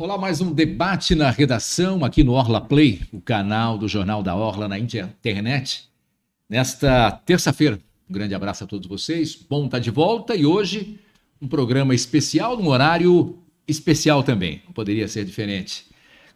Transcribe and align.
Olá, 0.00 0.16
mais 0.16 0.40
um 0.40 0.52
debate 0.52 1.16
na 1.16 1.28
redação 1.28 2.04
aqui 2.04 2.22
no 2.22 2.30
Orla 2.30 2.60
Play, 2.60 3.00
o 3.12 3.20
canal 3.20 3.76
do 3.76 3.88
Jornal 3.88 4.22
da 4.22 4.32
Orla 4.36 4.68
na 4.68 4.78
internet. 4.78 5.88
Nesta 6.48 7.10
terça-feira, 7.10 7.80
um 8.08 8.12
grande 8.12 8.32
abraço 8.32 8.62
a 8.62 8.66
todos 8.68 8.86
vocês. 8.86 9.34
Bom 9.34 9.64
estar 9.64 9.80
de 9.80 9.90
volta 9.90 10.36
e 10.36 10.46
hoje 10.46 11.00
um 11.42 11.48
programa 11.48 11.96
especial, 11.96 12.56
num 12.56 12.68
horário 12.68 13.40
especial 13.66 14.22
também. 14.22 14.62
Não 14.66 14.72
poderia 14.72 15.08
ser 15.08 15.24
diferente 15.24 15.86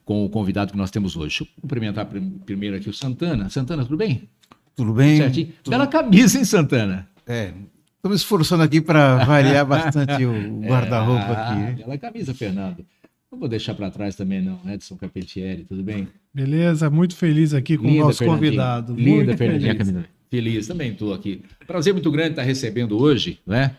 com 0.04 0.24
o 0.24 0.28
convidado 0.28 0.72
que 0.72 0.76
nós 0.76 0.90
temos 0.90 1.14
hoje. 1.14 1.28
Deixa 1.28 1.44
eu 1.44 1.48
cumprimentar 1.60 2.08
primeiro 2.44 2.74
aqui 2.74 2.90
o 2.90 2.92
Santana. 2.92 3.48
Santana, 3.48 3.84
tudo 3.84 3.96
bem? 3.96 4.28
Tudo 4.74 4.92
bem. 4.92 5.18
Certinho? 5.18 5.52
Tudo... 5.62 5.70
Bela 5.70 5.86
camisa, 5.86 6.36
hein, 6.36 6.44
Santana? 6.44 7.08
É, 7.28 7.52
estou 7.94 8.10
me 8.10 8.16
esforçando 8.16 8.64
aqui 8.64 8.80
para 8.80 9.24
variar 9.24 9.64
bastante 9.64 10.24
o 10.24 10.32
guarda-roupa 10.66 11.28
é, 11.28 11.30
aqui. 11.30 11.62
Ah, 11.62 11.86
bela 11.86 11.98
camisa, 11.98 12.34
Fernando. 12.34 12.84
Não 13.32 13.38
vou 13.38 13.48
deixar 13.48 13.74
para 13.74 13.90
trás 13.90 14.14
também, 14.14 14.42
não. 14.42 14.60
Edson 14.70 14.94
Capetieri, 14.94 15.64
tudo 15.64 15.82
bem? 15.82 16.06
Beleza, 16.34 16.90
muito 16.90 17.16
feliz 17.16 17.54
aqui 17.54 17.78
com 17.78 17.86
Linda, 17.86 18.02
o 18.02 18.06
nosso 18.08 18.22
convidado. 18.22 18.94
Linda, 18.94 19.34
Fernandinha. 19.34 19.74
Feliz. 19.74 20.06
feliz, 20.28 20.66
também 20.66 20.92
estou 20.92 21.14
aqui. 21.14 21.40
Prazer 21.66 21.94
muito 21.94 22.10
grande 22.10 22.32
estar 22.32 22.42
recebendo 22.42 23.00
hoje 23.00 23.40
né, 23.46 23.74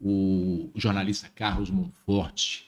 o 0.00 0.70
jornalista 0.74 1.28
Carlos 1.34 1.68
Monforte. 1.68 2.64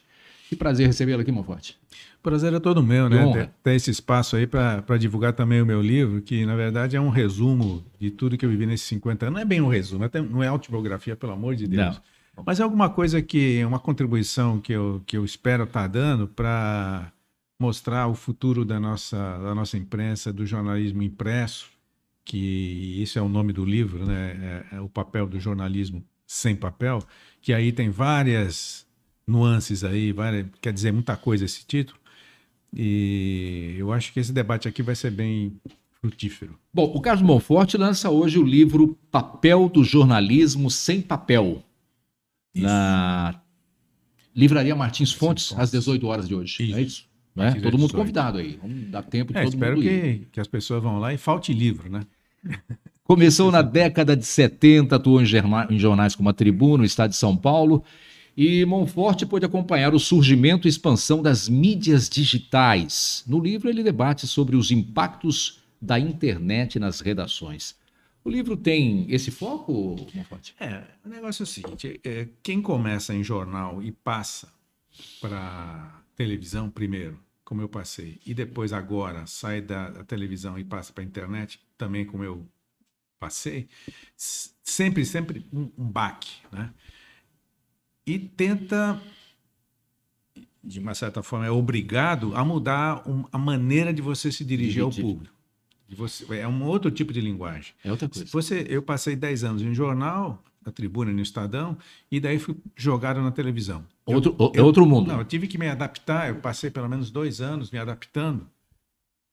Que 0.51 0.55
prazer 0.55 0.87
recebê-lo 0.87 1.23
aqui, 1.23 1.33
Monforte. 1.33 1.79
Prazer 2.23 2.53
é 2.53 2.61
todo 2.61 2.83
meu, 2.83 3.09
né? 3.09 3.33
Ter, 3.33 3.51
ter, 3.63 3.75
esse 3.75 3.91
espaço 3.91 4.37
aí 4.37 4.47
para 4.47 4.99
divulgar 4.99 5.33
também 5.33 5.63
o 5.63 5.67
meu 5.67 5.81
livro, 5.81 6.21
que 6.21 6.45
na 6.45 6.55
verdade 6.55 6.97
é 6.97 7.01
um 7.01 7.09
resumo 7.09 7.83
de 7.99 8.11
tudo 8.11 8.37
que 8.37 8.45
eu 8.45 8.51
vivi 8.51 8.67
nesses 8.67 8.87
50 8.89 9.25
anos. 9.25 9.35
Não 9.37 9.41
é 9.41 9.45
bem 9.45 9.63
um 9.63 9.69
resumo, 9.69 10.05
até 10.05 10.21
não 10.21 10.43
é 10.43 10.49
autobiografia, 10.49 11.17
pelo 11.17 11.33
amor 11.33 11.55
de 11.55 11.67
Deus. 11.67 11.95
Não. 11.95 12.16
Mas 12.45 12.61
é 12.61 12.63
alguma 12.63 12.91
coisa 12.91 13.23
que, 13.23 13.65
uma 13.65 13.79
contribuição 13.79 14.61
que 14.61 14.73
eu, 14.73 15.03
que 15.07 15.17
eu 15.17 15.25
espero 15.25 15.65
estar 15.65 15.83
tá 15.83 15.87
dando 15.87 16.29
para 16.29 17.13
mostrar 17.59 18.07
o 18.09 18.15
futuro 18.15 18.65
da 18.65 18.79
nossa, 18.79 19.39
da 19.39 19.55
nossa 19.55 19.79
imprensa, 19.79 20.33
do 20.33 20.45
jornalismo 20.45 21.03
impresso, 21.03 21.69
que 22.25 23.01
isso 23.01 23.19
é 23.19 23.23
o 23.23 23.29
nome 23.29 23.53
do 23.53 23.65
livro, 23.65 24.05
né? 24.05 24.65
É, 24.73 24.77
é 24.77 24.81
o 24.81 24.89
papel 24.89 25.27
do 25.27 25.41
jornalismo 25.41 26.05
sem 26.27 26.57
papel, 26.57 27.03
que 27.41 27.53
aí 27.53 27.73
tem 27.73 27.89
várias 27.89 28.87
nuances 29.27 29.85
aí, 29.85 30.13
várias, 30.13 30.47
quer 30.61 30.73
dizer 30.73 30.93
muita 30.93 31.17
coisa 31.17 31.45
esse 31.45 31.65
título. 31.65 31.99
E 32.75 33.77
eu 33.79 33.93
acho 33.93 34.13
que 34.13 34.21
esse 34.21 34.33
debate 34.33 34.69
aqui 34.69 34.83
vai 34.83 34.95
ser 34.95 35.11
bem 35.11 35.59
frutífero. 36.01 36.59
Bom, 36.75 36.85
o 36.95 37.01
Carlos 37.01 37.27
Monforte 37.27 37.77
lança 37.77 38.11
hoje 38.11 38.39
o 38.39 38.45
livro 38.45 38.99
Papel 39.11 39.69
do 39.69 39.83
Jornalismo 39.83 40.71
Sem 40.71 41.01
Papel, 41.01 41.63
na 42.63 43.41
Livraria 44.35 44.77
Martins 44.77 45.13
Fontes, 45.13 45.55
às 45.57 45.71
18 45.71 46.07
horas 46.07 46.29
de 46.29 46.35
hoje. 46.35 46.63
Isso. 46.63 46.77
É 46.77 46.83
isso? 46.83 47.07
Né? 47.35 47.53
Todo 47.63 47.79
mundo 47.79 47.93
convidado 47.93 48.39
aí. 48.39 48.59
Vamos 48.61 48.91
dar 48.91 49.03
tempo 49.03 49.33
de 49.33 49.39
é, 49.39 49.43
todo 49.43 49.53
espero 49.53 49.77
mundo 49.77 49.85
que, 49.85 50.27
que 50.33 50.41
as 50.41 50.47
pessoas 50.47 50.83
vão 50.83 50.99
lá 50.99 51.13
e 51.13 51.19
falte 51.19 51.53
livro, 51.53 51.91
né? 51.91 52.01
Começou 53.05 53.53
na 53.53 53.63
década 53.63 54.17
de 54.17 54.27
70, 54.27 54.97
atuou 54.97 55.21
em, 55.21 55.27
em 55.71 55.79
jornais 55.79 56.17
como 56.17 56.29
a 56.29 56.33
Tribuna, 56.33 56.79
no 56.79 56.85
estado 56.85 57.11
de 57.11 57.17
São 57.17 57.37
Paulo, 57.37 57.85
e 58.37 58.65
Monforte 58.65 59.25
pôde 59.25 59.47
acompanhar 59.47 59.95
o 59.95 60.01
surgimento 60.01 60.67
e 60.67 60.71
expansão 60.71 61.23
das 61.23 61.49
mídias 61.49 62.09
digitais. 62.09 63.23
No 63.27 63.39
livro, 63.39 63.69
ele 63.69 63.83
debate 63.83 64.27
sobre 64.27 64.57
os 64.57 64.71
impactos 64.71 65.61
da 65.81 66.01
internet 66.01 66.79
nas 66.79 67.01
redações. 67.01 67.77
O 68.27 68.29
livro 68.29 68.57
tem 68.57 69.07
esse 69.09 69.31
foco, 69.31 69.95
Monforte? 70.13 70.53
É, 70.59 70.83
o 71.05 71.09
negócio 71.09 71.43
é 71.43 71.45
o 71.45 71.47
seguinte: 71.47 72.01
é, 72.03 72.27
quem 72.43 72.61
começa 72.61 73.15
em 73.15 73.23
jornal 73.23 73.81
e 73.81 73.93
passa 73.93 74.53
para 75.21 76.03
televisão 76.17 76.69
primeiro, 76.69 77.21
como 77.45 77.63
eu 77.63 77.69
passei, 77.69 78.19
e 78.27 78.35
depois 78.35 78.73
agora 78.73 79.29
sai 79.29 79.61
da, 79.61 79.91
da 79.91 80.03
televisão 80.03 80.59
e 80.59 80.65
passa 80.65 80.93
para 80.93 81.05
a 81.05 81.07
internet, 81.07 81.61
também 81.79 82.05
como 82.05 82.25
eu 82.25 82.45
passei, 83.21 83.69
sempre, 84.17 85.05
sempre 85.07 85.47
um, 85.53 85.71
um 85.79 85.89
baque, 85.89 86.39
né? 86.51 86.75
E 88.05 88.19
tenta, 88.19 89.01
de 90.65 90.81
uma 90.81 90.97
certa 90.97 91.23
forma, 91.23 91.47
é 91.47 91.51
obrigado 91.51 92.35
a 92.35 92.45
mudar 92.45 93.05
a 93.31 93.39
maneira 93.39 93.95
de 93.95 94.03
você 94.03 94.33
se 94.33 94.45
dirigir 94.45 94.83
ao 94.83 94.91
público. 94.91 95.36
Você, 95.95 96.39
é 96.39 96.49
um 96.49 96.65
outro 96.65 96.91
tipo 96.91 97.13
de 97.13 97.21
linguagem. 97.21 97.73
É 97.85 97.91
outra 97.91 98.09
coisa. 98.09 98.27
Você, 98.27 98.67
eu 98.69 98.83
passei 98.83 99.15
10 99.15 99.45
anos 99.45 99.63
em 99.63 99.73
jornal, 99.73 100.43
na 100.65 100.73
tribuna, 100.73 101.13
no 101.13 101.21
Estadão, 101.21 101.79
e 102.11 102.19
daí 102.19 102.39
fui 102.39 102.57
jogado 102.75 103.21
na 103.23 103.31
televisão. 103.31 103.85
Outro, 104.05 104.35
eu, 104.39 104.53
é 104.55 104.63
outro 104.63 104.85
mundo. 104.85 105.09
Não, 105.09 105.19
eu 105.19 105.25
tive 105.25 105.47
que 105.47 105.57
me 105.57 105.69
adaptar, 105.69 106.29
eu 106.29 106.37
passei 106.37 106.71
pelo 106.71 106.89
menos 106.89 107.11
dois 107.11 107.41
anos 107.41 107.71
me 107.71 107.79
adaptando 107.79 108.49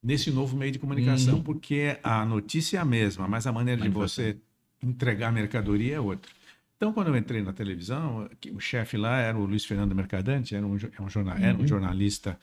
nesse 0.02 0.30
novo 0.30 0.56
meio 0.56 0.72
de 0.72 0.78
comunicação, 0.78 1.36
uhum. 1.36 1.44
porque 1.44 1.98
a 2.04 2.26
notícia 2.26 2.78
é 2.78 2.80
a 2.82 2.86
mesma, 2.86 3.28
mas 3.28 3.48
a 3.48 3.52
maneira 3.52 3.82
de 3.82 3.90
você 3.90 4.38
entregar 4.82 5.30
a 5.30 5.32
mercadoria 5.32 5.96
é 5.96 6.00
outra. 6.00 6.30
Então, 6.76 6.92
quando 6.92 7.08
eu 7.08 7.16
entrei 7.16 7.42
na 7.42 7.54
televisão, 7.54 8.30
o 8.52 8.60
chefe 8.60 8.98
lá 8.98 9.18
era 9.18 9.38
o 9.38 9.46
Luiz 9.46 9.64
Fernando 9.64 9.96
Mercadante, 9.96 10.54
era 10.54 10.68
um, 10.68 10.76
é 10.76 11.02
um, 11.02 11.10
jornal, 11.10 11.38
era 11.38 11.58
um 11.58 11.62
uhum. 11.62 11.68
jornalista 11.68 12.38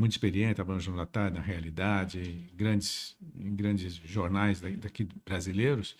muito 0.00 0.12
experiente, 0.12 0.54
trabalhando 0.54 0.90
no 0.90 1.06
Tarde, 1.06 1.36
na 1.36 1.42
realidade, 1.42 2.18
em 2.18 2.56
grandes, 2.56 3.16
em 3.38 3.54
grandes 3.54 3.94
jornais 4.04 4.60
daqui 4.60 5.06
brasileiros. 5.24 5.96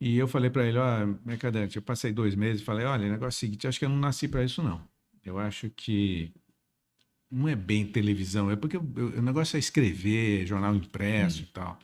E 0.00 0.16
eu 0.16 0.26
falei 0.26 0.50
para 0.50 0.66
ele, 0.66 0.78
ó, 0.78 1.04
oh, 1.04 1.18
Mercadante, 1.24 1.76
eu 1.76 1.82
passei 1.82 2.12
dois 2.12 2.34
meses 2.34 2.62
e 2.62 2.64
falei, 2.64 2.86
olha, 2.86 3.08
negócio 3.08 3.26
é 3.26 3.28
o 3.28 3.32
seguinte, 3.32 3.68
acho 3.68 3.78
que 3.78 3.84
eu 3.84 3.88
não 3.88 3.98
nasci 3.98 4.26
para 4.26 4.42
isso 4.42 4.62
não. 4.62 4.82
Eu 5.24 5.38
acho 5.38 5.70
que 5.70 6.32
não 7.30 7.48
é 7.48 7.54
bem 7.54 7.86
televisão, 7.86 8.50
é 8.50 8.56
porque 8.56 8.76
o, 8.76 8.80
o 8.80 9.22
negócio 9.22 9.56
é 9.56 9.58
escrever, 9.58 10.46
jornal 10.46 10.74
impresso 10.74 11.40
hum. 11.40 11.44
e 11.44 11.52
tal. 11.52 11.78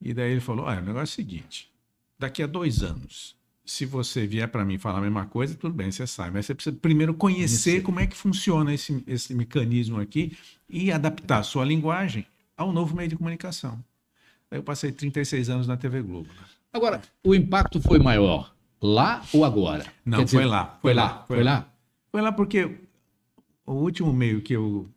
E 0.00 0.14
daí 0.14 0.32
ele 0.32 0.40
falou, 0.40 0.66
olha, 0.66 0.80
o 0.80 0.84
negócio 0.84 1.12
é 1.20 1.22
o 1.22 1.26
seguinte, 1.26 1.70
daqui 2.18 2.42
a 2.42 2.46
dois 2.46 2.82
anos, 2.82 3.37
se 3.68 3.84
você 3.84 4.26
vier 4.26 4.48
para 4.48 4.64
mim 4.64 4.78
falar 4.78 4.96
a 4.96 5.02
mesma 5.02 5.26
coisa, 5.26 5.54
tudo 5.54 5.74
bem, 5.74 5.92
você 5.92 6.06
sabe. 6.06 6.30
Mas 6.32 6.46
você 6.46 6.54
precisa 6.54 6.74
primeiro 6.74 7.12
conhecer 7.12 7.82
como 7.82 8.00
é 8.00 8.06
que 8.06 8.16
funciona 8.16 8.72
esse, 8.72 9.04
esse 9.06 9.34
mecanismo 9.34 10.00
aqui 10.00 10.34
e 10.66 10.90
adaptar 10.90 11.40
a 11.40 11.42
sua 11.42 11.66
linguagem 11.66 12.26
ao 12.56 12.72
novo 12.72 12.96
meio 12.96 13.10
de 13.10 13.16
comunicação. 13.16 13.78
Eu 14.50 14.62
passei 14.62 14.90
36 14.90 15.50
anos 15.50 15.66
na 15.66 15.76
TV 15.76 16.00
Globo. 16.00 16.28
Né? 16.28 16.46
Agora, 16.72 17.02
o 17.22 17.34
impacto 17.34 17.78
foi 17.78 17.98
maior 17.98 18.54
lá 18.80 19.22
ou 19.34 19.44
agora? 19.44 19.84
Não, 20.02 20.24
dizer, 20.24 20.38
foi 20.38 20.46
lá. 20.46 20.78
Foi 20.80 20.94
lá. 20.94 21.24
Foi 21.28 21.42
lá. 21.42 21.70
Foi 22.10 22.22
lá 22.22 22.32
porque 22.32 22.74
o 23.66 23.74
último 23.74 24.14
meio 24.14 24.40
que 24.40 24.54
eu 24.54 24.88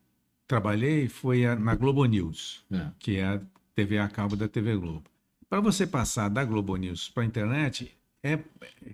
trabalhei 0.48 1.10
foi 1.10 1.44
na 1.58 1.76
Globo 1.76 2.06
News, 2.06 2.64
é. 2.72 2.88
que 2.98 3.18
é 3.18 3.26
a 3.26 3.42
TV 3.76 4.00
a 4.00 4.08
cabo 4.08 4.38
da 4.38 4.48
TV 4.48 4.78
Globo. 4.78 5.04
Para 5.50 5.60
você 5.60 5.86
passar 5.86 6.30
da 6.30 6.46
Globo 6.46 6.78
News 6.78 7.10
para 7.10 7.24
a 7.24 7.26
internet, 7.26 7.92
é 8.24 8.40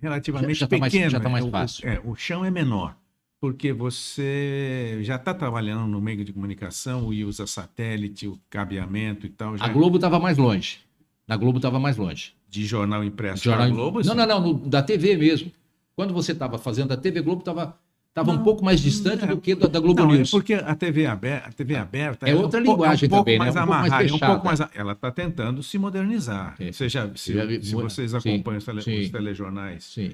relativamente 0.02 0.54
já, 0.54 0.60
já 0.62 0.68
pequeno. 0.68 0.90
Tá 0.90 0.90
mais, 1.00 1.12
já 1.12 1.18
está 1.18 1.30
mais 1.30 1.46
fácil. 1.48 1.88
O, 1.88 1.92
é, 1.92 2.02
o 2.04 2.16
chão 2.16 2.46
é 2.46 2.52
menor, 2.52 2.96
porque 3.40 3.74
você 3.74 5.00
já 5.02 5.16
está 5.16 5.34
trabalhando 5.34 5.88
no 5.88 6.02
meio 6.02 6.24
de 6.24 6.34
comunicação 6.34 7.14
e 7.14 7.24
usa 7.26 7.46
satélite, 7.46 8.28
o 8.28 8.40
cabeamento 8.50 9.26
e 9.26 9.30
tal. 9.30 9.58
Já... 9.58 9.66
A 9.66 9.68
Globo 9.68 9.98
estava 9.98 10.20
mais 10.20 10.38
longe. 10.38 10.80
Na 11.28 11.36
Globo 11.36 11.58
estava 11.58 11.80
mais 11.80 11.98
longe. 11.98 12.34
De 12.50 12.66
jornal 12.66 13.04
impresso 13.04 13.44
jornal... 13.44 13.70
Globo? 13.70 14.02
Não, 14.02 14.16
não, 14.16 14.26
não, 14.26 14.40
no, 14.40 14.54
da 14.54 14.82
TV 14.82 15.18
mesmo. 15.18 15.52
Quando 15.96 16.14
você 16.14 16.32
estava 16.32 16.58
fazendo 16.58 16.94
a 16.94 16.98
TV 16.98 17.22
Globo, 17.22 17.40
estava 17.40 17.78
estava 18.22 18.32
um 18.32 18.44
pouco 18.44 18.66
mais 18.66 18.80
distante 18.82 19.24
é, 19.24 19.28
do 19.28 19.38
que 19.40 19.54
da, 19.54 19.68
da 19.68 19.80
Globo 19.80 20.02
não, 20.02 20.12
é 20.12 20.18
News. 20.18 20.30
É 20.30 20.32
porque 20.32 20.54
a 20.56 20.76
TV 20.76 21.06
aberta, 21.06 21.50
a 21.50 21.52
TV 21.52 21.76
aberta 21.76 22.28
é, 22.28 22.36
outra 22.36 22.60
é 22.60 22.64
linguagem 22.64 23.10
é 23.10 23.14
um 23.14 23.18
também, 23.20 23.38
mais 23.38 23.54
né? 23.54 23.62
Um 23.62 23.64
amarrada, 23.64 23.90
mais 23.90 24.12
fechada. 24.12 24.26
É 24.26 24.28
um 24.28 24.32
pouco 24.32 24.46
mais, 24.48 24.60
ela 24.74 24.94
está 24.94 25.12
tentando 25.12 25.62
se 25.62 25.78
modernizar. 25.78 26.56
É. 26.60 26.72
Seja, 26.72 27.12
se, 27.16 27.62
se, 27.62 27.76
vocês 27.76 28.14
acompanham 28.16 28.60
sim, 28.60 28.72
os, 28.72 28.84
tele, 28.84 29.04
os, 29.06 29.10
telejornais. 29.12 29.84
Sim. 29.84 30.12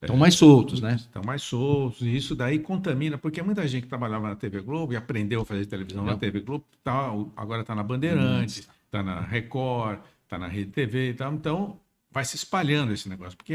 Estão 0.00 0.16
mais 0.16 0.34
soltos, 0.34 0.80
né? 0.80 0.96
Estão 0.96 1.22
mais 1.24 1.42
soltos, 1.42 2.02
e 2.02 2.14
isso 2.14 2.34
daí 2.34 2.58
contamina, 2.58 3.16
porque 3.16 3.42
muita 3.42 3.66
gente 3.66 3.84
que 3.84 3.88
trabalhava 3.88 4.28
na 4.28 4.36
TV 4.36 4.60
Globo 4.60 4.92
e 4.92 4.96
aprendeu 4.96 5.40
a 5.40 5.44
fazer 5.46 5.64
televisão 5.64 6.04
não. 6.04 6.12
na 6.12 6.18
TV 6.18 6.40
Globo, 6.40 6.64
tá, 6.82 7.10
agora 7.34 7.62
está 7.62 7.74
na 7.74 7.82
Bandeirantes, 7.82 8.68
está 8.84 9.02
na 9.02 9.20
Record, 9.20 10.00
está 10.24 10.38
na 10.38 10.46
Rede 10.46 10.72
TV 10.72 11.10
e 11.10 11.14
tal, 11.14 11.32
então 11.32 11.80
vai 12.10 12.22
se 12.22 12.36
espalhando 12.36 12.92
esse 12.92 13.08
negócio, 13.08 13.34
porque, 13.34 13.54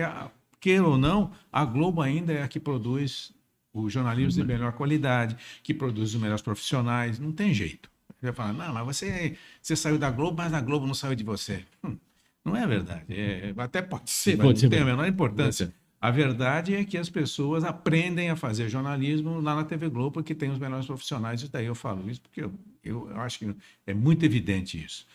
queira 0.59 0.87
ou 0.87 0.97
não, 0.97 1.31
a 1.51 1.63
Globo 1.63 2.01
ainda 2.01 2.33
é 2.33 2.41
a 2.41 2.47
que 2.47 2.59
produz 2.59 3.31
o 3.73 3.89
jornalismo 3.89 4.41
de 4.41 4.47
melhor 4.47 4.73
qualidade, 4.73 5.37
que 5.63 5.73
produz 5.73 6.13
os 6.13 6.21
melhores 6.21 6.41
profissionais, 6.41 7.19
não 7.19 7.31
tem 7.31 7.53
jeito. 7.53 7.89
Você 8.19 8.27
vai 8.27 8.33
falar, 8.33 8.53
não, 8.53 8.73
mas 8.73 8.97
você, 8.97 9.37
você 9.61 9.75
saiu 9.75 9.97
da 9.97 10.11
Globo, 10.11 10.37
mas 10.37 10.53
a 10.53 10.59
Globo 10.59 10.85
não 10.85 10.93
saiu 10.93 11.15
de 11.15 11.23
você. 11.23 11.63
Hum, 11.83 11.97
não 12.43 12.55
é 12.55 12.67
verdade. 12.67 13.05
É, 13.09 13.53
até 13.57 13.81
pode 13.81 14.09
ser, 14.09 14.37
mas 14.37 14.47
pode 14.47 14.63
não 14.63 14.69
tem 14.69 14.79
a 14.79 14.85
menor 14.85 15.07
importância. 15.07 15.73
A 16.01 16.11
verdade 16.11 16.75
é 16.75 16.85
que 16.85 16.97
as 16.97 17.09
pessoas 17.09 17.63
aprendem 17.63 18.29
a 18.29 18.35
fazer 18.35 18.69
jornalismo 18.69 19.41
lá 19.41 19.55
na 19.55 19.63
TV 19.65 19.89
Globo, 19.89 20.11
porque 20.11 20.33
tem 20.33 20.49
os 20.49 20.57
melhores 20.57 20.85
profissionais, 20.85 21.41
e 21.43 21.49
daí 21.49 21.65
eu 21.65 21.75
falo 21.75 22.09
isso, 22.09 22.21
porque 22.21 22.41
eu, 22.41 22.53
eu, 22.83 23.09
eu 23.09 23.19
acho 23.21 23.39
que 23.39 23.55
é 23.85 23.93
muito 23.93 24.25
evidente 24.25 24.81
isso. 24.81 25.05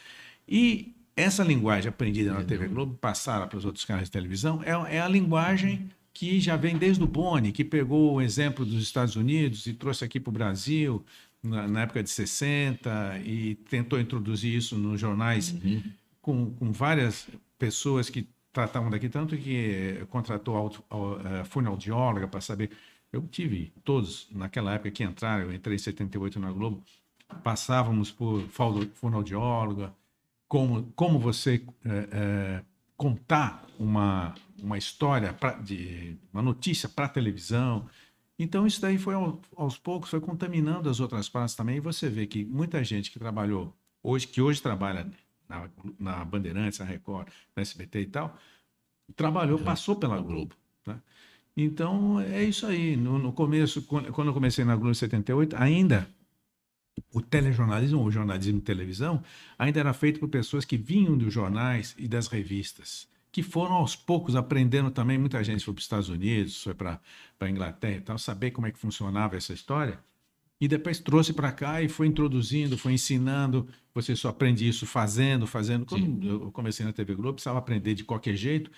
E 0.46 0.94
essa 1.16 1.42
linguagem 1.42 1.88
aprendida 1.88 2.34
na 2.34 2.44
TV 2.44 2.68
Globo, 2.68 2.94
passada 2.94 3.46
para 3.46 3.56
os 3.56 3.64
outros 3.64 3.84
canais 3.84 4.08
de 4.08 4.10
televisão, 4.10 4.62
é, 4.62 4.96
é 4.96 5.00
a 5.00 5.08
linguagem 5.08 5.88
que 6.14 6.40
já 6.40 6.56
vem 6.56 6.78
desde 6.78 7.02
o 7.02 7.06
Boni, 7.08 7.50
que 7.50 7.64
pegou 7.64 8.14
o 8.14 8.22
exemplo 8.22 8.64
dos 8.64 8.80
Estados 8.80 9.16
Unidos 9.16 9.66
e 9.66 9.74
trouxe 9.74 10.04
aqui 10.04 10.20
para 10.20 10.30
o 10.30 10.32
Brasil 10.32 11.04
na, 11.42 11.66
na, 11.66 11.82
época 11.82 12.04
de 12.04 12.08
60 12.08 13.18
e 13.24 13.56
tentou 13.68 13.98
introduzir 13.98 14.54
isso 14.54 14.78
nos 14.78 15.00
jornais 15.00 15.50
uhum. 15.52 15.82
com, 16.22 16.50
com 16.52 16.72
várias 16.72 17.28
pessoas 17.58 18.08
que 18.08 18.28
tratavam 18.52 18.88
daqui, 18.88 19.08
tanto 19.08 19.36
que 19.36 20.06
contratou 20.08 20.72
a, 20.88 21.40
a 21.40 21.44
fonoaudióloga 21.44 22.28
para 22.28 22.40
saber. 22.40 22.70
Eu 23.12 23.22
tive 23.26 23.72
todos, 23.84 24.28
naquela 24.30 24.74
época 24.74 24.92
que 24.92 25.02
entraram, 25.02 25.44
eu 25.44 25.52
entrei 25.52 25.74
em 25.74 25.78
78 25.78 26.38
na 26.38 26.52
Globo, 26.52 26.82
passávamos 27.42 28.12
por 28.12 28.42
fonoaudióloga, 28.94 29.92
como, 30.46 30.84
como 30.94 31.18
você 31.18 31.60
é, 31.84 32.08
é, 32.12 32.62
contar 32.96 33.64
uma, 33.78 34.34
uma 34.62 34.78
história, 34.78 35.32
pra, 35.32 35.52
de, 35.52 36.16
uma 36.32 36.42
notícia 36.42 36.88
para 36.88 37.08
televisão. 37.08 37.88
Então, 38.38 38.66
isso 38.66 38.80
daí 38.80 38.98
foi 38.98 39.14
aos 39.56 39.78
poucos, 39.78 40.10
foi 40.10 40.20
contaminando 40.20 40.88
as 40.88 41.00
outras 41.00 41.28
praças 41.28 41.56
também. 41.56 41.76
E 41.76 41.80
você 41.80 42.08
vê 42.08 42.26
que 42.26 42.44
muita 42.44 42.82
gente 42.82 43.10
que 43.10 43.18
trabalhou 43.18 43.74
hoje, 44.02 44.26
que 44.26 44.40
hoje 44.40 44.60
trabalha 44.60 45.10
na, 45.48 45.68
na 45.98 46.24
Bandeirantes, 46.24 46.78
na 46.78 46.84
Record, 46.84 47.28
na 47.54 47.62
SBT 47.62 48.00
e 48.00 48.06
tal, 48.06 48.36
trabalhou, 49.16 49.58
uhum. 49.58 49.64
passou 49.64 49.96
pela 49.96 50.20
Globo. 50.20 50.54
Né? 50.86 51.00
Então, 51.56 52.20
é 52.20 52.42
isso 52.42 52.66
aí. 52.66 52.96
No, 52.96 53.18
no, 53.18 53.32
começo, 53.32 53.82
quando 53.82 54.28
eu 54.28 54.34
comecei 54.34 54.64
na 54.64 54.74
Globo 54.74 54.90
em 54.90 54.94
78, 54.94 55.56
ainda 55.56 56.08
o 57.12 57.20
telejornalismo, 57.20 58.00
ou 58.00 58.10
jornalismo 58.10 58.58
de 58.58 58.64
televisão, 58.64 59.22
ainda 59.58 59.80
era 59.80 59.92
feito 59.92 60.20
por 60.20 60.28
pessoas 60.28 60.64
que 60.64 60.76
vinham 60.76 61.16
dos 61.16 61.32
jornais 61.32 61.94
e 61.98 62.06
das 62.06 62.26
revistas, 62.26 63.08
que 63.32 63.42
foram 63.42 63.74
aos 63.74 63.96
poucos 63.96 64.36
aprendendo 64.36 64.90
também. 64.90 65.18
Muita 65.18 65.42
gente 65.42 65.64
foi 65.64 65.74
para 65.74 65.80
os 65.80 65.84
Estados 65.84 66.08
Unidos, 66.08 66.62
foi 66.62 66.74
para 66.74 67.00
a 67.40 67.48
Inglaterra 67.48 67.96
e 67.96 68.00
tal, 68.00 68.18
saber 68.18 68.50
como 68.50 68.66
é 68.66 68.70
que 68.70 68.78
funcionava 68.78 69.36
essa 69.36 69.52
história. 69.52 69.98
E 70.60 70.68
depois 70.68 71.00
trouxe 71.00 71.32
para 71.32 71.50
cá 71.52 71.82
e 71.82 71.88
foi 71.88 72.06
introduzindo, 72.06 72.78
foi 72.78 72.92
ensinando. 72.92 73.68
Você 73.92 74.14
só 74.14 74.28
aprende 74.28 74.66
isso 74.66 74.86
fazendo, 74.86 75.46
fazendo. 75.46 75.84
Quando 75.84 76.04
Sim. 76.04 76.28
eu 76.28 76.52
comecei 76.52 76.86
na 76.86 76.92
TV 76.92 77.14
Globo, 77.14 77.34
precisava 77.34 77.58
aprender 77.58 77.94
de 77.94 78.04
qualquer 78.04 78.36
jeito. 78.36 78.70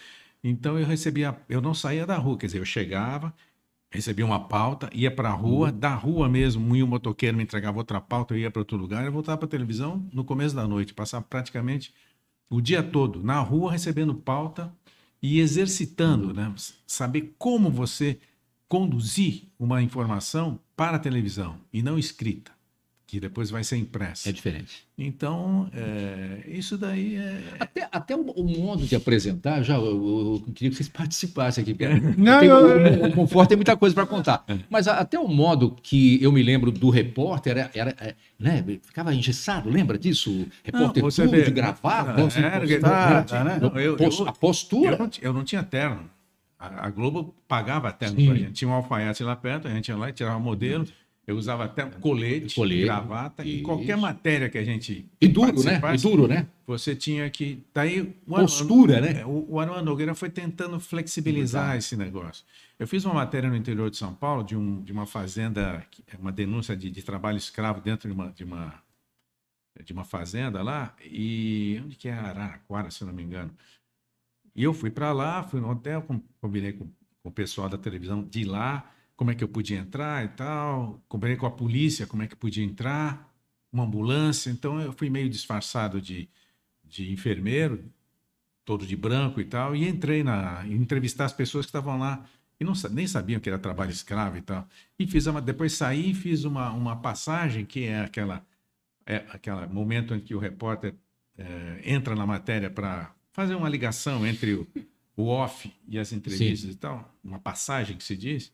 Então 0.42 0.78
eu 0.78 0.86
recebia, 0.86 1.38
eu 1.48 1.60
não 1.60 1.74
saía 1.74 2.06
da 2.06 2.16
rua, 2.16 2.38
quer 2.38 2.46
dizer, 2.46 2.58
eu 2.58 2.64
chegava, 2.64 3.34
recebia 3.90 4.24
uma 4.24 4.48
pauta, 4.48 4.90
ia 4.92 5.10
para 5.10 5.30
a 5.30 5.32
rua, 5.32 5.70
uhum. 5.70 5.78
da 5.78 5.94
rua 5.94 6.28
mesmo, 6.28 6.74
um 6.74 6.86
motoqueiro 6.86 7.36
me 7.36 7.42
entregava 7.42 7.78
outra 7.78 8.00
pauta, 8.00 8.34
eu 8.34 8.38
ia 8.38 8.50
para 8.50 8.60
outro 8.60 8.76
lugar, 8.76 9.04
eu 9.04 9.12
voltava 9.12 9.38
para 9.38 9.46
a 9.46 9.50
televisão 9.50 10.06
no 10.12 10.24
começo 10.24 10.54
da 10.54 10.66
noite, 10.66 10.94
passava 10.94 11.24
praticamente 11.24 11.94
o 12.50 12.60
dia 12.60 12.82
todo 12.82 13.22
na 13.22 13.40
rua 13.40 13.72
recebendo 13.72 14.14
pauta 14.14 14.72
e 15.22 15.40
exercitando, 15.40 16.28
uhum. 16.28 16.34
né? 16.34 16.54
Saber 16.86 17.34
como 17.38 17.70
você 17.70 18.18
conduzir 18.68 19.44
uma 19.58 19.82
informação 19.82 20.58
para 20.76 20.96
a 20.96 21.00
televisão 21.00 21.58
e 21.72 21.82
não 21.82 21.98
escrita 21.98 22.55
que 23.06 23.20
depois 23.20 23.50
vai 23.50 23.62
ser 23.62 23.76
impressa. 23.76 24.28
É 24.28 24.32
diferente. 24.32 24.84
Então, 24.98 25.70
é, 25.72 26.40
isso 26.48 26.76
daí 26.76 27.14
é. 27.16 27.40
Até, 27.60 27.88
até 27.92 28.16
o, 28.16 28.22
o, 28.22 28.44
modo 28.58 28.84
de 28.84 28.96
apresentar, 28.96 29.62
já 29.62 29.76
eu, 29.76 29.84
eu, 29.84 30.52
queria 30.52 30.70
que 30.70 30.76
vocês 30.76 30.88
participassem 30.90 31.62
aqui. 31.62 31.76
Não, 32.18 32.40
tem, 32.40 32.48
eu... 32.48 33.04
o, 33.04 33.06
o 33.06 33.12
Conforto 33.12 33.50
tem 33.50 33.56
muita 33.56 33.76
coisa 33.76 33.94
para 33.94 34.06
contar. 34.06 34.44
É. 34.48 34.58
Mas 34.68 34.88
até 34.88 35.18
o 35.18 35.28
modo 35.28 35.76
que 35.80 36.20
eu 36.20 36.32
me 36.32 36.42
lembro 36.42 36.72
do 36.72 36.90
repórter 36.90 37.56
era, 37.56 37.70
era 37.74 37.94
é, 38.00 38.14
né, 38.38 38.64
ficava 38.82 39.14
engessado, 39.14 39.70
lembra 39.70 39.96
disso? 39.96 40.46
Repórter 40.64 41.02
não, 41.02 41.10
tudo, 41.10 41.30
vê, 41.30 41.42
de 41.44 41.50
gravar, 41.52 42.16
não, 42.16 42.26
era, 42.26 43.44
né? 43.44 43.60
eu, 43.84 44.26
a 44.26 44.32
postura. 44.32 44.92
Eu 44.92 44.98
não, 44.98 45.10
eu 45.22 45.32
não 45.32 45.44
tinha 45.44 45.62
terno. 45.62 46.10
A, 46.58 46.86
a 46.86 46.90
Globo 46.90 47.36
pagava 47.46 47.92
terno 47.92 48.16
para 48.16 48.34
a 48.34 48.36
gente. 48.36 48.52
Tinha 48.52 48.68
um 48.68 48.72
alfaiate 48.72 49.22
lá 49.22 49.36
perto, 49.36 49.68
a 49.68 49.70
gente 49.70 49.88
ia 49.88 49.96
lá 49.96 50.08
e 50.08 50.12
tirava 50.12 50.38
o 50.38 50.40
modelo. 50.40 50.84
Eu 51.26 51.36
usava 51.36 51.64
até 51.64 51.84
colete, 51.84 52.54
colete 52.54 52.84
gravata 52.84 53.44
isso. 53.44 53.58
e 53.58 53.62
qualquer 53.62 53.96
matéria 53.96 54.48
que 54.48 54.56
a 54.56 54.64
gente. 54.64 55.04
E 55.20 55.26
duro, 55.26 55.60
né? 55.64 55.80
E 55.92 55.98
duro, 55.98 56.28
né? 56.28 56.46
Você 56.68 56.94
tinha 56.94 57.28
que. 57.28 57.64
Daí, 57.74 58.00
o 58.24 58.34
Postura, 58.36 59.00
né? 59.00 59.22
É, 59.22 59.26
o, 59.26 59.44
o 59.48 59.58
Armando 59.58 59.84
Nogueira 59.84 60.14
foi 60.14 60.30
tentando 60.30 60.78
flexibilizar 60.78 61.64
Exato. 61.64 61.78
esse 61.78 61.96
negócio. 61.96 62.44
Eu 62.78 62.86
fiz 62.86 63.04
uma 63.04 63.14
matéria 63.14 63.48
no 63.50 63.56
interior 63.56 63.90
de 63.90 63.96
São 63.96 64.14
Paulo 64.14 64.44
de, 64.44 64.54
um, 64.54 64.80
de 64.82 64.92
uma 64.92 65.04
fazenda, 65.04 65.84
é 66.06 66.16
uma 66.16 66.30
denúncia 66.30 66.76
de, 66.76 66.90
de 66.90 67.02
trabalho 67.02 67.38
escravo 67.38 67.80
dentro 67.80 68.08
de 68.08 68.14
uma, 68.14 68.30
de 68.30 68.44
uma, 68.44 68.74
de 69.84 69.92
uma 69.92 70.04
fazenda 70.04 70.62
lá. 70.62 70.94
E 71.04 71.82
onde 71.84 71.96
que 71.96 72.06
é 72.06 72.12
Araraquara, 72.12 72.88
se 72.88 73.04
não 73.04 73.12
me 73.12 73.24
engano. 73.24 73.50
E 74.54 74.62
eu 74.62 74.72
fui 74.72 74.92
para 74.92 75.12
lá, 75.12 75.42
fui 75.42 75.60
no 75.60 75.70
hotel, 75.70 76.06
combinei 76.40 76.72
com, 76.72 76.88
com 77.20 77.28
o 77.28 77.32
pessoal 77.32 77.68
da 77.68 77.76
televisão 77.76 78.22
de 78.22 78.44
lá 78.44 78.92
como 79.16 79.30
é 79.30 79.34
que 79.34 79.42
eu 79.42 79.48
podia 79.48 79.78
entrar 79.78 80.24
e 80.24 80.28
tal. 80.28 81.02
Combinei 81.08 81.36
com 81.36 81.46
a 81.46 81.50
polícia 81.50 82.06
como 82.06 82.22
é 82.22 82.26
que 82.26 82.36
podia 82.36 82.64
entrar, 82.64 83.34
uma 83.72 83.84
ambulância. 83.84 84.50
Então 84.50 84.80
eu 84.80 84.92
fui 84.92 85.10
meio 85.10 85.28
disfarçado 85.28 86.00
de, 86.00 86.28
de 86.84 87.10
enfermeiro, 87.10 87.84
todo 88.64 88.86
de 88.86 88.96
branco 88.96 89.40
e 89.40 89.44
tal, 89.44 89.74
e 89.74 89.88
entrei 89.88 90.22
na 90.22 90.66
entrevistar 90.66 91.24
as 91.24 91.32
pessoas 91.32 91.66
que 91.66 91.70
estavam 91.70 91.98
lá 91.98 92.24
e 92.58 92.64
não 92.64 92.72
nem 92.90 93.06
sabiam 93.06 93.40
que 93.40 93.48
era 93.48 93.58
trabalho 93.58 93.90
escravo 93.90 94.36
e 94.36 94.42
tal. 94.42 94.68
E 94.98 95.06
fiz 95.06 95.26
uma, 95.26 95.40
depois 95.40 95.72
saí 95.72 96.10
e 96.10 96.14
fiz 96.14 96.44
uma, 96.44 96.70
uma 96.72 96.96
passagem 96.96 97.64
que 97.64 97.84
é 97.84 98.00
aquela 98.00 98.44
é 99.04 99.24
aquele 99.30 99.66
momento 99.66 100.14
em 100.14 100.20
que 100.20 100.34
o 100.34 100.38
repórter 100.38 100.94
é, 101.38 101.80
entra 101.84 102.16
na 102.16 102.26
matéria 102.26 102.68
para 102.68 103.14
fazer 103.30 103.54
uma 103.54 103.68
ligação 103.68 104.26
entre 104.26 104.54
o, 104.54 104.66
o 105.16 105.26
off 105.26 105.72
e 105.86 105.98
as 105.98 106.12
entrevistas 106.12 106.70
Sim. 106.70 106.70
e 106.70 106.74
tal, 106.74 107.14
uma 107.22 107.38
passagem 107.38 107.96
que 107.96 108.02
se 108.02 108.16
diz. 108.16 108.52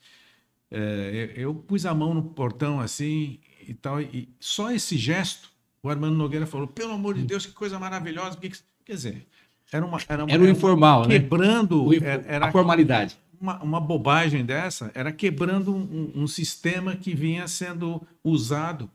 É, 0.74 1.34
eu 1.36 1.54
pus 1.54 1.84
a 1.84 1.94
mão 1.94 2.14
no 2.14 2.22
portão 2.22 2.80
assim 2.80 3.38
e 3.68 3.74
tal, 3.74 4.00
e 4.00 4.28
só 4.40 4.72
esse 4.72 4.96
gesto, 4.96 5.50
o 5.82 5.90
Armando 5.90 6.16
Nogueira 6.16 6.46
falou: 6.46 6.66
pelo 6.66 6.92
amor 6.92 7.14
de 7.14 7.22
Deus, 7.22 7.44
que 7.44 7.52
coisa 7.52 7.78
maravilhosa. 7.78 8.38
Que... 8.38 8.50
Quer 8.84 8.94
dizer, 8.94 9.26
era 9.70 9.84
uma. 9.84 9.98
Era, 10.08 10.24
uma, 10.24 10.32
era 10.32 10.42
o 10.42 10.48
informal, 10.48 11.02
né? 11.06 11.18
Quebrando. 11.18 11.90
Era, 12.26 12.46
a 12.46 12.52
formalidade. 12.52 13.18
Uma, 13.38 13.60
uma, 13.62 13.80
bobagem 13.80 14.44
dessa 14.44 14.90
era 14.94 15.12
quebrando 15.12 15.74
um, 15.74 16.12
um, 16.14 16.26
sistema 16.28 16.94
que 16.94 17.12
vinha 17.12 17.48
sendo 17.48 18.00
usado 18.22 18.88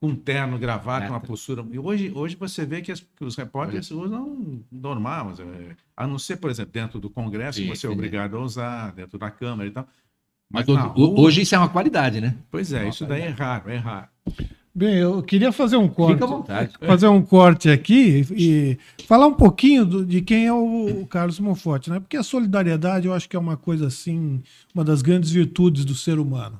com 0.00 0.14
terno, 0.14 0.56
gravata, 0.56 1.06
é. 1.06 1.10
uma 1.10 1.20
postura. 1.20 1.64
E 1.70 1.78
hoje, 1.78 2.12
hoje 2.14 2.36
você 2.36 2.64
vê 2.64 2.80
que, 2.80 2.92
as, 2.92 3.00
que 3.00 3.24
os 3.24 3.36
repórteres 3.36 3.90
usam 3.90 4.62
normal, 4.70 5.32
é, 5.38 5.76
a 5.96 6.06
não 6.06 6.18
ser, 6.18 6.36
por 6.36 6.50
exemplo, 6.50 6.72
dentro 6.72 7.00
do 7.00 7.10
Congresso, 7.10 7.58
sim, 7.58 7.68
você 7.68 7.86
é 7.86 7.90
obrigado 7.90 8.36
a 8.36 8.40
usar, 8.40 8.92
dentro 8.92 9.18
da 9.18 9.30
Câmara 9.30 9.68
e 9.68 9.72
tal. 9.72 9.88
Mas, 10.52 10.66
Mas 10.66 10.84
rua... 10.92 11.20
hoje 11.20 11.42
isso 11.42 11.54
é 11.54 11.58
uma 11.58 11.68
qualidade, 11.68 12.20
né? 12.20 12.34
Pois 12.50 12.72
é, 12.72 12.88
isso 12.88 13.06
daí 13.06 13.22
é 13.22 13.30
raro, 13.30 13.70
é 13.70 13.76
raro. 13.76 14.06
Bem, 14.74 14.96
eu 14.96 15.22
queria 15.22 15.52
fazer 15.52 15.76
um 15.76 15.88
corte. 15.88 16.14
Fica 16.14 16.24
à 16.24 16.28
vontade. 16.28 16.72
Fazer 16.80 17.06
um 17.06 17.20
corte 17.20 17.68
aqui 17.68 18.26
e 18.30 18.78
falar 19.06 19.26
um 19.26 19.34
pouquinho 19.34 19.84
do, 19.84 20.06
de 20.06 20.22
quem 20.22 20.46
é 20.46 20.52
o, 20.52 21.06
Carlos 21.10 21.38
Monforte, 21.38 21.90
né? 21.90 22.00
Porque 22.00 22.16
a 22.16 22.22
solidariedade 22.22 23.06
eu 23.06 23.12
acho 23.12 23.28
que 23.28 23.36
é 23.36 23.38
uma 23.38 23.56
coisa 23.56 23.86
assim, 23.86 24.42
uma 24.74 24.82
das 24.82 25.02
grandes 25.02 25.30
virtudes 25.30 25.84
do 25.84 25.94
ser 25.94 26.18
humano. 26.18 26.58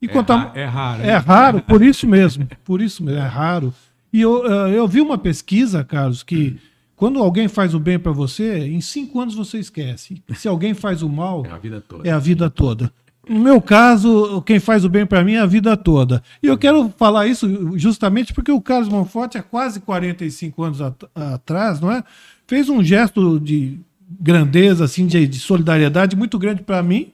E 0.00 0.06
é, 0.06 0.12
ra 0.12 0.52
é 0.54 0.64
raro. 0.64 1.02
É 1.02 1.16
raro, 1.16 1.60
por 1.68 1.82
isso 1.82 2.06
mesmo. 2.06 2.48
Por 2.64 2.80
isso 2.80 3.04
mesmo, 3.04 3.20
é 3.20 3.26
raro. 3.26 3.74
E 4.10 4.22
eu, 4.22 4.46
eh, 4.50 4.78
eu 4.78 4.88
vi 4.88 5.02
uma 5.02 5.18
pesquisa, 5.18 5.84
Carlos, 5.84 6.22
que 6.22 6.58
quando 6.96 7.18
alguém 7.18 7.46
faz 7.46 7.74
o 7.74 7.78
bem 7.78 7.98
para 7.98 8.10
você, 8.10 8.66
em 8.66 8.80
cinco 8.80 9.20
anos 9.20 9.34
você 9.34 9.58
esquece. 9.58 10.22
Se 10.34 10.48
alguém 10.48 10.72
faz 10.72 11.02
o 11.02 11.08
mal, 11.08 11.44
é 11.44 11.50
a 11.50 11.58
vida 11.58 11.80
toda. 11.80 12.08
É 12.08 12.12
a 12.12 12.18
vida 12.18 12.48
toda. 12.48 12.92
No 13.30 13.38
meu 13.38 13.62
caso, 13.62 14.42
quem 14.42 14.58
faz 14.58 14.84
o 14.84 14.88
bem 14.88 15.06
para 15.06 15.22
mim 15.22 15.34
é 15.34 15.38
a 15.38 15.46
vida 15.46 15.76
toda. 15.76 16.20
E 16.42 16.48
eu 16.48 16.58
quero 16.58 16.92
falar 16.96 17.28
isso 17.28 17.78
justamente 17.78 18.34
porque 18.34 18.50
o 18.50 18.60
Carlos 18.60 18.88
Monforte, 18.88 19.38
há 19.38 19.42
quase 19.42 19.78
45 19.78 20.60
anos 20.64 20.80
at 20.80 21.04
atrás, 21.14 21.80
não 21.80 21.92
é? 21.92 22.02
fez 22.48 22.68
um 22.68 22.82
gesto 22.82 23.38
de 23.38 23.78
grandeza, 24.20 24.84
assim, 24.84 25.06
de, 25.06 25.28
de 25.28 25.38
solidariedade 25.38 26.16
muito 26.16 26.36
grande 26.36 26.64
para 26.64 26.82
mim, 26.82 27.12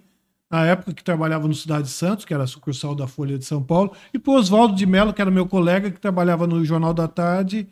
na 0.50 0.64
época 0.64 0.94
que 0.94 1.04
trabalhava 1.04 1.46
no 1.46 1.52
Cidade 1.52 1.82
de 1.82 1.90
Santos, 1.90 2.25
que 2.25 2.32
era 2.32 2.44
a 2.44 2.46
sucursal 2.46 2.94
da 2.94 3.06
Folha 3.06 3.37
de 3.37 3.44
São 3.44 3.62
Paulo, 3.62 3.92
e 4.14 4.18
para 4.18 4.32
Oswaldo 4.32 4.75
de 4.75 4.87
Mello, 4.87 5.12
que 5.12 5.20
era 5.20 5.30
meu 5.30 5.44
colega, 5.44 5.90
que 5.90 6.00
trabalhava 6.00 6.46
no 6.46 6.64
Jornal 6.64 6.94
da 6.94 7.06
Tarde 7.06 7.68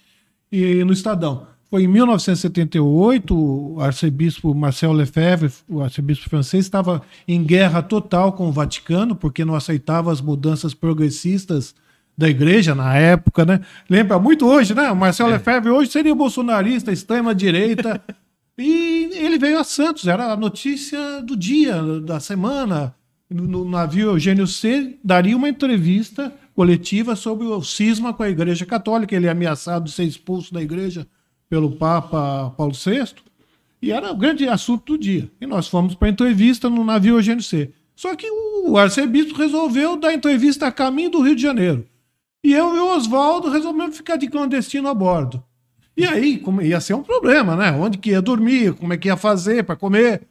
e 0.53 0.85
no 0.85 0.93
Estadão. 0.93 1.47
Foi 1.71 1.85
em 1.85 1.89
1978, 1.89 3.35
o 3.35 3.81
arcebispo 3.81 4.55
Marcel 4.55 4.93
Lefebvre, 4.93 5.53
o 5.69 5.83
arcebispo 5.83 6.29
francês, 6.29 6.65
estava 6.65 7.03
em 7.27 7.43
guerra 7.43 7.83
total 7.83 8.33
com 8.33 8.49
o 8.49 8.53
Vaticano, 8.53 9.17
porque 9.17 9.45
não 9.45 9.55
aceitava 9.55 10.13
as 10.13 10.21
mudanças 10.21 10.73
progressistas 10.73 11.75
da 12.17 12.29
igreja 12.29 12.75
na 12.75 12.97
época, 12.97 13.45
né? 13.45 13.61
Lembra 13.91 14.19
muito 14.19 14.47
hoje, 14.47 14.75
né? 14.75 14.91
O 14.91 14.97
Marcel 14.97 15.29
é. 15.29 15.33
Lefebvre 15.33 15.71
hoje 15.71 15.91
seria 15.91 16.15
bolsonarista, 16.15 16.93
extrema-direita. 16.93 18.01
e 18.57 19.11
ele 19.13 19.39
veio 19.39 19.59
a 19.59 19.65
Santos, 19.65 20.07
era 20.07 20.33
a 20.33 20.37
notícia 20.37 21.21
do 21.23 21.37
dia, 21.37 21.83
da 22.01 22.21
semana. 22.21 22.95
No, 23.29 23.65
navio 23.65 24.11
Eugênio 24.11 24.47
C, 24.47 24.97
daria 25.03 25.37
uma 25.37 25.49
entrevista 25.49 26.33
coletiva 26.55 27.17
sobre 27.17 27.47
o 27.47 27.63
cisma 27.63 28.13
com 28.13 28.23
a 28.23 28.31
Igreja 28.31 28.65
Católica. 28.65 29.17
Ele 29.17 29.27
é 29.27 29.31
ameaçado 29.31 29.87
de 29.87 29.93
ser 29.93 30.05
expulso 30.05 30.55
da 30.55 30.63
igreja 30.63 31.05
pelo 31.49 31.73
Papa 31.73 32.53
Paulo 32.57 32.75
VI. 32.75 33.15
E 33.81 33.93
era 33.93 34.11
o 34.11 34.17
grande 34.17 34.49
assunto 34.49 34.93
do 34.93 34.99
dia. 34.99 35.31
E 35.41 35.47
nós 35.47 35.69
fomos 35.69 35.95
para 35.95 36.09
entrevista 36.09 36.71
no 36.71 36.85
navio 36.85 37.17
Eugênio 37.17 37.43
C. 37.43 37.71
Só 37.95 38.17
que 38.17 38.27
o 38.31 38.77
arcebispo 38.77 39.39
resolveu 39.39 39.97
dar 39.97 40.13
entrevista 40.13 40.67
a 40.67 40.73
caminho 40.73 41.11
do 41.11 41.21
Rio 41.21 41.37
de 41.37 41.43
Janeiro. 41.43 41.87
E 42.43 42.53
eu 42.53 42.77
e 42.77 42.79
o 42.79 42.97
Oswaldo 42.97 43.49
resolvemos 43.49 43.97
ficar 43.97 44.17
de 44.17 44.29
clandestino 44.29 44.89
a 44.89 44.95
bordo. 44.95 45.43
E 45.97 46.05
aí, 46.05 46.39
como 46.39 46.61
ia 46.61 46.81
ser 46.81 46.95
um 46.95 47.03
problema, 47.03 47.55
né? 47.55 47.73
Onde 47.73 47.99
que 47.99 48.11
ia 48.11 48.21
dormir, 48.21 48.75
como 48.75 48.93
é 48.93 48.97
que 48.97 49.09
ia 49.09 49.17
fazer 49.17 49.65
para 49.65 49.77
comer. 49.77 50.23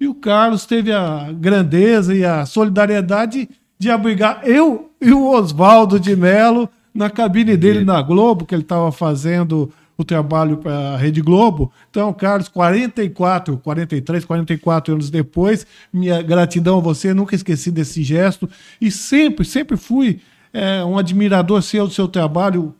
E 0.00 0.06
o 0.06 0.14
Carlos 0.14 0.64
teve 0.64 0.92
a 0.92 1.32
grandeza 1.32 2.14
e 2.14 2.24
a 2.24 2.46
solidariedade 2.46 3.48
de 3.78 3.90
abrigar 3.90 4.42
eu 4.44 4.90
e 5.00 5.12
o 5.12 5.28
Oswaldo 5.30 5.98
de 5.98 6.14
Mello 6.14 6.68
na 6.94 7.10
cabine 7.10 7.56
dele 7.56 7.84
na 7.84 8.00
Globo, 8.00 8.46
que 8.46 8.54
ele 8.54 8.62
estava 8.62 8.92
fazendo 8.92 9.72
o 9.98 10.04
trabalho 10.04 10.58
para 10.58 10.94
a 10.94 10.96
Rede 10.96 11.20
Globo. 11.20 11.72
Então, 11.90 12.12
Carlos, 12.14 12.46
44, 12.46 13.58
43, 13.58 14.24
44 14.24 14.94
anos 14.94 15.10
depois, 15.10 15.66
minha 15.92 16.22
gratidão 16.22 16.78
a 16.78 16.80
você, 16.80 17.12
nunca 17.12 17.34
esqueci 17.34 17.72
desse 17.72 18.04
gesto 18.04 18.48
e 18.80 18.92
sempre, 18.92 19.44
sempre 19.44 19.76
fui 19.76 20.20
é, 20.52 20.84
um 20.84 20.96
admirador 20.96 21.60
seu 21.62 21.88
do 21.88 21.92
seu 21.92 22.06
trabalho, 22.06 22.72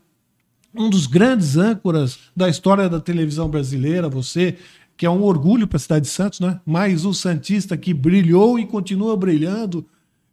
um 0.73 0.89
dos 0.89 1.07
grandes 1.07 1.57
âncoras 1.57 2.17
da 2.33 2.47
história 2.47 2.87
da 2.87 3.01
televisão 3.01 3.49
brasileira, 3.49 4.07
você, 4.07 4.55
que 4.95 5.05
é 5.05 5.09
um 5.09 5.21
orgulho 5.23 5.67
para 5.67 5.75
a 5.75 5.79
cidade 5.79 6.05
de 6.05 6.11
Santos, 6.11 6.39
né? 6.39 6.61
Mais 6.65 7.03
um 7.03 7.11
santista 7.11 7.75
que 7.75 7.93
brilhou 7.93 8.57
e 8.57 8.65
continua 8.65 9.17
brilhando, 9.17 9.85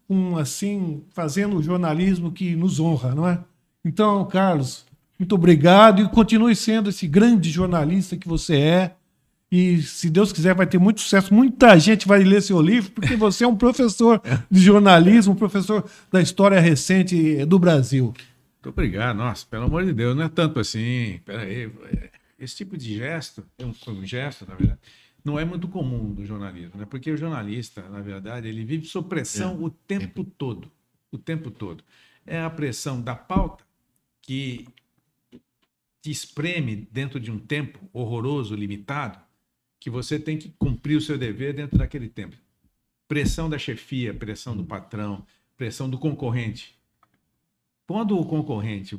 um 0.08 0.36
assim, 0.36 1.02
fazendo 1.08 1.56
o 1.56 1.62
jornalismo 1.62 2.30
que 2.30 2.54
nos 2.54 2.78
honra, 2.78 3.12
não 3.12 3.26
é? 3.26 3.40
Então, 3.84 4.24
Carlos, 4.26 4.85
muito 5.18 5.34
obrigado 5.34 6.02
e 6.02 6.08
continue 6.08 6.54
sendo 6.54 6.90
esse 6.90 7.06
grande 7.06 7.50
jornalista 7.50 8.16
que 8.16 8.28
você 8.28 8.56
é. 8.56 8.96
E 9.50 9.80
se 9.80 10.10
Deus 10.10 10.32
quiser, 10.32 10.54
vai 10.54 10.66
ter 10.66 10.78
muito 10.78 11.00
sucesso. 11.00 11.32
Muita 11.32 11.78
gente 11.78 12.06
vai 12.06 12.22
ler 12.22 12.42
seu 12.42 12.60
livro, 12.60 12.90
porque 12.90 13.14
você 13.16 13.44
é 13.44 13.48
um 13.48 13.56
professor 13.56 14.20
de 14.50 14.60
jornalismo, 14.60 15.32
um 15.32 15.36
professor 15.36 15.88
da 16.10 16.20
história 16.20 16.60
recente 16.60 17.44
do 17.46 17.58
Brasil. 17.58 18.06
Muito 18.56 18.68
obrigado. 18.68 19.16
Nossa, 19.16 19.46
pelo 19.48 19.64
amor 19.64 19.84
de 19.84 19.92
Deus, 19.92 20.16
não 20.16 20.24
é 20.24 20.28
tanto 20.28 20.58
assim. 20.58 21.20
Peraí. 21.24 21.70
Esse 22.38 22.56
tipo 22.56 22.76
de 22.76 22.96
gesto, 22.96 23.44
é 23.58 23.64
um, 23.64 23.72
um 23.92 24.04
gesto, 24.04 24.44
na 24.46 24.54
verdade, 24.54 24.80
não 25.24 25.38
é 25.38 25.44
muito 25.44 25.66
comum 25.68 26.12
do 26.12 26.24
jornalismo, 26.26 26.78
né? 26.78 26.86
Porque 26.88 27.10
o 27.10 27.16
jornalista, 27.16 27.82
na 27.88 28.00
verdade, 28.00 28.46
ele 28.48 28.64
vive 28.64 28.86
sob 28.86 29.08
pressão 29.08 29.52
é. 29.52 29.64
o 29.64 29.70
tempo 29.70 30.22
todo. 30.22 30.70
O 31.10 31.16
tempo 31.16 31.50
todo. 31.50 31.82
É 32.26 32.40
a 32.40 32.50
pressão 32.50 33.00
da 33.00 33.14
pauta 33.14 33.64
que 34.20 34.66
te 36.06 36.10
espreme 36.12 36.88
dentro 36.92 37.18
de 37.18 37.32
um 37.32 37.38
tempo 37.38 37.80
horroroso, 37.92 38.54
limitado, 38.54 39.18
que 39.80 39.90
você 39.90 40.20
tem 40.20 40.38
que 40.38 40.50
cumprir 40.50 40.96
o 40.96 41.00
seu 41.00 41.18
dever 41.18 41.52
dentro 41.52 41.76
daquele 41.76 42.08
tempo. 42.08 42.36
Pressão 43.08 43.50
da 43.50 43.58
chefia, 43.58 44.14
pressão 44.14 44.56
do 44.56 44.64
patrão, 44.64 45.26
pressão 45.56 45.90
do 45.90 45.98
concorrente. 45.98 46.78
Quando 47.88 48.16
o 48.16 48.24
concorrente 48.24 48.96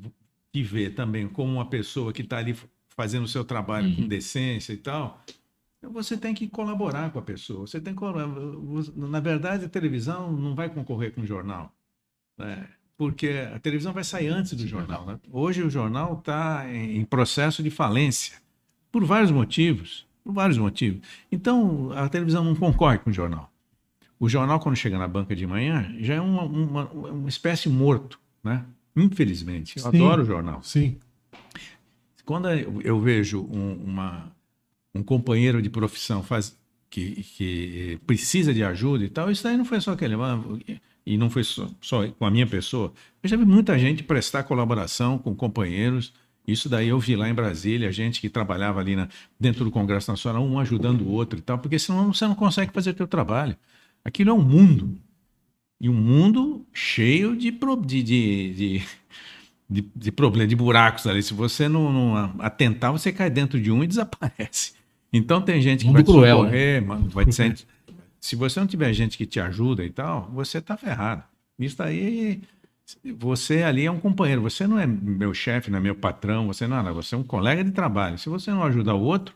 te 0.51 0.63
vê 0.63 0.89
também 0.89 1.29
como 1.29 1.53
uma 1.53 1.69
pessoa 1.69 2.11
que 2.11 2.23
está 2.23 2.39
ali 2.39 2.53
fazendo 2.89 3.23
o 3.23 3.29
seu 3.29 3.45
trabalho 3.45 3.87
uhum. 3.87 3.95
com 3.95 4.07
decência 4.09 4.73
e 4.73 4.77
tal, 4.77 5.23
você 5.81 6.17
tem 6.17 6.33
que 6.33 6.49
colaborar 6.49 7.09
com 7.11 7.19
a 7.19 7.21
pessoa. 7.21 7.67
Você 7.67 7.79
tem 7.79 7.95
que, 7.95 8.01
na 8.97 9.21
verdade, 9.21 9.63
a 9.63 9.69
televisão 9.69 10.33
não 10.33 10.53
vai 10.53 10.69
concorrer 10.69 11.13
com 11.13 11.21
o 11.21 11.25
jornal. 11.25 11.73
Né? 12.37 12.67
Porque 12.97 13.47
a 13.53 13.59
televisão 13.59 13.93
vai 13.93 14.03
sair 14.03 14.27
antes 14.27 14.53
do 14.53 14.67
jornal. 14.67 15.05
Né? 15.05 15.19
Hoje 15.31 15.61
o 15.61 15.69
jornal 15.69 16.17
está 16.17 16.65
em 16.73 17.05
processo 17.05 17.61
de 17.61 17.69
falência, 17.69 18.37
por 18.91 19.05
vários 19.05 19.31
motivos. 19.31 20.05
Por 20.23 20.33
vários 20.33 20.57
motivos. 20.57 21.01
Então, 21.31 21.91
a 21.93 22.09
televisão 22.09 22.43
não 22.43 22.55
concorre 22.55 22.97
com 22.97 23.11
o 23.11 23.13
jornal. 23.13 23.51
O 24.19 24.27
jornal, 24.27 24.59
quando 24.59 24.75
chega 24.75 24.97
na 24.97 25.07
banca 25.07 25.35
de 25.35 25.45
manhã, 25.45 25.95
já 25.99 26.15
é 26.15 26.21
uma, 26.21 26.43
uma, 26.43 26.85
uma 26.85 27.29
espécie 27.29 27.69
morto, 27.69 28.19
né? 28.43 28.65
Infelizmente. 28.95 29.77
Eu 29.77 29.83
sim, 29.83 29.87
adoro 29.89 30.23
o 30.23 30.25
jornal. 30.25 30.63
Sim. 30.63 30.97
Quando 32.25 32.49
eu 32.49 32.99
vejo 32.99 33.41
um, 33.41 33.73
uma, 33.73 34.31
um 34.93 35.03
companheiro 35.03 35.61
de 35.61 35.69
profissão 35.69 36.23
faz, 36.23 36.57
que, 36.89 37.23
que 37.23 37.99
precisa 38.07 38.53
de 38.53 38.63
ajuda 38.63 39.05
e 39.05 39.09
tal, 39.09 39.29
isso 39.29 39.47
aí 39.47 39.55
não 39.55 39.63
foi 39.63 39.79
só 39.79 39.91
aquele 39.91 40.15
e 41.07 41.17
não 41.17 41.29
foi 41.29 41.41
só, 41.41 41.69
só, 41.79 42.05
com 42.05 42.25
a 42.25 42.29
minha 42.29 42.45
pessoa, 42.45 42.91
eu 43.23 43.29
já 43.29 43.37
vi 43.37 43.45
muita 43.45 43.79
gente 43.79 44.03
prestar 44.03 44.43
colaboração 44.43 45.17
com 45.17 45.33
companheiros. 45.33 46.11
Isso 46.45 46.67
daí 46.67 46.89
eu 46.89 46.99
vi 46.99 47.15
lá 47.15 47.29
em 47.29 47.33
Brasília, 47.33 47.89
gente 47.93 48.19
que 48.19 48.27
trabalhava 48.27 48.81
ali 48.81 48.93
na, 48.93 49.07
dentro 49.39 49.63
do 49.63 49.71
Congresso 49.71 50.11
Nacional, 50.11 50.43
um 50.43 50.59
ajudando 50.59 51.03
o 51.03 51.09
outro 51.09 51.39
e 51.39 51.41
tal, 51.41 51.59
porque 51.59 51.79
senão 51.79 52.13
você 52.13 52.27
não 52.27 52.35
consegue 52.35 52.73
fazer 52.73 52.91
o 52.91 52.97
seu 52.97 53.07
trabalho. 53.07 53.55
Aquilo 54.03 54.31
é 54.31 54.33
um 54.33 54.41
mundo. 54.41 54.97
E 55.79 55.87
um 55.87 55.93
mundo 55.93 56.65
cheio 56.73 57.37
de, 57.37 57.51
de, 57.51 58.03
de, 58.03 58.83
de, 59.69 59.85
de, 59.95 60.11
problemas, 60.11 60.49
de 60.49 60.55
buracos 60.57 61.07
ali. 61.07 61.23
Se 61.23 61.33
você 61.33 61.69
não, 61.69 61.93
não, 61.93 62.35
atentar, 62.39 62.91
você 62.91 63.13
cai 63.13 63.29
dentro 63.29 63.61
de 63.61 63.71
um 63.71 63.81
e 63.81 63.87
desaparece. 63.87 64.73
Então 65.13 65.41
tem 65.41 65.61
gente 65.61 65.81
que 65.81 65.87
mundo 65.87 65.93
vai 65.93 66.03
cruel, 66.03 66.35
te 66.35 66.41
socorrer, 66.41 66.81
né? 66.85 67.07
vai 67.09 67.25
te 67.25 67.65
se 68.19 68.35
você 68.35 68.59
não 68.59 68.67
tiver 68.67 68.91
gente 68.93 69.17
que 69.17 69.25
te 69.25 69.39
ajuda 69.39 69.83
e 69.85 69.89
tal, 69.89 70.29
você 70.33 70.61
tá 70.61 70.75
ferrado. 70.75 71.23
Isso 71.59 71.81
aí, 71.81 72.41
você 73.17 73.63
ali 73.63 73.85
é 73.85 73.91
um 73.91 73.99
companheiro. 73.99 74.41
Você 74.41 74.67
não 74.67 74.79
é 74.79 74.85
meu 74.85 75.33
chefe, 75.33 75.69
não 75.69 75.79
é 75.79 75.81
meu 75.81 75.95
patrão, 75.95 76.47
você 76.47 76.67
não 76.67 76.77
é, 76.77 76.91
você 76.91 77.15
é 77.15 77.17
um 77.17 77.23
colega 77.23 77.63
de 77.63 77.71
trabalho. 77.71 78.17
Se 78.17 78.29
você 78.29 78.51
não 78.51 78.63
ajudar 78.63 78.95
o 78.95 79.01
outro, 79.01 79.35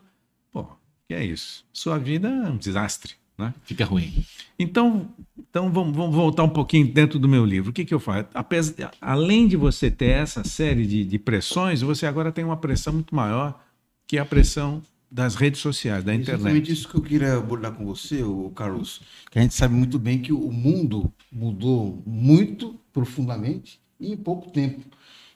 pô, 0.50 0.66
que 1.08 1.14
é 1.14 1.24
isso? 1.24 1.64
Sua 1.72 1.98
vida 1.98 2.28
é 2.28 2.48
um 2.48 2.56
desastre. 2.56 3.14
Né? 3.36 3.52
Fica 3.64 3.84
ruim. 3.84 4.24
Então, 4.58 5.08
então 5.38 5.72
vamos, 5.72 5.96
vamos, 5.96 6.14
voltar 6.14 6.44
um 6.44 6.48
pouquinho 6.48 6.86
dentro 6.86 7.18
do 7.18 7.28
meu 7.28 7.44
livro. 7.44 7.70
O 7.70 7.72
que, 7.72 7.84
que 7.84 7.94
eu 7.94 7.98
faço? 7.98 8.28
Apesar, 8.34 8.92
além 9.00 9.48
de 9.48 9.56
você 9.56 9.90
ter 9.90 10.10
essa 10.10 10.44
série 10.44 10.86
de, 10.86 11.04
de 11.04 11.18
pressões, 11.18 11.80
você 11.80 12.06
agora 12.06 12.30
tem 12.30 12.44
uma 12.44 12.56
pressão 12.56 12.92
muito 12.92 13.14
maior, 13.14 13.60
que 14.06 14.18
é 14.18 14.20
a 14.20 14.24
pressão 14.24 14.82
das 15.12 15.34
redes 15.34 15.60
sociais, 15.60 16.02
da 16.02 16.14
internet. 16.14 16.40
Exatamente 16.40 16.72
isso 16.72 16.88
que 16.88 16.94
eu 16.94 17.02
queria 17.02 17.36
abordar 17.36 17.72
com 17.72 17.84
você, 17.84 18.22
o 18.22 18.50
Carlos. 18.50 19.02
Que 19.30 19.38
a 19.38 19.42
gente 19.42 19.52
sabe 19.52 19.74
muito 19.74 19.98
bem 19.98 20.18
que 20.18 20.32
o 20.32 20.50
mundo 20.50 21.12
mudou 21.30 22.02
muito 22.06 22.80
profundamente 22.94 23.78
e 24.00 24.10
em 24.10 24.16
pouco 24.16 24.50
tempo. 24.50 24.80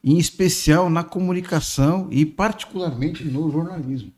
Em 0.02 0.16
especial 0.16 0.88
na 0.88 1.04
comunicação 1.04 2.09
e 2.11 2.25
particularmente 2.25 3.23
no 3.25 3.50
jornalismo. 3.50 4.11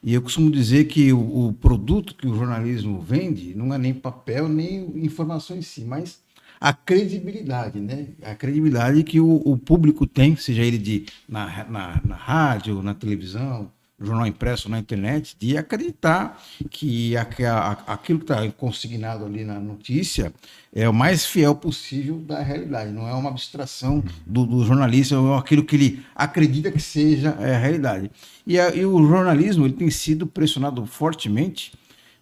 E 0.00 0.14
eu 0.14 0.22
costumo 0.22 0.48
dizer 0.48 0.84
que 0.84 1.12
o, 1.12 1.48
o 1.48 1.52
produto 1.54 2.14
que 2.14 2.28
o 2.28 2.34
jornalismo 2.34 3.00
vende 3.00 3.54
não 3.56 3.74
é 3.74 3.78
nem 3.78 3.92
papel, 3.92 4.48
nem 4.48 5.04
informação 5.04 5.56
em 5.56 5.62
si, 5.62 5.84
mas 5.84 6.20
a 6.60 6.72
credibilidade, 6.72 7.80
né? 7.80 8.08
A 8.22 8.34
credibilidade 8.34 9.02
que 9.02 9.18
o, 9.18 9.42
o 9.44 9.58
público 9.58 10.06
tem, 10.06 10.36
seja 10.36 10.62
ele 10.62 10.78
de, 10.78 11.06
na, 11.28 11.64
na, 11.64 12.00
na 12.04 12.14
rádio, 12.14 12.82
na 12.82 12.94
televisão, 12.94 13.70
jornal 14.00 14.26
impresso 14.26 14.68
na 14.68 14.78
internet, 14.78 15.36
de 15.38 15.56
acreditar 15.56 16.42
que 16.70 17.14
aquilo 17.16 18.18
que 18.18 18.24
está 18.24 18.50
consignado 18.52 19.24
ali 19.26 19.44
na 19.44 19.60
notícia 19.60 20.32
é 20.72 20.88
o 20.88 20.94
mais 20.94 21.26
fiel 21.26 21.54
possível 21.54 22.18
da 22.18 22.40
realidade, 22.40 22.92
não 22.92 23.06
é 23.06 23.12
uma 23.12 23.28
abstração 23.28 24.02
do, 24.26 24.46
do 24.46 24.64
jornalista, 24.64 25.14
é 25.16 25.36
aquilo 25.36 25.64
que 25.64 25.76
ele 25.76 26.04
acredita 26.14 26.70
que 26.70 26.80
seja 26.80 27.30
a 27.30 27.58
realidade. 27.58 28.10
E, 28.46 28.58
a, 28.58 28.74
e 28.74 28.86
o 28.86 29.06
jornalismo 29.06 29.66
ele 29.66 29.74
tem 29.74 29.90
sido 29.90 30.26
pressionado 30.26 30.84
fortemente 30.86 31.72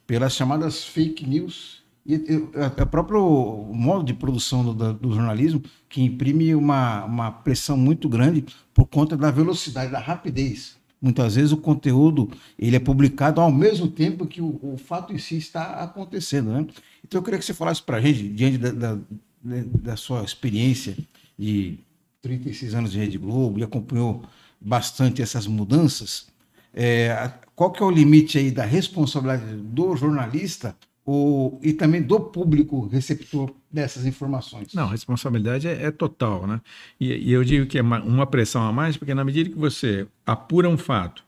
pelas 0.07 0.35
chamadas 0.35 0.85
fake 0.85 1.29
news 1.29 1.79
e 2.05 2.17
o 2.17 2.87
próprio 2.87 3.71
modo 3.71 4.03
de 4.03 4.15
produção 4.15 4.65
do, 4.65 4.95
do, 4.95 5.13
jornalismo 5.13 5.63
que 5.91 6.03
imprime 6.03 6.55
uma, 6.55 7.05
uma 7.05 7.31
pressão 7.31 7.77
muito 7.77 8.09
grande 8.09 8.47
por 8.73 8.87
conta 8.87 9.15
da 9.15 9.31
velocidade, 9.31 9.93
da 9.93 9.99
rapidez 9.99 10.78
Muitas 11.01 11.37
vezes 11.37 11.53
o 11.53 11.57
conteúdo 11.57 12.31
ele 12.59 12.77
é 12.77 12.81
publicado 12.81 13.41
ao 13.41 13.53
mesmo 13.53 13.89
tempo 13.89 14.27
que 14.27 14.41
o, 14.41 14.59
o 14.63 14.77
fato 14.77 15.13
em 15.13 15.19
si 15.19 15.37
está 15.37 15.83
acontecendo. 15.83 16.51
Né? 16.51 16.67
Então 17.05 17.21
eu 17.21 17.23
queria 17.23 17.39
que 17.39 17.45
você 17.45 17.55
falasse 17.55 17.83
para 17.83 17.99
a 17.99 18.01
gente, 18.01 18.29
diante 18.29 18.59
da, 18.59 18.73
da, 18.73 18.99
da, 19.43 19.97
sua 19.97 20.25
experiência 20.25 20.97
de 21.39 21.79
36 22.21 22.75
anos 22.75 22.93
de 22.93 22.99
Rede 22.99 23.17
Globo 23.17 23.61
e 23.61 23.63
acompanhou 23.63 24.25
bastante 24.61 25.23
essas 25.23 25.47
mudanças, 25.47 26.27
é, 26.75 27.33
qual 27.55 27.71
que 27.71 27.83
é 27.83 27.87
o 27.87 27.91
limite 27.91 28.39
aí 28.39 28.51
da 28.51 28.65
responsabilidade 28.65 29.55
do 29.57 29.97
jornalista 29.97 30.77
o, 31.07 31.59
e 31.63 31.73
também 31.73 32.03
do 32.03 32.21
público 32.21 32.87
receptor 32.87 33.55
dessas 33.71 34.07
informações. 34.07 34.73
Não, 34.75 34.85
a 34.85 34.91
responsabilidade 34.91 35.69
é, 35.69 35.85
é 35.85 35.91
total, 35.91 36.47
né? 36.47 36.61
E, 36.99 37.13
e, 37.13 37.33
eu 37.33 37.45
digo 37.45 37.67
que 37.67 37.79
é 37.79 37.83
uma 37.83 38.27
pressão 38.27 38.63
a 38.63 38.73
mais, 38.73 38.97
porque 38.97 39.15
na 39.15 39.25
medida 39.25 39.51
que 39.51 39.59
você 39.59 40.07
apura 40.25 40.69
um 40.69 40.79
fato 40.79 41.25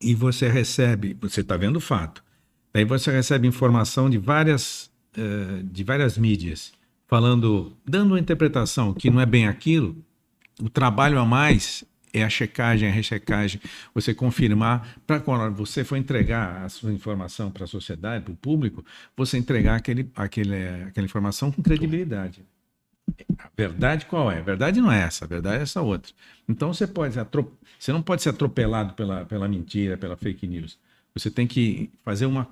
e 0.00 0.14
você 0.14 0.48
recebe, 0.48 1.16
você 1.20 1.40
está 1.40 1.56
vendo 1.56 1.76
o 1.76 1.80
fato, 1.80 2.22
daí 2.72 2.84
você 2.84 3.10
recebe 3.10 3.48
informação 3.48 4.10
de 4.10 4.18
várias, 4.18 4.90
uh, 5.16 5.62
de 5.62 5.82
várias 5.82 6.18
mídias, 6.18 6.72
falando, 7.06 7.72
dando 7.84 8.12
uma 8.12 8.20
interpretação 8.20 8.92
que 8.92 9.10
não 9.10 9.20
é 9.20 9.26
bem 9.26 9.48
aquilo, 9.48 9.96
o 10.60 10.68
trabalho 10.68 11.18
a 11.18 11.24
mais 11.24 11.84
é 12.18 12.24
a 12.24 12.30
checagem, 12.30 12.88
a 12.88 12.92
rechecagem, 12.92 13.60
você 13.94 14.14
confirmar, 14.14 14.98
para 15.06 15.20
quando 15.20 15.54
você 15.54 15.84
for 15.84 15.96
entregar 15.96 16.62
a 16.64 16.68
sua 16.68 16.92
informação 16.92 17.50
para 17.50 17.64
a 17.64 17.66
sociedade, 17.66 18.24
para 18.24 18.32
o 18.32 18.36
público, 18.36 18.84
você 19.16 19.36
entregar 19.36 19.76
aquele, 19.76 20.10
aquele, 20.16 20.68
aquela 20.86 21.04
informação 21.04 21.52
com 21.52 21.62
credibilidade. 21.62 22.42
A 23.38 23.48
verdade 23.56 24.06
qual 24.06 24.30
é? 24.32 24.38
A 24.38 24.42
verdade 24.42 24.80
não 24.80 24.90
é 24.90 25.02
essa, 25.02 25.24
a 25.24 25.28
verdade 25.28 25.58
é 25.58 25.62
essa 25.62 25.80
outra. 25.82 26.12
Então 26.48 26.72
você 26.72 26.86
pode 26.86 27.14
você 27.78 27.92
não 27.92 28.02
pode 28.02 28.22
ser 28.22 28.30
atropelado 28.30 28.94
pela, 28.94 29.24
pela 29.24 29.48
mentira, 29.48 29.96
pela 29.96 30.16
fake 30.16 30.46
news. 30.46 30.78
Você 31.14 31.30
tem 31.30 31.46
que 31.46 31.90
fazer 32.04 32.26
uma 32.26 32.48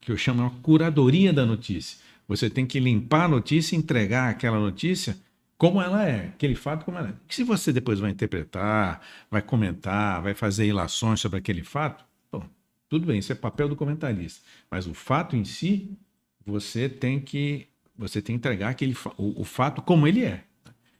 que 0.00 0.10
eu 0.10 0.16
chamo 0.16 0.42
uma 0.42 0.50
curadoria 0.62 1.32
da 1.32 1.44
notícia. 1.44 1.98
Você 2.26 2.48
tem 2.48 2.64
que 2.64 2.80
limpar 2.80 3.24
a 3.24 3.28
notícia 3.28 3.76
entregar 3.76 4.30
aquela 4.30 4.58
notícia 4.58 5.16
como 5.60 5.78
ela 5.78 6.08
é, 6.08 6.28
aquele 6.28 6.54
fato 6.54 6.86
como 6.86 6.96
ela 6.96 7.10
é. 7.10 7.14
Que 7.28 7.34
se 7.34 7.44
você 7.44 7.70
depois 7.70 8.00
vai 8.00 8.10
interpretar, 8.10 9.02
vai 9.30 9.42
comentar, 9.42 10.22
vai 10.22 10.32
fazer 10.32 10.66
ilações 10.66 11.20
sobre 11.20 11.38
aquele 11.38 11.62
fato, 11.62 12.02
bom, 12.32 12.42
tudo 12.88 13.06
bem, 13.06 13.18
isso 13.18 13.30
é 13.30 13.34
papel 13.34 13.68
do 13.68 13.76
comentarista. 13.76 14.40
Mas 14.70 14.86
o 14.86 14.94
fato 14.94 15.36
em 15.36 15.44
si, 15.44 15.98
você 16.46 16.88
tem 16.88 17.20
que 17.20 17.68
você 17.94 18.22
tem 18.22 18.36
que 18.36 18.38
entregar 18.38 18.70
aquele, 18.70 18.96
o, 19.18 19.42
o 19.42 19.44
fato 19.44 19.82
como 19.82 20.06
ele 20.06 20.24
é. 20.24 20.44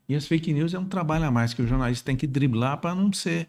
E 0.06 0.14
as 0.14 0.26
fake 0.26 0.52
news 0.52 0.74
é 0.74 0.78
um 0.78 0.84
trabalho 0.84 1.24
a 1.24 1.30
mais 1.30 1.54
que 1.54 1.62
o 1.62 1.66
jornalista 1.66 2.04
tem 2.04 2.16
que 2.16 2.26
driblar 2.26 2.76
para 2.82 2.94
não 2.94 3.10
ser 3.14 3.48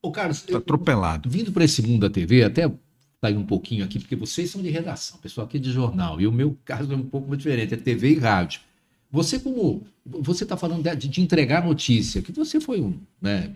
Ô, 0.00 0.10
Carlos, 0.10 0.42
atropelado. 0.54 1.28
Eu, 1.28 1.32
vindo 1.32 1.52
para 1.52 1.64
esse 1.64 1.82
mundo 1.82 2.08
da 2.08 2.10
TV, 2.10 2.44
até 2.44 2.62
sair 3.20 3.36
um 3.36 3.44
pouquinho 3.44 3.84
aqui, 3.84 3.98
porque 3.98 4.16
vocês 4.16 4.48
são 4.48 4.62
de 4.62 4.70
redação, 4.70 5.18
pessoal 5.18 5.46
aqui 5.46 5.58
de 5.58 5.70
jornal, 5.70 6.18
e 6.18 6.26
o 6.26 6.32
meu 6.32 6.56
caso 6.64 6.90
é 6.90 6.96
um 6.96 7.02
pouco 7.02 7.36
diferente, 7.36 7.74
é 7.74 7.76
TV 7.76 8.12
e 8.12 8.18
rádio. 8.18 8.66
Você 9.10 9.38
como 9.38 9.86
você 10.04 10.44
está 10.44 10.56
falando 10.56 10.82
de, 10.82 11.08
de, 11.08 11.20
entregar 11.20 11.64
notícia, 11.64 12.22
que 12.22 12.32
você 12.32 12.60
foi 12.60 12.80
um, 12.80 12.98
né, 13.20 13.52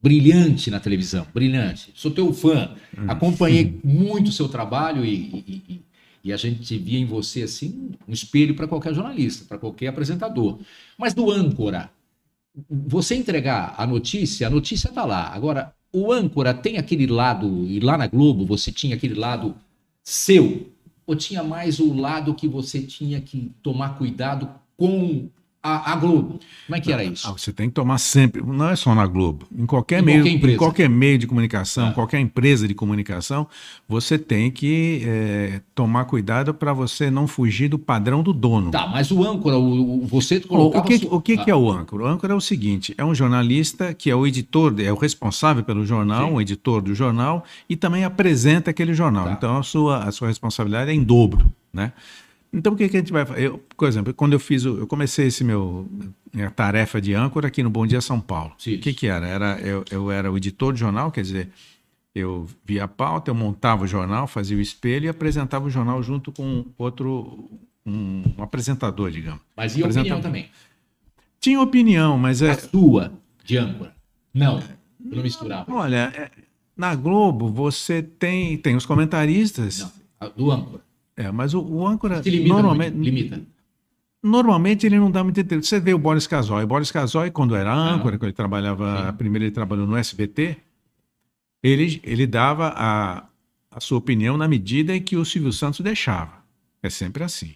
brilhante 0.00 0.70
na 0.70 0.80
televisão, 0.80 1.26
brilhante. 1.32 1.92
Sou 1.94 2.10
teu 2.10 2.32
fã, 2.32 2.74
hum. 2.96 3.04
acompanhei 3.08 3.78
muito 3.84 4.28
o 4.28 4.32
seu 4.32 4.48
trabalho 4.48 5.04
e, 5.04 5.14
e, 5.14 5.62
e, 5.68 5.82
e, 6.24 6.32
a 6.32 6.36
gente 6.36 6.76
via 6.78 6.98
em 6.98 7.04
você 7.04 7.42
assim 7.42 7.92
um 8.06 8.12
espelho 8.12 8.54
para 8.54 8.66
qualquer 8.66 8.94
jornalista, 8.94 9.44
para 9.46 9.58
qualquer 9.58 9.88
apresentador. 9.88 10.58
Mas 10.98 11.14
do 11.14 11.30
âncora, 11.30 11.90
você 12.68 13.14
entregar 13.14 13.74
a 13.78 13.86
notícia, 13.86 14.46
a 14.46 14.50
notícia 14.50 14.88
está 14.88 15.04
lá. 15.04 15.28
Agora, 15.28 15.74
o 15.92 16.12
âncora 16.12 16.52
tem 16.52 16.78
aquele 16.78 17.06
lado, 17.06 17.66
e 17.66 17.80
lá 17.80 17.96
na 17.96 18.06
Globo 18.06 18.44
você 18.44 18.72
tinha 18.72 18.96
aquele 18.96 19.14
lado 19.14 19.54
seu, 20.02 20.70
ou 21.06 21.16
tinha 21.16 21.42
mais 21.42 21.78
o 21.78 21.94
lado 21.94 22.34
que 22.34 22.46
você 22.48 22.82
tinha 22.82 23.20
que 23.20 23.52
tomar 23.62 23.98
cuidado 23.98 24.48
com 24.76 25.28
a, 25.62 25.92
a, 25.92 25.96
Globo. 25.96 26.40
Como 26.66 26.76
é 26.76 26.80
que 26.80 26.92
era 26.92 27.04
isso? 27.04 27.28
Ah, 27.28 27.32
você 27.32 27.52
tem 27.52 27.68
que 27.68 27.74
tomar 27.74 27.98
sempre, 27.98 28.42
não 28.42 28.68
é 28.68 28.74
só 28.74 28.94
na 28.94 29.06
Globo, 29.06 29.46
em 29.56 29.64
qualquer, 29.64 30.00
em 30.00 30.04
meio, 30.04 30.22
qualquer, 30.22 30.48
em 30.48 30.56
qualquer 30.56 30.88
meio 30.90 31.18
de 31.18 31.26
comunicação, 31.26 31.88
ah. 31.88 31.92
qualquer 31.92 32.18
empresa 32.18 32.66
de 32.66 32.74
comunicação, 32.74 33.46
você 33.88 34.18
tem 34.18 34.50
que 34.50 35.02
é, 35.04 35.60
tomar 35.74 36.06
cuidado 36.06 36.52
para 36.52 36.72
você 36.72 37.10
não 37.10 37.28
fugir 37.28 37.68
do 37.68 37.78
padrão 37.78 38.22
do 38.22 38.32
dono. 38.32 38.72
Tá, 38.72 38.88
mas 38.88 39.12
o 39.12 39.22
âncora, 39.22 39.56
o, 39.56 40.02
o 40.02 40.06
você 40.06 40.40
colocava... 40.40 40.84
O 40.84 40.88
que, 40.88 41.08
o 41.08 41.20
que, 41.20 41.34
ah. 41.34 41.44
que 41.44 41.50
é 41.50 41.54
o 41.54 41.70
âncora? 41.70 42.04
O 42.04 42.06
âncora 42.06 42.32
é 42.32 42.36
o 42.36 42.40
seguinte, 42.40 42.92
é 42.98 43.04
um 43.04 43.14
jornalista 43.14 43.94
que 43.94 44.10
é 44.10 44.16
o 44.16 44.26
editor, 44.26 44.74
é 44.80 44.92
o 44.92 44.96
responsável 44.96 45.62
pelo 45.62 45.86
jornal, 45.86 46.28
Sim. 46.28 46.34
o 46.34 46.40
editor 46.40 46.82
do 46.82 46.94
jornal, 46.94 47.44
e 47.68 47.76
também 47.76 48.04
apresenta 48.04 48.70
aquele 48.70 48.94
jornal. 48.94 49.26
Tá. 49.26 49.32
Então 49.32 49.56
a 49.58 49.62
sua, 49.62 50.04
a 50.04 50.10
sua 50.10 50.26
responsabilidade 50.26 50.90
é 50.90 50.94
em 50.94 51.04
dobro, 51.04 51.52
né? 51.72 51.92
Então, 52.52 52.74
o 52.74 52.76
que, 52.76 52.88
que 52.88 52.96
a 52.96 53.00
gente 53.00 53.12
vai 53.12 53.24
fazer? 53.24 53.50
por 53.76 53.88
exemplo, 53.88 54.12
quando 54.12 54.34
eu 54.34 54.40
fiz, 54.40 54.64
o, 54.64 54.78
eu 54.78 54.86
comecei 54.86 55.28
esse 55.28 55.42
meu 55.42 55.88
minha 56.32 56.50
tarefa 56.50 57.00
de 57.00 57.14
âncora 57.14 57.48
aqui 57.48 57.62
no 57.62 57.70
Bom 57.70 57.86
Dia 57.86 58.00
São 58.00 58.20
Paulo. 58.20 58.52
Sim. 58.58 58.76
O 58.76 58.78
que, 58.80 58.92
que 58.92 59.06
era? 59.06 59.26
era 59.26 59.60
eu, 59.60 59.84
eu 59.90 60.10
era 60.10 60.30
o 60.30 60.36
editor 60.36 60.72
de 60.72 60.80
jornal, 60.80 61.10
quer 61.10 61.22
dizer, 61.22 61.50
eu 62.14 62.46
via 62.64 62.84
a 62.84 62.88
pauta, 62.88 63.30
eu 63.30 63.34
montava 63.34 63.84
o 63.84 63.86
jornal, 63.86 64.26
fazia 64.26 64.56
o 64.56 64.60
espelho 64.60 65.06
e 65.06 65.08
apresentava 65.08 65.66
o 65.66 65.70
jornal 65.70 66.02
junto 66.02 66.30
com 66.30 66.66
outro, 66.76 67.50
um, 67.84 68.22
um 68.38 68.42
apresentador, 68.42 69.10
digamos. 69.10 69.40
Mas 69.56 69.76
e 69.76 69.82
opinião 69.82 70.20
também? 70.20 70.50
Tinha 71.40 71.60
opinião, 71.60 72.18
mas 72.18 72.40
é... 72.42 72.50
A 72.52 72.58
sua, 72.58 73.12
de 73.44 73.56
âncora? 73.56 73.94
Não, 74.32 74.58
eu 74.58 75.16
não 75.16 75.22
misturava. 75.22 75.72
Olha, 75.72 76.12
é, 76.14 76.30
na 76.76 76.94
Globo 76.94 77.48
você 77.48 78.02
tem, 78.02 78.56
tem 78.58 78.76
os 78.76 78.86
comentaristas... 78.86 79.90
Não, 80.20 80.32
do 80.36 80.50
âncora. 80.50 80.82
É, 81.16 81.30
mas 81.30 81.54
o, 81.54 81.60
o 81.60 81.86
âncora 81.86 82.20
limita 82.24 82.48
normalmente 82.48 82.94
limita. 82.96 83.42
Normalmente 84.22 84.86
ele 84.86 84.98
não 84.98 85.10
dá 85.10 85.24
muito 85.24 85.42
tempo. 85.42 85.64
Você 85.64 85.80
vê 85.80 85.92
o 85.92 85.98
Boris 85.98 86.26
Casoy. 86.26 86.62
O 86.62 86.66
Boris 86.66 86.92
Casoy, 86.92 87.30
quando 87.30 87.56
era 87.56 87.74
âncora, 87.74 88.16
quando 88.16 88.28
ele 88.28 88.32
trabalhava, 88.32 89.10
Sim. 89.10 89.16
primeiro 89.16 89.44
ele 89.46 89.50
trabalhou 89.50 89.84
no 89.84 89.96
SBT, 89.96 90.56
ele, 91.60 92.00
ele 92.04 92.26
dava 92.26 92.72
a, 92.76 93.24
a 93.70 93.80
sua 93.80 93.98
opinião 93.98 94.36
na 94.36 94.46
medida 94.46 94.94
em 94.94 95.02
que 95.02 95.16
o 95.16 95.24
Silvio 95.24 95.52
Santos 95.52 95.80
deixava. 95.80 96.42
É 96.80 96.88
sempre 96.88 97.24
assim. 97.24 97.54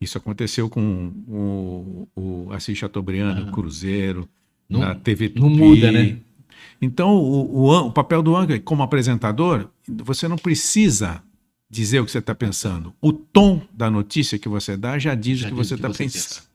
Isso 0.00 0.16
aconteceu 0.16 0.70
com 0.70 1.12
o, 1.26 2.08
o 2.16 2.52
Assis 2.52 2.78
Chateaubriand, 2.78 3.48
o 3.48 3.52
Cruzeiro, 3.52 4.28
não, 4.68 4.80
na 4.80 4.94
TV 4.94 5.28
Tupi. 5.28 5.40
Não 5.40 5.50
muda, 5.50 5.92
né? 5.92 6.18
Então, 6.80 7.16
o, 7.16 7.66
o, 7.66 7.86
o 7.88 7.92
papel 7.92 8.22
do 8.22 8.34
âncora 8.36 8.58
como 8.60 8.82
apresentador, 8.82 9.68
você 9.86 10.28
não 10.28 10.36
precisa 10.36 11.22
dizer 11.70 12.00
o 12.00 12.04
que 12.04 12.10
você 12.10 12.18
está 12.18 12.34
pensando. 12.34 12.94
O 13.00 13.12
tom 13.12 13.60
da 13.72 13.90
notícia 13.90 14.38
que 14.38 14.48
você 14.48 14.76
dá 14.76 14.98
já 14.98 15.14
diz 15.14 15.40
já 15.40 15.48
o 15.48 15.50
que 15.50 15.56
você 15.56 15.74
está 15.74 15.88
pensando. 15.88 16.12
Pensa. 16.12 16.48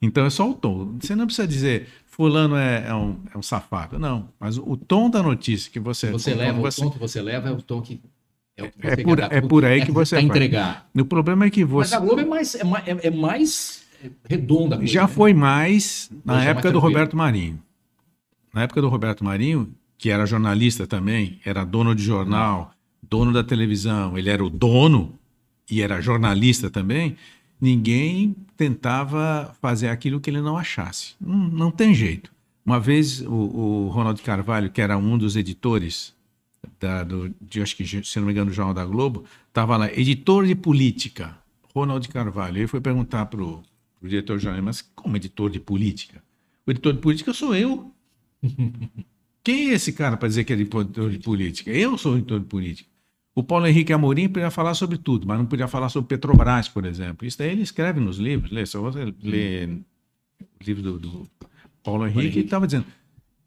Então 0.00 0.24
é 0.24 0.30
só 0.30 0.50
o 0.50 0.54
tom. 0.54 0.96
Você 1.00 1.14
não 1.14 1.26
precisa 1.26 1.46
dizer 1.46 1.88
fulano 2.06 2.56
é, 2.56 2.86
é, 2.88 2.94
um, 2.94 3.18
é 3.34 3.38
um 3.38 3.42
safado. 3.42 3.98
Não. 3.98 4.28
Mas 4.40 4.56
o, 4.56 4.76
tom 4.76 5.10
da 5.10 5.22
notícia 5.22 5.70
que 5.70 5.78
você... 5.78 6.10
Você 6.10 6.34
leva, 6.34 6.58
você... 6.58 6.80
o 6.80 6.84
tom 6.84 6.90
que 6.90 6.98
você 6.98 7.20
leva 7.20 7.48
é 7.48 7.52
o 7.52 7.60
tom 7.60 7.82
que... 7.82 8.00
É, 8.56 8.72
é 8.80 8.96
por, 8.96 9.18
é 9.20 9.40
por 9.42 9.64
aí 9.66 9.84
que 9.84 9.92
você 9.92 10.14
vai 10.14 10.24
entregar. 10.24 10.88
O 10.94 11.04
problema 11.04 11.44
é 11.44 11.50
que 11.50 11.62
você... 11.62 11.90
Mas 11.90 11.92
a 11.92 12.00
Globo 12.00 12.22
é 12.22 12.24
mais, 12.24 12.54
é, 12.54 12.64
mais, 12.64 12.84
é 12.86 13.10
mais 13.10 13.86
redonda. 14.24 14.76
Coisa, 14.78 14.90
já 14.90 15.02
né? 15.02 15.08
foi 15.08 15.34
mais 15.34 16.10
na 16.24 16.42
é 16.42 16.48
época 16.48 16.72
do 16.72 16.78
Roberto 16.78 17.14
Marinho. 17.14 17.60
Na 18.54 18.62
época 18.62 18.80
do 18.80 18.88
Roberto 18.88 19.22
Marinho, 19.22 19.74
que 19.98 20.10
era 20.10 20.24
jornalista 20.24 20.86
também, 20.86 21.38
era 21.44 21.64
dono 21.64 21.94
de 21.94 22.02
jornal, 22.02 22.72
dono 23.02 23.32
da 23.32 23.42
televisão, 23.42 24.16
ele 24.16 24.30
era 24.30 24.44
o 24.44 24.50
dono 24.50 25.18
e 25.70 25.82
era 25.82 26.00
jornalista 26.00 26.70
também, 26.70 27.16
ninguém 27.60 28.34
tentava 28.56 29.54
fazer 29.60 29.88
aquilo 29.88 30.20
que 30.20 30.30
ele 30.30 30.40
não 30.40 30.56
achasse. 30.56 31.14
Não, 31.20 31.36
não 31.36 31.70
tem 31.70 31.94
jeito. 31.94 32.30
Uma 32.64 32.80
vez 32.80 33.20
o, 33.20 33.32
o, 33.32 33.88
Ronald 33.88 34.20
Carvalho, 34.22 34.70
que 34.70 34.80
era 34.80 34.96
um 34.98 35.16
dos 35.16 35.36
editores 35.36 36.14
da, 36.80 37.04
do, 37.04 37.32
de, 37.40 37.62
acho 37.62 37.76
que, 37.76 37.86
se 37.86 38.18
não 38.18 38.26
me 38.26 38.32
engano, 38.32 38.50
do 38.50 38.54
Jornal 38.54 38.74
da 38.74 38.84
Globo, 38.84 39.24
estava 39.48 39.76
lá, 39.76 39.92
editor 39.92 40.46
de 40.46 40.54
política, 40.54 41.36
Ronald 41.74 42.08
Carvalho. 42.08 42.58
Ele 42.58 42.66
foi 42.66 42.80
perguntar 42.80 43.26
para 43.26 43.42
o 43.42 43.62
diretor 44.02 44.38
jornal, 44.38 44.62
mas 44.62 44.82
como 44.82 45.16
editor 45.16 45.50
de 45.50 45.60
política? 45.60 46.22
O 46.66 46.70
editor 46.70 46.92
de 46.94 46.98
política 47.00 47.32
sou 47.32 47.54
eu. 47.54 47.92
Quem 49.46 49.70
é 49.70 49.74
esse 49.74 49.92
cara 49.92 50.16
para 50.16 50.26
dizer 50.26 50.42
que 50.42 50.52
é 50.52 50.56
de 50.56 50.64
política? 50.64 51.70
Eu 51.70 51.96
sou 51.96 52.16
editor 52.16 52.40
de 52.40 52.46
política. 52.46 52.90
O 53.32 53.44
Paulo 53.44 53.64
Henrique 53.64 53.92
Amorim 53.92 54.28
podia 54.28 54.50
falar 54.50 54.74
sobre 54.74 54.98
tudo, 54.98 55.24
mas 55.24 55.38
não 55.38 55.46
podia 55.46 55.68
falar 55.68 55.88
sobre 55.88 56.08
Petrobras, 56.08 56.68
por 56.68 56.84
exemplo. 56.84 57.24
Isso 57.24 57.38
daí 57.38 57.50
ele 57.50 57.62
escreve 57.62 58.00
nos 58.00 58.18
livros. 58.18 58.50
Lê, 58.50 58.66
só 58.66 58.80
você 58.80 59.04
lê 59.22 59.66
o 59.66 60.64
livro 60.64 60.82
do, 60.82 60.98
do 60.98 61.30
Paulo 61.80 62.08
Henrique, 62.08 62.38
ele 62.38 62.46
estava 62.46 62.66
dizendo, 62.66 62.86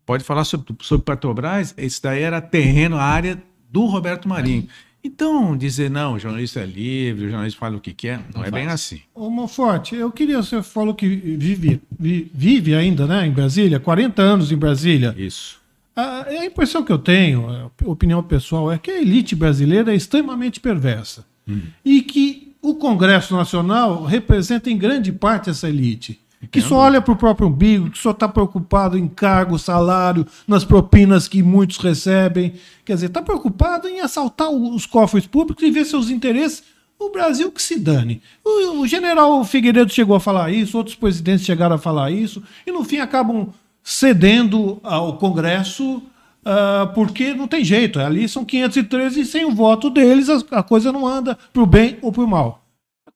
pode 0.05 0.23
falar 0.23 0.45
sobre, 0.45 0.73
sobre 0.83 1.03
Petrobras, 1.03 1.75
isso 1.77 2.01
daí 2.01 2.21
era 2.21 2.39
terreno, 2.39 2.95
a 2.95 3.03
área 3.03 3.37
do 3.69 3.85
Roberto 3.85 4.29
Marinho. 4.29 4.69
Então, 5.03 5.57
dizer 5.57 5.89
não, 5.89 6.13
o 6.13 6.19
jornalista 6.19 6.61
é 6.61 6.65
livre, 6.65 7.25
o 7.25 7.29
jornalista 7.29 7.59
fala 7.59 7.75
o 7.75 7.81
que 7.81 7.93
quer, 7.93 8.19
não, 8.19 8.35
não 8.35 8.41
é 8.45 8.49
faz. 8.49 8.53
bem 8.53 8.67
assim. 8.71 9.01
Ô, 9.13 9.29
Monforte, 9.29 9.97
eu 9.97 10.09
queria, 10.13 10.41
você 10.41 10.63
falou 10.63 10.93
que 10.93 11.09
vive, 11.09 11.81
vive 11.99 12.73
ainda 12.73 13.05
né, 13.05 13.27
em 13.27 13.31
Brasília, 13.31 13.81
40 13.81 14.21
anos 14.21 14.49
em 14.49 14.55
Brasília. 14.55 15.13
Isso. 15.17 15.58
A, 15.99 16.45
impressão 16.45 16.83
que 16.83 16.91
eu 16.91 16.97
tenho, 16.97 17.49
a 17.49 17.89
opinião 17.89 18.23
pessoal, 18.23 18.71
é 18.71 18.77
que 18.77 18.91
a 18.91 19.01
elite 19.01 19.35
brasileira 19.35 19.91
é 19.91 19.95
extremamente 19.95 20.59
perversa. 20.59 21.25
Hum. 21.47 21.61
E 21.83 22.01
que 22.01 22.55
o 22.61 22.75
Congresso 22.75 23.35
Nacional 23.35 24.03
representa 24.05 24.69
em 24.69 24.77
grande 24.77 25.11
parte 25.11 25.49
essa 25.49 25.67
elite. 25.67 26.19
Que 26.51 26.61
só 26.61 26.77
olha 26.77 27.01
para 27.01 27.11
o 27.11 27.17
próprio 27.17 27.49
umbigo, 27.49 27.89
que 27.89 27.97
só 27.97 28.11
está 28.11 28.25
preocupado 28.25 28.97
em 28.97 29.09
cargo, 29.09 29.59
salário, 29.59 30.25
nas 30.47 30.63
propinas 30.63 31.27
que 31.27 31.43
muitos 31.43 31.77
recebem. 31.77 32.53
Quer 32.85 32.93
dizer, 32.93 33.07
está 33.07 33.21
preocupado 33.21 33.89
em 33.89 33.99
assaltar 33.99 34.49
os 34.49 34.85
cofres 34.85 35.27
públicos 35.27 35.61
e 35.61 35.69
ver 35.69 35.83
seus 35.83 36.09
interesses. 36.09 36.63
O 36.97 37.11
Brasil 37.11 37.51
que 37.51 37.61
se 37.61 37.77
dane. 37.77 38.21
O, 38.43 38.81
o 38.81 38.87
general 38.87 39.43
Figueiredo 39.43 39.91
chegou 39.91 40.15
a 40.15 40.19
falar 40.19 40.51
isso, 40.51 40.77
outros 40.77 40.95
presidentes 40.95 41.45
chegaram 41.45 41.75
a 41.75 41.79
falar 41.79 42.09
isso, 42.11 42.41
e 42.65 42.71
no 42.71 42.83
fim 42.85 42.99
acabam 42.99 43.49
cedendo 43.83 44.79
ao 44.83 45.17
Congresso, 45.17 45.97
uh, 45.97 46.93
porque 46.93 47.33
não 47.33 47.47
tem 47.47 47.63
jeito. 47.63 47.99
Ali 47.99 48.27
são 48.27 48.45
513 48.45 49.21
e 49.21 49.25
sem 49.25 49.45
o 49.45 49.51
voto 49.51 49.89
deles 49.89 50.27
a, 50.51 50.63
coisa 50.63 50.91
não 50.91 51.07
anda 51.07 51.37
para 51.53 51.63
o 51.63 51.65
bem 51.65 51.97
ou 52.01 52.11
para 52.11 52.23
o 52.23 52.27
mal. 52.27 52.65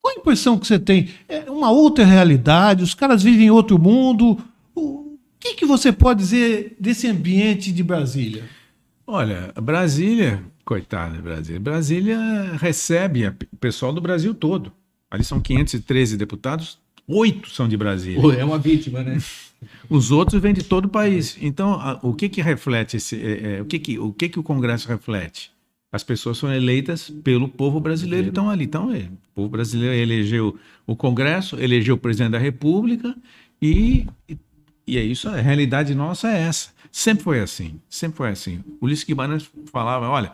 Qual 0.00 0.14
a 0.14 0.18
impressão 0.18 0.58
que 0.58 0.66
você 0.66 0.78
tem? 0.78 1.08
É 1.26 1.50
uma 1.50 1.70
outra 1.70 2.04
realidade? 2.04 2.82
Os 2.82 2.94
caras 2.94 3.22
vivem 3.22 3.46
em 3.46 3.50
outro 3.50 3.78
mundo? 3.78 4.36
O 4.74 5.16
que, 5.40 5.54
que 5.54 5.64
você 5.64 5.90
pode 5.90 6.20
dizer 6.20 6.76
desse 6.78 7.06
ambiente 7.08 7.72
de 7.72 7.82
Brasília? 7.82 8.44
Olha, 9.06 9.52
Brasília, 9.62 10.42
coitada 10.64 11.20
Brasília, 11.22 11.60
Brasília 11.60 12.18
recebe 12.58 13.26
o 13.26 13.56
pessoal 13.58 13.92
do 13.92 14.00
Brasil 14.00 14.34
todo. 14.34 14.72
Ali 15.10 15.22
são 15.22 15.40
513 15.40 16.16
deputados, 16.16 16.78
oito 17.06 17.50
são 17.50 17.68
de 17.68 17.76
Brasília. 17.76 18.20
É 18.34 18.44
uma 18.44 18.58
vítima, 18.58 19.02
né? 19.02 19.18
Os 19.88 20.10
outros 20.10 20.40
vêm 20.40 20.52
de 20.52 20.62
todo 20.62 20.86
o 20.86 20.88
país. 20.88 21.38
Então, 21.40 21.74
a, 21.74 21.98
o 22.02 22.14
que 22.14 22.28
que 22.28 22.42
reflete 22.42 22.96
esse, 22.96 23.16
é, 23.16 23.56
é, 23.56 23.62
o 23.62 23.64
que 23.64 23.78
que 23.78 23.98
o 23.98 24.12
que 24.12 24.28
que 24.28 24.38
o 24.38 24.42
Congresso 24.42 24.88
reflete? 24.88 25.52
As 25.90 26.02
pessoas 26.02 26.38
são 26.38 26.52
eleitas 26.52 27.08
pelo 27.22 27.48
povo 27.48 27.78
brasileiro 27.78 28.26
e 28.26 28.28
estão 28.28 28.50
ali. 28.50 28.64
Então, 28.64 28.92
é, 28.92 29.02
o 29.02 29.34
povo 29.34 29.48
brasileiro 29.48 29.94
elegeu 29.94 30.58
o 30.86 30.96
Congresso, 30.96 31.56
elegeu 31.56 31.94
o 31.94 31.98
presidente 31.98 32.32
da 32.32 32.38
República 32.38 33.14
e, 33.62 34.06
e, 34.28 34.36
e 34.86 34.98
é 34.98 35.04
isso. 35.04 35.28
A 35.28 35.36
realidade 35.36 35.94
nossa 35.94 36.28
é 36.28 36.42
essa. 36.42 36.70
Sempre 36.90 37.24
foi 37.24 37.40
assim. 37.40 37.80
Sempre 37.88 38.16
foi 38.16 38.30
assim. 38.30 38.62
O 38.80 38.86
Ulisses 38.86 39.04
Guimarães 39.04 39.48
falava: 39.70 40.08
olha, 40.08 40.32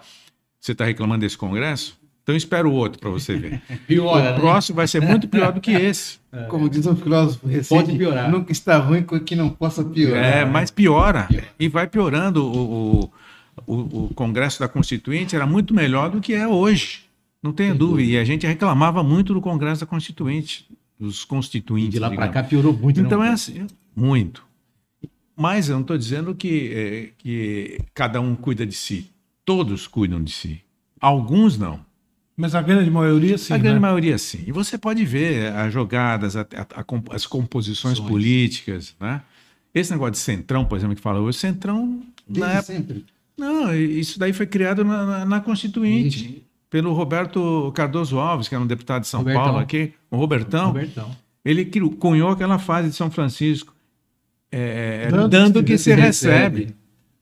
você 0.58 0.72
está 0.72 0.84
reclamando 0.84 1.20
desse 1.20 1.36
Congresso? 1.36 1.99
Então 2.22 2.36
espera 2.36 2.68
o 2.68 2.72
outro 2.72 3.00
para 3.00 3.10
você 3.10 3.36
ver. 3.36 3.62
Piora, 3.86 4.30
o 4.30 4.32
né? 4.32 4.38
próximo 4.38 4.76
vai 4.76 4.86
ser 4.86 5.00
muito 5.00 5.26
pior 5.28 5.52
do 5.52 5.60
que 5.60 5.72
esse. 5.72 6.18
Como 6.48 6.68
diz 6.68 6.86
um 6.86 6.94
filósofo 6.94 7.46
recente, 7.46 7.86
Pode 7.86 7.98
piorar. 7.98 8.30
nunca 8.30 8.52
está 8.52 8.78
ruim 8.78 9.02
com 9.02 9.18
que 9.18 9.34
não 9.34 9.50
possa 9.50 9.82
piorar. 9.82 10.24
É, 10.24 10.44
mas 10.44 10.70
piora. 10.70 11.28
E 11.58 11.68
vai 11.68 11.88
piorando. 11.88 12.44
O, 12.44 13.02
o, 13.66 13.74
o, 13.74 14.04
o 14.04 14.14
Congresso 14.14 14.60
da 14.60 14.68
Constituinte 14.68 15.34
era 15.34 15.46
muito 15.46 15.74
melhor 15.74 16.10
do 16.10 16.20
que 16.20 16.32
é 16.32 16.46
hoje. 16.46 17.10
Não 17.42 17.52
tenha 17.52 17.74
dúvida. 17.74 18.10
E 18.10 18.18
a 18.18 18.24
gente 18.24 18.46
reclamava 18.46 19.02
muito 19.02 19.32
do 19.32 19.40
Congresso 19.40 19.80
da 19.80 19.86
Constituinte, 19.86 20.68
dos 20.98 21.24
constituintes. 21.24 21.94
De 21.94 21.98
lá 21.98 22.10
para 22.10 22.28
cá 22.28 22.42
piorou 22.42 22.72
muito. 22.72 23.00
Então 23.00 23.18
não. 23.18 23.24
é 23.24 23.30
assim, 23.30 23.66
muito. 23.96 24.44
Mas 25.34 25.68
eu 25.68 25.74
não 25.76 25.80
estou 25.80 25.96
dizendo 25.96 26.34
que, 26.34 26.72
é, 26.74 27.10
que 27.16 27.80
cada 27.94 28.20
um 28.20 28.36
cuida 28.36 28.66
de 28.66 28.74
si. 28.74 29.10
Todos 29.44 29.86
cuidam 29.86 30.22
de 30.22 30.30
si. 30.30 30.60
Alguns 31.00 31.58
não. 31.58 31.80
Mas 32.40 32.54
a 32.54 32.62
grande 32.62 32.90
maioria, 32.90 33.36
sim. 33.36 33.52
a 33.52 33.58
grande 33.58 33.74
né? 33.74 33.80
maioria 33.80 34.16
sim. 34.18 34.42
E 34.46 34.52
você 34.52 34.78
pode 34.78 35.04
ver 35.04 35.52
as 35.52 35.72
jogadas, 35.72 36.36
a- 36.36 36.40
a- 36.40 36.80
a 36.80 37.14
as 37.14 37.26
composições 37.26 38.00
políticas, 38.00 38.94
né? 38.98 39.20
Esse 39.74 39.92
negócio 39.92 40.12
de 40.12 40.18
centrão, 40.18 40.64
por 40.64 40.76
exemplo, 40.78 40.96
que 40.96 41.02
fala 41.02 41.20
hoje, 41.20 41.38
centrão 41.38 42.00
Desde 42.26 42.40
na 42.40 42.58
época, 42.58 42.62
sempre. 42.72 43.04
não, 43.38 43.74
isso 43.74 44.18
daí 44.18 44.32
foi 44.32 44.46
criado 44.46 44.84
na, 44.84 45.04
na- 45.06 45.24
na 45.24 45.40
Constituinte 45.40 46.42
pelo 46.70 46.92
Roberto 46.92 47.70
Cardoso 47.74 48.18
Alves, 48.18 48.48
que 48.48 48.54
era 48.54 48.62
um 48.64 48.66
deputado 48.66 49.02
de 49.02 49.08
São 49.08 49.20
Robertão. 49.20 49.44
Paulo 49.44 49.58
aqui, 49.58 49.92
o 50.10 50.16
Robertão. 50.16 50.66
Robertão. 50.68 51.10
Ele 51.44 51.64
criou- 51.64 51.90
cunhou 51.92 52.30
aquela 52.30 52.58
fase 52.58 52.88
de 52.90 52.94
São 52.96 53.10
Francisco, 53.10 53.74
é, 54.52 55.08
Dando 55.10 55.28
dando, 55.28 55.60
que 55.62 55.72
que 55.72 55.78
se 55.78 55.84
se 55.84 55.94
recebe. 55.94 56.58
recebe. 56.60 56.79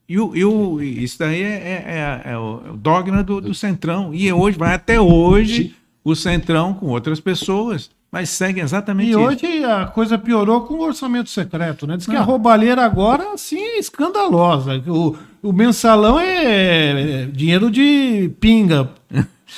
E, 0.09 0.19
o, 0.19 0.35
e 0.35 0.45
o- 0.45 0.81
e 0.83 1.05
isso 1.05 1.19
daí 1.19 1.43
é, 1.43 1.47
é- 1.47 2.23
é- 2.27 2.33
é 2.33 2.39
o 2.39 2.63
é 2.67 2.77
dogma 2.77 3.23
do, 3.23 3.41
do 3.41 3.55
Centrão. 3.55 4.15
E 4.15 4.33
hoje, 4.33 4.57
vai 4.59 4.75
até 4.75 4.99
hoje, 5.01 5.75
o 6.03 6.15
Centrão 6.17 6.73
com 6.73 6.87
outras 6.87 7.21
pessoas, 7.21 7.91
mas 8.11 8.31
segue 8.31 8.61
exatamente 8.61 9.09
E 9.09 9.11
isso. 9.11 9.21
hoje 9.21 9.65
a 9.65 9.85
coisa 9.87 10.17
piorou 10.17 10.63
com 10.63 10.75
o 10.75 10.83
orçamento 10.83 11.29
secreto, 11.29 11.87
né? 11.87 11.97
Diz 11.99 12.07
que 12.07 12.15
Não. 12.15 12.21
a 12.23 12.25
roubalheira 12.25 12.83
agora, 12.85 13.35
assim, 13.35 13.59
é 13.59 13.79
escandalosa. 13.79 14.83
O, 14.87 15.15
o 15.43 15.53
mensalão 15.53 16.19
é 16.19 17.27
dinheiro 17.27 17.71
de 17.71 18.31
pinga 18.41 18.89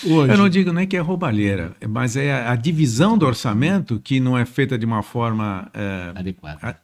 hoje. 0.04 0.32
Eu 0.32 0.36
não 0.38 0.48
digo 0.48 0.72
nem 0.72 0.84
que 0.86 0.96
é 0.96 1.00
roubalheira, 1.00 1.76
mas 1.88 2.16
é 2.16 2.32
a, 2.32 2.50
a 2.52 2.56
divisão 2.56 3.16
do 3.16 3.24
orçamento 3.24 4.00
que 4.02 4.18
não 4.18 4.36
é 4.36 4.44
feita 4.44 4.76
de 4.76 4.84
uma 4.84 5.02
forma. 5.04 5.68
é, 5.72 6.10
Adequado. 6.16 6.74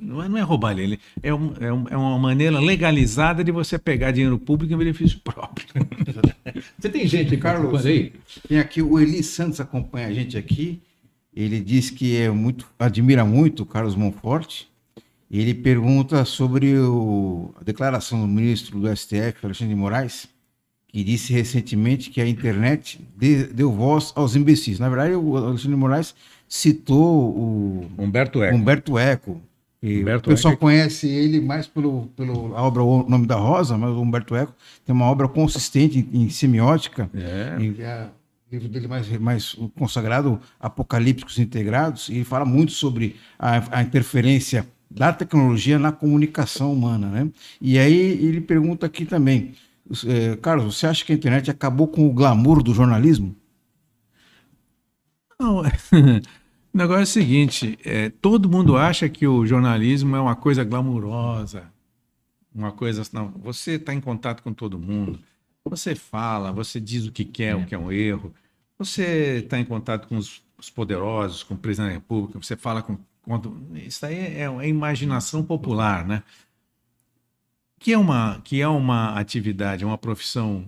Não, 0.00 0.22
é, 0.22 0.28
não 0.28 0.38
é 0.38 0.40
roubalheira, 0.42 0.98
é, 1.22 1.34
um- 1.34 1.52
é 1.60 1.72
um- 1.72 1.88
é 1.90 1.96
uma 1.96 2.18
maneira 2.18 2.58
legalizada 2.60 3.42
de 3.44 3.50
você 3.52 3.78
pegar 3.78 4.10
dinheiro 4.12 4.38
público 4.38 4.72
em 4.72 4.76
benefício 4.78 5.20
próprio. 5.22 5.66
Você 6.78 6.88
tem 6.88 7.06
gente, 7.06 7.36
Carlos. 7.36 7.64
Carlos, 7.72 7.86
aí? 7.86 8.12
Tem 8.48 8.58
aqui 8.58 8.82
o 8.82 8.98
Eli 9.00 9.22
Santos 9.22 9.60
acompanha 9.60 10.08
a 10.08 10.12
gente 10.12 10.36
aqui. 10.36 10.80
Ele 11.34 11.60
diz 11.60 11.88
que 11.90 12.16
é 12.16 12.30
muito, 12.30 12.66
admira 12.78 13.24
muito 13.24 13.62
o 13.62 13.66
Carlos 13.66 13.94
Monforte. 13.96 14.68
Ele 15.30 15.54
pergunta 15.54 16.24
sobre 16.24 16.76
o- 16.78 17.54
a 17.58 17.64
declaração 17.64 18.20
do 18.20 18.28
ministro 18.28 18.78
do 18.78 18.86
STF, 18.88 19.38
Alexandre 19.44 19.74
de 19.74 19.80
Moraes, 19.80 20.28
que 20.88 21.02
disse 21.02 21.32
recentemente 21.32 22.10
que 22.10 22.20
a 22.20 22.28
internet 22.28 23.00
de- 23.16 23.44
deu 23.46 23.72
voz 23.72 24.12
aos 24.14 24.36
imbecis. 24.36 24.78
Na 24.78 24.88
verdade, 24.90 25.14
o 25.14 25.36
Alexandre 25.36 25.70
de 25.74 25.76
Moraes 25.80 26.14
citou 26.46 27.30
o 27.34 27.90
Humberto 27.96 28.42
Eco. 28.42 28.56
Humberto 28.56 28.98
Eco. 28.98 29.40
Humberto 29.82 30.30
o 30.30 30.32
pessoal 30.32 30.54
Eco. 30.54 30.60
conhece 30.60 31.08
ele 31.08 31.40
mais 31.40 31.66
pelo, 31.66 32.06
pelo 32.16 32.54
a 32.54 32.62
obra 32.62 32.82
O 32.82 33.08
Nome 33.08 33.26
da 33.26 33.34
Rosa, 33.34 33.76
mas 33.76 33.90
o 33.90 34.00
Humberto 34.00 34.36
Eco 34.36 34.54
tem 34.84 34.94
uma 34.94 35.06
obra 35.06 35.26
consistente 35.26 36.06
em, 36.12 36.22
em 36.22 36.30
semiótica. 36.30 37.10
É. 37.12 37.82
É 37.82 38.08
o 38.50 38.54
livro 38.54 38.68
dele 38.68 38.86
mais, 38.86 39.08
mais 39.18 39.56
consagrado, 39.76 40.38
Apocalípticos 40.60 41.38
Integrados, 41.38 42.08
e 42.10 42.16
ele 42.16 42.24
fala 42.24 42.44
muito 42.44 42.72
sobre 42.72 43.16
a, 43.38 43.78
a 43.78 43.82
interferência 43.82 44.66
da 44.90 45.12
tecnologia 45.12 45.78
na 45.78 45.90
comunicação 45.90 46.72
humana. 46.72 47.08
Né? 47.08 47.30
E 47.60 47.78
aí 47.78 47.96
ele 47.96 48.40
pergunta 48.40 48.86
aqui 48.86 49.04
também, 49.04 49.54
eh, 50.06 50.36
Carlos, 50.42 50.76
você 50.76 50.86
acha 50.86 51.04
que 51.04 51.12
a 51.12 51.14
internet 51.14 51.50
acabou 51.50 51.88
com 51.88 52.06
o 52.06 52.12
glamour 52.12 52.62
do 52.62 52.74
jornalismo? 52.74 53.34
Não, 55.40 55.62
o 56.72 56.78
negócio 56.78 57.00
é 57.00 57.02
o 57.02 57.06
seguinte: 57.06 57.78
é, 57.84 58.08
todo 58.08 58.48
mundo 58.48 58.76
acha 58.76 59.08
que 59.08 59.26
o 59.26 59.44
jornalismo 59.44 60.16
é 60.16 60.20
uma 60.20 60.34
coisa 60.34 60.64
glamurosa, 60.64 61.70
uma 62.54 62.72
coisa. 62.72 63.02
Não, 63.12 63.28
você 63.28 63.72
está 63.72 63.92
em 63.92 64.00
contato 64.00 64.42
com 64.42 64.52
todo 64.52 64.78
mundo, 64.78 65.18
você 65.64 65.94
fala, 65.94 66.50
você 66.52 66.80
diz 66.80 67.06
o 67.06 67.12
que 67.12 67.24
quer, 67.24 67.54
o 67.54 67.66
que 67.66 67.74
é 67.74 67.78
um 67.78 67.92
erro, 67.92 68.34
você 68.78 69.40
está 69.44 69.58
em 69.58 69.64
contato 69.64 70.08
com 70.08 70.16
os, 70.16 70.42
os 70.58 70.70
poderosos, 70.70 71.42
com 71.42 71.54
o 71.54 71.58
presidente 71.58 71.90
da 71.90 71.94
República, 71.94 72.40
você 72.40 72.56
fala 72.56 72.82
com. 72.82 72.96
com 73.22 73.56
isso 73.74 74.06
aí 74.06 74.14
é, 74.14 74.44
é 74.44 74.68
imaginação 74.68 75.44
popular, 75.44 76.06
né? 76.06 76.22
Que 77.78 77.92
é, 77.92 77.98
uma, 77.98 78.40
que 78.44 78.60
é 78.60 78.68
uma 78.68 79.18
atividade, 79.18 79.84
uma 79.84 79.98
profissão 79.98 80.64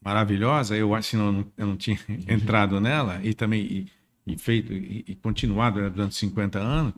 maravilhosa, 0.00 0.76
eu 0.76 0.94
acho 0.94 1.10
que 1.10 1.16
não, 1.16 1.46
eu 1.56 1.66
não 1.66 1.76
tinha 1.76 1.98
entrado 2.26 2.80
nela 2.80 3.20
e 3.22 3.34
também 3.34 3.60
e, 3.60 3.97
e 4.32 4.38
feito 4.38 4.72
e, 4.72 5.04
e 5.06 5.14
continuado 5.14 5.80
né, 5.80 5.90
durante 5.90 6.14
50 6.14 6.58
anos, 6.58 6.94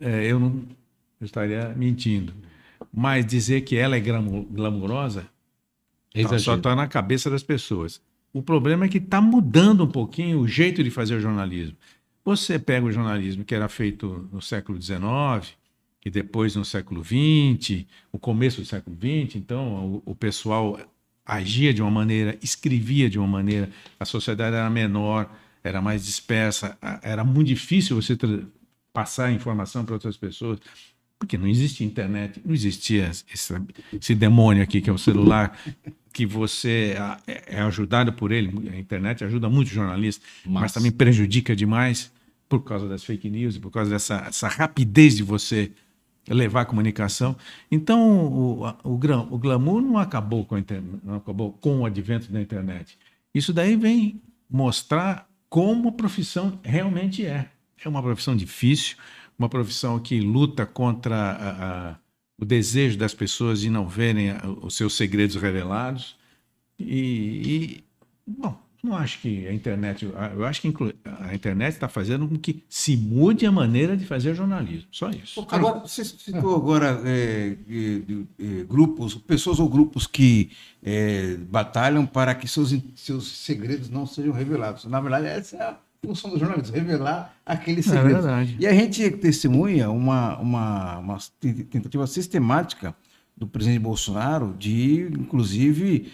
é, 0.00 0.26
eu 0.26 0.38
não 0.38 0.62
eu 1.20 1.24
estaria 1.24 1.68
mentindo. 1.76 2.32
Mas 2.92 3.24
dizer 3.24 3.62
que 3.62 3.76
ela 3.76 3.96
é 3.96 4.00
glamurosa 4.00 5.26
É 6.12 6.22
tá- 6.22 6.38
só 6.38 6.56
está 6.56 6.74
na 6.76 6.86
cabeça 6.86 7.30
das 7.30 7.42
pessoas. 7.42 8.00
O 8.32 8.42
problema 8.42 8.84
é 8.84 8.88
que 8.88 8.98
está 8.98 9.20
mudando 9.20 9.84
um 9.84 9.90
pouquinho 9.90 10.40
o 10.40 10.48
jeito 10.48 10.82
de 10.82 10.90
fazer 10.90 11.14
o 11.14 11.20
jornalismo. 11.20 11.76
Você 12.24 12.58
pega 12.58 12.86
o 12.86 12.92
jornalismo 12.92 13.44
que 13.44 13.54
era 13.54 13.68
feito 13.68 14.28
no 14.32 14.40
século 14.42 14.80
XIX 14.80 15.56
e 16.04 16.10
depois 16.10 16.54
no 16.56 16.64
século 16.64 17.02
XX, 17.02 17.84
o 18.12 18.18
começo 18.18 18.60
do 18.60 18.66
século 18.66 18.96
XX, 18.96 19.36
então 19.36 20.02
o, 20.04 20.12
o 20.12 20.14
pessoal 20.14 20.78
agia 21.24 21.72
de 21.72 21.80
uma 21.80 21.90
maneira, 21.90 22.36
escrevia 22.42 23.08
de 23.08 23.18
uma 23.18 23.26
maneira, 23.28 23.70
a 23.98 24.04
sociedade 24.04 24.54
era 24.56 24.68
menor, 24.68 25.30
era 25.64 25.80
mais 25.80 26.04
dispersa, 26.04 26.76
era 27.02 27.24
muito 27.24 27.48
difícil 27.48 27.96
você 28.00 28.16
passar 28.92 29.32
informação 29.32 29.84
para 29.84 29.94
outras 29.94 30.16
pessoas, 30.16 30.58
porque 31.18 31.38
não 31.38 31.48
existia 31.48 31.86
internet, 31.86 32.40
não 32.44 32.54
existia 32.54 33.08
esse, 33.08 33.24
esse 33.98 34.14
demônio 34.14 34.62
aqui 34.62 34.80
que 34.80 34.90
é 34.90 34.92
o 34.92 34.98
celular, 34.98 35.58
que 36.12 36.26
você 36.26 36.94
é 37.26 37.56
é 37.56 37.60
ajudado 37.62 38.12
por 38.12 38.30
ele, 38.30 38.70
a 38.70 38.78
internet 38.78 39.24
ajuda 39.24 39.48
muito 39.48 39.68
o 39.68 39.72
jornalista, 39.72 40.24
mas 40.44 40.62
Mas- 40.62 40.72
também 40.72 40.92
prejudica 40.92 41.56
demais 41.56 42.12
por 42.48 42.60
causa 42.62 42.86
das 42.86 43.02
fake 43.02 43.28
news, 43.30 43.56
por 43.58 43.70
causa 43.70 43.90
dessa 43.90 44.16
essa 44.28 44.46
rapidez 44.48 45.16
de 45.16 45.22
você 45.22 45.72
levar 46.28 46.62
a 46.62 46.64
comunicação. 46.64 47.36
Então, 47.70 48.00
o, 48.26 48.66
o, 48.84 48.94
o 49.34 49.38
glamour 49.38 49.80
não 49.82 49.98
acabou, 49.98 50.44
com 50.44 50.54
a 50.54 50.60
inter- 50.60 50.82
não 51.02 51.16
acabou 51.16 51.52
com 51.52 51.80
o 51.80 51.86
advento 51.86 52.30
da 52.32 52.40
internet. 52.40 52.96
Isso 53.34 53.52
daí 53.52 53.76
vem 53.76 54.20
mostrar 54.48 55.28
como 55.54 55.90
a 55.90 55.92
profissão 55.92 56.58
realmente 56.64 57.24
é. 57.24 57.48
É 57.84 57.88
uma 57.88 58.02
profissão 58.02 58.34
difícil, 58.34 58.96
uma 59.38 59.48
profissão 59.48 60.00
que 60.00 60.20
luta 60.20 60.66
contra 60.66 61.14
a- 61.16 61.90
a- 61.92 61.98
o 62.36 62.44
desejo 62.44 62.98
das 62.98 63.14
pessoas 63.14 63.60
de 63.60 63.70
não 63.70 63.88
verem 63.88 64.30
os 64.62 64.74
seus 64.76 64.96
segredos 64.96 65.36
revelados. 65.36 66.16
E, 66.76 67.78
e, 67.78 67.84
bom, 68.26 68.60
não 68.84 68.94
acho 68.94 69.20
que 69.20 69.48
a 69.48 69.52
internet, 69.52 70.04
eu 70.36 70.44
acho 70.44 70.60
que 70.60 70.72
a 71.04 71.34
internet 71.34 71.72
está 71.72 71.88
fazendo 71.88 72.28
com 72.28 72.36
que 72.36 72.62
se 72.68 72.96
mude 72.96 73.46
a 73.46 73.50
maneira 73.50 73.96
de 73.96 74.04
fazer 74.04 74.34
jornalismo. 74.34 74.86
Só 74.90 75.08
isso. 75.08 75.44
Agora, 75.50 75.80
você 75.80 76.04
citou 76.04 76.54
agora 76.54 77.00
é, 77.04 77.56
é, 77.66 78.02
é, 78.38 78.64
grupos, 78.64 79.14
pessoas 79.14 79.58
ou 79.58 79.68
grupos 79.70 80.06
que 80.06 80.50
é, 80.82 81.36
batalham 81.48 82.04
para 82.04 82.34
que 82.34 82.46
seus, 82.46 82.76
seus 82.94 83.26
segredos 83.38 83.88
não 83.88 84.04
sejam 84.06 84.32
revelados. 84.32 84.84
Na 84.84 85.00
verdade, 85.00 85.28
essa 85.28 85.56
é 85.56 85.62
a 85.62 85.76
função 86.04 86.30
do 86.30 86.38
jornalismo, 86.38 86.76
revelar 86.76 87.34
aquele 87.46 87.80
É 87.80 87.82
segredo. 87.82 88.08
verdade. 88.20 88.56
E 88.60 88.66
a 88.66 88.74
gente 88.74 89.10
testemunha 89.12 89.90
uma, 89.90 90.38
uma, 90.38 90.98
uma 90.98 91.18
tentativa 91.40 92.06
sistemática 92.06 92.94
do 93.34 93.46
presidente 93.46 93.80
Bolsonaro 93.80 94.54
de, 94.58 95.08
inclusive, 95.18 96.12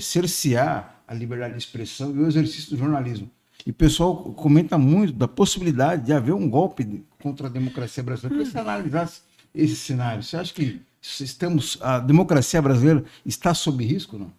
cercear 0.00 0.97
a 1.08 1.14
liberdade 1.14 1.54
de 1.54 1.58
expressão 1.58 2.14
e 2.14 2.18
o 2.18 2.26
exercício 2.26 2.70
do 2.70 2.76
jornalismo. 2.76 3.30
E 3.66 3.70
o 3.70 3.74
pessoal 3.74 4.16
comenta 4.34 4.78
muito 4.78 5.14
da 5.14 5.26
possibilidade 5.26 6.04
de 6.04 6.12
haver 6.12 6.34
um 6.34 6.48
golpe 6.48 7.02
contra 7.18 7.48
a 7.48 7.50
democracia 7.50 8.02
brasileira. 8.02 8.44
Que 8.44 8.50
você 8.50 8.58
analisasse 8.58 9.22
esse 9.54 9.74
cenário. 9.74 10.22
Você 10.22 10.36
acha 10.36 10.52
que 10.52 10.80
estamos, 11.00 11.78
a 11.80 11.98
democracia 11.98 12.60
brasileira 12.60 13.04
está 13.24 13.54
sob 13.54 13.84
risco? 13.84 14.18
Não? 14.18 14.32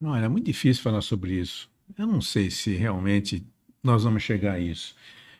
Não, 0.00 0.16
é 0.16 0.28
muito 0.28 0.46
difícil 0.46 0.82
falar 0.82 1.02
sobre 1.02 1.34
isso. 1.34 1.68
Eu 1.98 2.06
não 2.06 2.20
sei 2.20 2.50
se 2.50 2.74
realmente 2.74 3.44
nós 3.82 4.04
vamos 4.04 4.22
chegar 4.22 4.54
a 4.54 4.58
isso. 4.58 4.94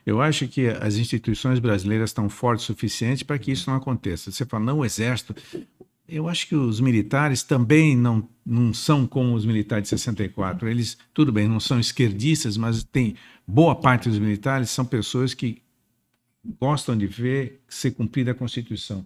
Eu 0.05 0.21
acho 0.21 0.47
que 0.49 0.67
as 0.67 0.95
instituições 0.95 1.59
brasileiras 1.59 2.09
estão 2.09 2.29
fortes 2.29 2.65
o 2.65 2.67
suficiente 2.67 3.23
para 3.23 3.39
que 3.39 3.51
isso 3.51 3.69
não 3.69 3.77
aconteça. 3.77 4.31
Você 4.31 4.45
fala, 4.45 4.65
não, 4.65 4.79
o 4.79 4.85
exército. 4.85 5.33
Eu 6.07 6.27
acho 6.27 6.47
que 6.47 6.55
os 6.55 6.79
militares 6.79 7.43
também 7.43 7.95
não, 7.95 8.27
não 8.45 8.73
são 8.73 9.07
como 9.07 9.33
os 9.33 9.45
militares 9.45 9.83
de 9.83 9.89
64. 9.89 10.67
Eles, 10.67 10.97
tudo 11.13 11.31
bem, 11.31 11.47
não 11.47 11.59
são 11.59 11.79
esquerdistas, 11.79 12.57
mas 12.57 12.83
tem 12.83 13.15
boa 13.47 13.75
parte 13.75 14.09
dos 14.09 14.19
militares 14.19 14.69
são 14.69 14.85
pessoas 14.85 15.33
que 15.33 15.61
gostam 16.59 16.97
de 16.97 17.07
ver 17.07 17.61
ser 17.67 17.91
cumprida 17.91 18.31
a 18.31 18.35
Constituição. 18.35 19.05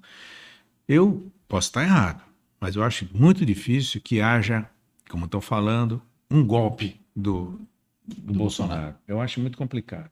Eu 0.87 1.31
posso 1.47 1.69
estar 1.69 1.83
errado, 1.83 2.23
mas 2.59 2.75
eu 2.75 2.83
acho 2.83 3.07
muito 3.13 3.45
difícil 3.45 4.01
que 4.01 4.21
haja, 4.21 4.67
como 5.09 5.25
estão 5.25 5.41
falando, 5.41 6.01
um 6.29 6.45
golpe 6.45 6.99
do, 7.15 7.59
do 8.05 8.33
Bolsonaro. 8.33 8.95
Eu 9.07 9.21
acho 9.21 9.39
muito 9.39 9.57
complicado. 9.57 10.11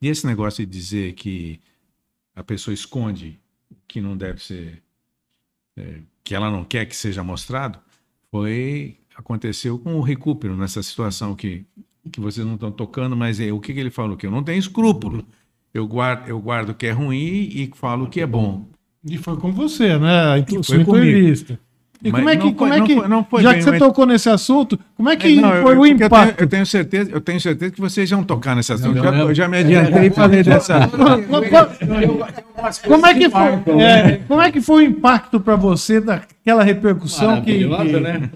E 0.00 0.08
esse 0.08 0.26
negócio 0.26 0.66
de 0.66 0.70
dizer 0.70 1.14
que 1.14 1.60
a 2.34 2.42
pessoa 2.42 2.74
esconde 2.74 3.40
que 3.88 4.00
não 4.00 4.16
deve 4.16 4.42
ser, 4.42 4.82
é, 5.76 6.00
que 6.26 6.34
ela 6.34 6.50
não 6.50 6.64
quer 6.64 6.84
que 6.86 6.96
seja 6.96 7.22
mostrado, 7.22 7.78
foi 8.32 8.96
aconteceu 9.16 9.78
com 9.78 9.94
o 9.94 10.00
recupero 10.00 10.56
nessa 10.56 10.82
situação 10.82 11.36
que, 11.36 11.64
que 12.10 12.20
vocês 12.20 12.44
não 12.44 12.54
estão 12.54 12.72
tocando, 12.72 13.16
mas 13.16 13.38
é, 13.38 13.52
o 13.52 13.60
que, 13.60 13.72
que 13.72 13.78
ele 13.78 13.92
falou? 13.92 14.16
Que 14.16 14.26
eu 14.26 14.30
não 14.32 14.42
tenho 14.42 14.58
escrúpulo. 14.58 15.24
Eu 15.72 15.86
guardo, 15.86 16.28
eu 16.28 16.40
guardo 16.40 16.70
o 16.70 16.74
que 16.74 16.86
é 16.88 16.90
ruim 16.90 17.48
e 17.52 17.70
falo 17.76 18.06
o 18.06 18.08
que 18.08 18.20
é 18.20 18.26
bom. 18.26 18.66
E 19.08 19.16
foi 19.16 19.36
com 19.36 19.52
você, 19.52 19.96
né? 20.00 20.34
A 20.34 20.62
foi 20.64 20.84
comigo. 20.84 20.96
entrevista. 20.96 21.60
E 22.02 22.10
Mas 22.12 22.20
como 22.20 22.28
é 22.30 22.36
que, 22.36 22.44
não 22.44 22.52
como 22.52 22.68
foi- 22.70 22.76
é 22.76 22.78
não 22.80 22.86
que 22.86 22.94
foi- 22.96 23.08
não 23.08 23.24
foi 23.24 23.42
já 23.42 23.50
bem 23.50 23.58
que 23.58 23.64
você 23.64 23.78
tocou 23.78 24.06
nesse 24.06 24.28
assunto, 24.28 24.78
como 24.96 25.08
é 25.08 25.16
que 25.16 25.40
Não, 25.40 25.54
eu- 25.54 25.62
foi 25.62 25.72
o 25.74 25.76
porque 25.78 25.90
eu 25.92 25.96
tenho- 25.96 26.06
impacto? 26.06 26.40
Eu 26.42 26.46
tenho, 26.46 26.66
certeza, 26.66 27.10
eu 27.10 27.20
tenho 27.20 27.40
certeza 27.40 27.72
que 27.72 27.80
vocês 27.80 28.10
vão 28.10 28.22
tocar 28.22 28.54
nesse 28.54 28.72
assunto. 28.72 28.96
Não, 28.96 29.02
já, 29.04 29.12
não. 29.12 29.28
eu 29.28 29.34
já 29.34 29.48
me 29.48 29.56
adiantei 29.58 30.06
e 30.06 30.10
falei 30.10 30.42
dessa. 30.42 30.88
Como 32.84 33.06
é 33.06 33.14
que 33.14 33.30
foi, 33.30 33.80
é, 33.82 34.20
como 34.28 34.40
é 34.40 34.50
que 34.52 34.60
foi 34.60 34.84
o 34.84 34.86
impacto 34.88 35.40
para 35.40 35.56
você 35.56 36.00
daquela 36.00 36.62
repercussão 36.62 37.40
que, 37.42 37.58
que- 37.58 38.00
né? 38.00 38.30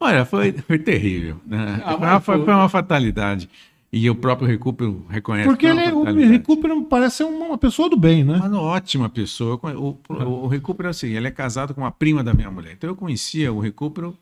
Olha, 0.00 0.24
foi, 0.24 0.52
foi 0.66 0.78
terrível. 0.78 1.36
Né? 1.46 1.80
Ah, 1.84 1.90
foi, 1.92 1.98
foi- 2.08 2.20
foi- 2.36 2.44
foi 2.46 2.54
uma 2.54 2.68
fatalidade. 2.68 3.48
E 3.92 4.08
o 4.08 4.14
próprio 4.14 4.48
Recupero 4.48 5.04
reconhece 5.10 5.46
Porque 5.46 5.66
ele, 5.66 5.92
o 5.92 5.98
fatalidade. 5.98 6.32
Recupero 6.32 6.82
parece 6.84 7.16
ser 7.16 7.24
uma, 7.24 7.58
pessoa 7.58 7.90
do 7.90 7.96
bem, 7.96 8.24
né? 8.24 8.36
Uma 8.38 8.60
ótima 8.60 9.08
pessoa. 9.10 9.60
O, 9.76 9.98
o, 10.08 10.22
o 10.44 10.46
Recupero 10.46 10.88
é 10.88 10.90
assim, 10.90 11.08
ele 11.08 11.28
é 11.28 11.30
casado 11.30 11.74
com 11.74 11.82
uma 11.82 11.92
prima 11.92 12.24
da 12.24 12.32
minha 12.32 12.50
mulher. 12.50 12.72
Então 12.72 12.88
eu 12.88 12.96
conhecia 12.96 13.52
o 13.52 13.60
Recupero 13.60 14.16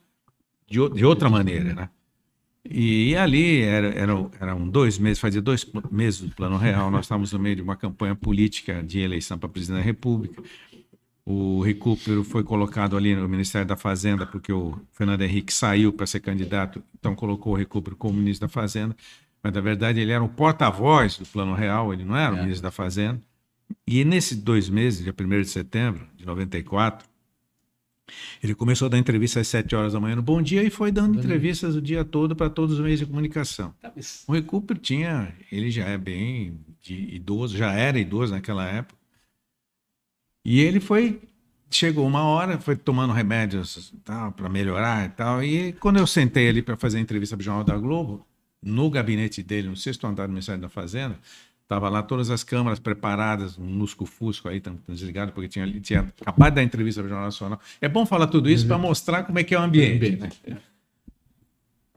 de, 0.68 0.88
de 0.88 1.04
outra 1.04 1.30
maneira, 1.30 1.72
né? 1.72 1.88
E, 2.68 3.16
ali 3.16 3.62
era, 3.62 3.88
era, 3.88 4.30
eram 4.38 4.68
dois 4.68 4.98
meses, 4.98 5.18
fazia 5.18 5.40
dois 5.40 5.66
meses 5.90 6.20
do 6.20 6.34
Plano 6.34 6.56
Real, 6.56 6.90
nós 6.90 7.06
estávamos 7.06 7.32
no 7.32 7.38
meio 7.38 7.56
de 7.56 7.62
uma 7.62 7.74
campanha 7.74 8.14
política 8.14 8.82
de 8.82 9.00
eleição 9.00 9.38
para 9.38 9.48
presidente 9.48 9.78
da 9.78 9.84
República. 9.84 10.42
O 11.24 11.62
Recupero 11.62 12.22
foi 12.22 12.42
colocado 12.42 12.96
ali 12.96 13.14
no 13.14 13.28
Ministério 13.28 13.66
da 13.66 13.76
Fazenda, 13.76 14.26
porque 14.26 14.52
o 14.52 14.78
Fernando 14.92 15.22
Henrique 15.22 15.54
saiu 15.54 15.92
para 15.92 16.06
ser 16.06 16.20
candidato, 16.20 16.82
então 16.98 17.14
colocou 17.14 17.54
o 17.54 17.56
Recupero 17.56 17.96
como 17.96 18.18
ministro 18.18 18.46
da 18.46 18.52
Fazenda. 18.52 18.96
Mas, 19.42 19.52
na 19.52 19.60
verdade, 19.60 20.00
ele 20.00 20.12
era 20.12 20.22
o 20.22 20.28
porta-voz 20.28 21.16
do 21.18 21.24
Plano 21.26 21.54
Real, 21.54 21.92
ele 21.92 22.04
não 22.04 22.16
era 22.16 22.34
o 22.34 22.38
É. 22.38 22.42
ministro 22.42 22.62
da 22.64 22.70
Fazenda. 22.70 23.20
E 23.86 24.04
nesses 24.04 24.36
dois 24.36 24.68
meses, 24.68 25.02
dia 25.02 25.14
1 25.18 25.42
de 25.42 25.48
setembro 25.48 26.06
de 26.16 26.26
94, 26.26 27.08
ele 28.42 28.54
começou 28.54 28.86
a 28.86 28.88
dar 28.88 28.98
entrevista 28.98 29.40
às 29.40 29.46
7 29.48 29.74
horas 29.76 29.92
da 29.92 30.00
manhã 30.00 30.16
no 30.16 30.22
Bom 30.22 30.42
Dia 30.42 30.62
e 30.64 30.70
foi 30.70 30.90
dando 30.90 31.18
entrevistas 31.18 31.76
o 31.76 31.80
dia 31.82 32.04
todo 32.04 32.34
para 32.34 32.50
todos 32.50 32.74
os 32.74 32.80
meios 32.84 32.98
de 32.98 33.06
comunicação. 33.06 33.72
O 34.26 34.32
Recupero 34.32 34.78
tinha, 34.80 35.32
ele 35.50 35.70
já 35.70 35.84
é 35.86 35.96
bem 35.96 36.58
idoso, 36.88 37.56
já 37.56 37.72
era 37.72 37.98
idoso 37.98 38.32
naquela 38.34 38.66
época. 38.66 38.98
E 40.44 40.60
ele 40.60 40.80
foi, 40.80 41.20
chegou 41.70 42.04
uma 42.06 42.24
hora, 42.24 42.58
foi 42.58 42.74
tomando 42.74 43.12
remédios 43.12 43.92
para 44.36 44.48
melhorar 44.48 45.06
e 45.06 45.08
tal. 45.10 45.44
E 45.44 45.72
quando 45.74 45.98
eu 45.98 46.06
sentei 46.06 46.48
ali 46.48 46.62
para 46.62 46.76
fazer 46.76 46.98
a 46.98 47.00
entrevista 47.00 47.36
para 47.36 47.42
o 47.42 47.44
Jornal 47.44 47.64
da 47.64 47.76
Globo, 47.76 48.26
no 48.62 48.90
gabinete 48.90 49.42
dele, 49.42 49.68
no 49.68 49.76
sexto 49.76 50.06
andar 50.06 50.26
do 50.26 50.32
Ministério 50.32 50.60
da 50.60 50.68
Fazenda, 50.68 51.18
Tava 51.70 51.88
lá 51.88 52.02
todas 52.02 52.30
as 52.30 52.42
câmaras 52.42 52.80
preparadas, 52.80 53.56
um 53.56 53.78
lusco-fusco 53.78 54.48
aí, 54.48 54.60
tão 54.60 54.74
tão 54.74 54.92
desligado, 54.92 55.30
porque 55.30 55.46
tinha, 55.48 55.70
tinha 55.80 56.12
acabado 56.20 56.54
da 56.54 56.64
entrevista 56.64 57.00
para 57.00 57.06
o 57.06 57.08
Jornal 57.10 57.26
Nacional. 57.26 57.60
É 57.80 57.88
bom 57.88 58.04
falar 58.04 58.26
tudo 58.26 58.50
isso 58.50 58.66
para 58.66 58.76
mostrar 58.76 59.22
como 59.22 59.38
é 59.38 59.44
que 59.44 59.54
é 59.54 59.60
o 59.60 59.62
ambiente. 59.62 60.16
né? 60.16 60.30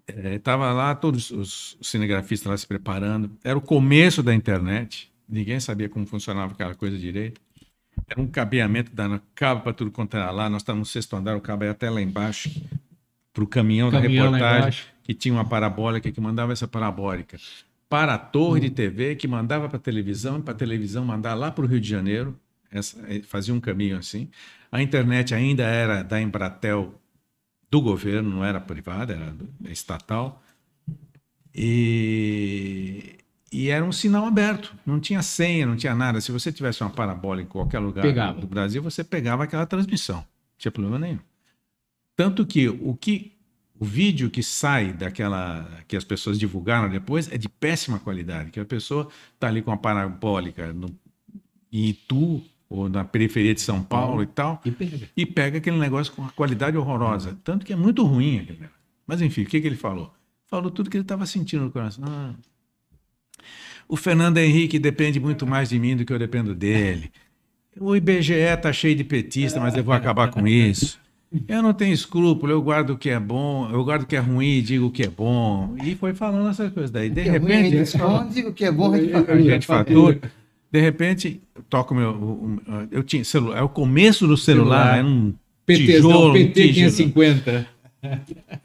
É, 0.06 0.38
tava 0.38 0.71
lá 0.71 0.93
todos 0.93 1.32
os 1.32 1.76
cinegrafistas 1.82 2.47
lá 2.47 2.56
se 2.56 2.67
preparando. 2.67 3.32
Era 3.43 3.58
o 3.58 3.62
começo 3.62 4.21
da 4.21 4.32
internet. 4.32 5.12
Ninguém 5.28 5.60
sabia 5.60 5.89
como 5.89 6.06
funcionava 6.06 6.54
aquela 6.54 6.76
coisa 6.76 6.95
direito. 6.95 7.41
Era 8.08 8.21
um 8.21 8.28
cabeamento 8.28 8.91
dando 8.93 9.19
cabo 9.34 9.62
para 9.62 9.73
tudo 9.73 9.89
quanto 9.89 10.15
era 10.15 10.30
lá. 10.30 10.52
Nós 10.52 10.62
estávamos 10.62 10.88
no 10.88 10.91
sexto 10.91 11.15
andar, 11.15 11.36
o 11.36 11.41
cabo 11.41 11.63
ia 11.63 11.71
até 11.71 11.89
lá 11.89 11.99
embaixo 11.99 12.52
para 13.34 13.43
o 13.43 13.48
caminhão, 13.48 13.89
Caminhão 13.89 14.32
da 14.32 14.38
reportagem, 14.38 14.86
que 15.04 15.13
tinha 15.13 15.34
uma 15.34 15.43
parabólica 15.46 16.12
que 16.12 16.22
mandava 16.22 16.54
essa 16.54 16.67
parabólica 16.67 17.38
para 17.89 18.13
a 18.13 18.17
torre 18.17 18.62
de 18.62 18.69
TV, 18.69 19.15
que 19.15 19.28
mandava 19.28 19.67
para 19.67 19.78
a 19.78 19.82
televisão, 19.82 20.39
para 20.41 20.54
a 20.54 20.58
televisão 20.58 21.04
mandar 21.04 21.34
lá 21.34 21.52
para 21.52 21.63
o 21.65 21.67
Rio 21.67 21.80
de 21.82 21.89
Janeiro. 21.89 22.38
Essa, 22.72 23.00
eh, 23.08 23.22
fazia 23.24 23.54
um 23.54 23.60
caminho 23.60 23.98
assim. 23.98 24.30
A 24.72 24.82
internet 24.82 25.34
ainda 25.36 25.63
era 25.63 26.02
da 26.04 26.19
Embratel 26.22 26.93
do 27.69 27.82
governo, 27.82 28.30
não 28.30 28.46
era 28.46 28.60
privada, 28.60 29.13
era 29.13 29.32
do- 29.32 29.50
estatal. 29.69 30.41
E, 31.56 33.15
e 33.52 33.69
era 33.69 33.86
um 33.86 33.91
sinal 33.91 34.26
aberto, 34.26 34.74
não 34.86 35.00
tinha 35.00 35.22
senha, 35.22 35.65
não 35.65 35.76
tinha 35.76 35.93
nada. 35.96 36.19
Se 36.19 36.32
você 36.32 36.52
tivesse 36.52 36.82
uma 36.84 36.89
parabólica 36.89 37.48
em 37.48 37.52
qualquer 37.52 37.80
lugar 37.80 38.02
Pegava. 38.02 38.41
do 38.41 38.48
Brasil, 38.48 38.82
você 38.82 39.04
pegava 39.04 39.43
aquela 39.43 39.65
transmissão, 39.65 40.17
não 40.17 40.26
tinha 40.58 40.72
problema 40.72 40.98
nenhum. 40.98 41.19
Tanto 42.15 42.45
que 42.45 42.67
o 42.69 42.95
que 42.95 43.34
o 43.80 43.86
vídeo 43.86 44.30
que 44.30 44.41
sai 44.43 44.93
daquela 44.93 45.67
que 45.88 45.97
as 45.97 46.04
pessoas 46.04 46.39
divulgaram 46.39 46.89
depois 46.89 47.32
é 47.32 47.38
de 47.38 47.49
péssima 47.49 47.99
qualidade, 47.99 48.52
que 48.52 48.60
a 48.60 48.65
pessoa 48.65 49.10
está 49.34 49.47
ali 49.47 49.62
com 49.62 49.71
a 49.71 49.78
parabólica 49.78 50.71
no, 50.71 50.88
em 51.71 51.88
Itu 51.89 52.41
ou 52.69 52.88
na 52.88 53.04
periferia 53.04 53.54
de 53.54 53.62
São 53.62 53.84
Paulo 53.84 54.23
e 54.23 54.26
tal, 54.28 54.62
E 54.65 54.71
pega. 54.71 55.10
e 55.17 55.26
pega 55.26 55.58
aquele 55.58 55.78
negócio 55.78 56.13
com 56.13 56.21
uma 56.21 56.32
qualidade 56.32 56.78
horrorosa. 56.78 57.38
Tanto 57.43 57.65
que 57.65 57.73
é 57.73 57.76
muito 57.76 58.04
ruim 58.04 58.39
aquele 58.39 58.60
negócio. 58.60 58.82
Mas 59.06 59.21
enfim, 59.21 59.41
o 59.43 59.45
que, 59.45 59.60
que 59.60 59.67
ele 59.67 59.76
falou? 59.76 60.13
Falou 60.47 60.71
tudo 60.71 60.89
que 60.89 60.95
ele 60.97 61.04
estava 61.04 61.26
sentindo 61.26 61.65
no 61.65 61.71
coração. 61.71 62.04
Ah, 62.08 62.34
o 63.88 63.97
Fernando 63.97 64.38
Henrique 64.38 64.80
depende 64.80 65.19
muito 65.19 65.45
mais 65.45 65.69
de 65.69 65.78
mim 65.80 65.95
do 65.95 66.06
que 66.06 66.13
eu 66.13 66.19
dependo 66.19 66.56
dele. 66.56 67.12
O 67.78 67.95
IBGE 67.95 68.34
está 68.34 68.71
cheio 68.71 68.95
de 68.95 69.04
petista, 69.04 69.60
mas 69.60 69.76
eu 69.76 69.84
vou 69.84 69.93
acabar 69.93 70.30
com 70.30 70.47
isso. 70.47 70.99
Eu 71.48 71.62
não 71.63 71.74
tenho 71.74 71.93
escrúpulo, 71.93 72.52
eu 72.52 72.62
guardo 72.62 72.91
o 72.91 72.98
que 72.98 73.10
é 73.10 73.19
bom, 73.19 73.69
eu 73.72 73.84
guardo 73.84 74.04
o 74.04 74.06
que 74.06 74.15
é 74.15 74.19
ruim 74.19 74.58
e 74.58 74.62
digo 74.62 74.86
o 74.88 74.91
que 74.91 75.04
é 75.04 75.08
bom. 75.10 75.76
E 75.84 75.96
foi 75.96 76.13
falando 76.13 76.48
essas 76.50 76.72
coisas. 76.72 76.91
Daí, 76.91 77.10
de 77.10 77.22
O 77.22 77.24
é 77.24 77.30
repente, 77.32 77.76
esconde, 77.78 78.41
o 78.41 78.54
que 78.54 78.65
é 78.65 78.72
bom, 78.72 78.93
a 78.93 78.98
gente 79.41 79.65
fatura. 79.65 80.22
De 80.72 80.80
repente, 80.80 81.41
toco 81.69 81.93
meu. 81.96 82.12
o- 82.12 82.56
o- 82.56 82.88
Eu 82.91 83.04
tinha 83.04 83.24
celular, 83.24 83.58
é 83.60 83.62
o 83.62 83.69
começo 83.69 84.28
do 84.28 84.36
celular, 84.38 84.96
Celular. 84.96 84.98
era 84.98 85.08
um 85.08 85.34
PTzão, 85.65 85.86
tijolo, 85.86 86.34
PT 86.34 86.54
tijolo. 86.54 86.74
550. 86.91 87.67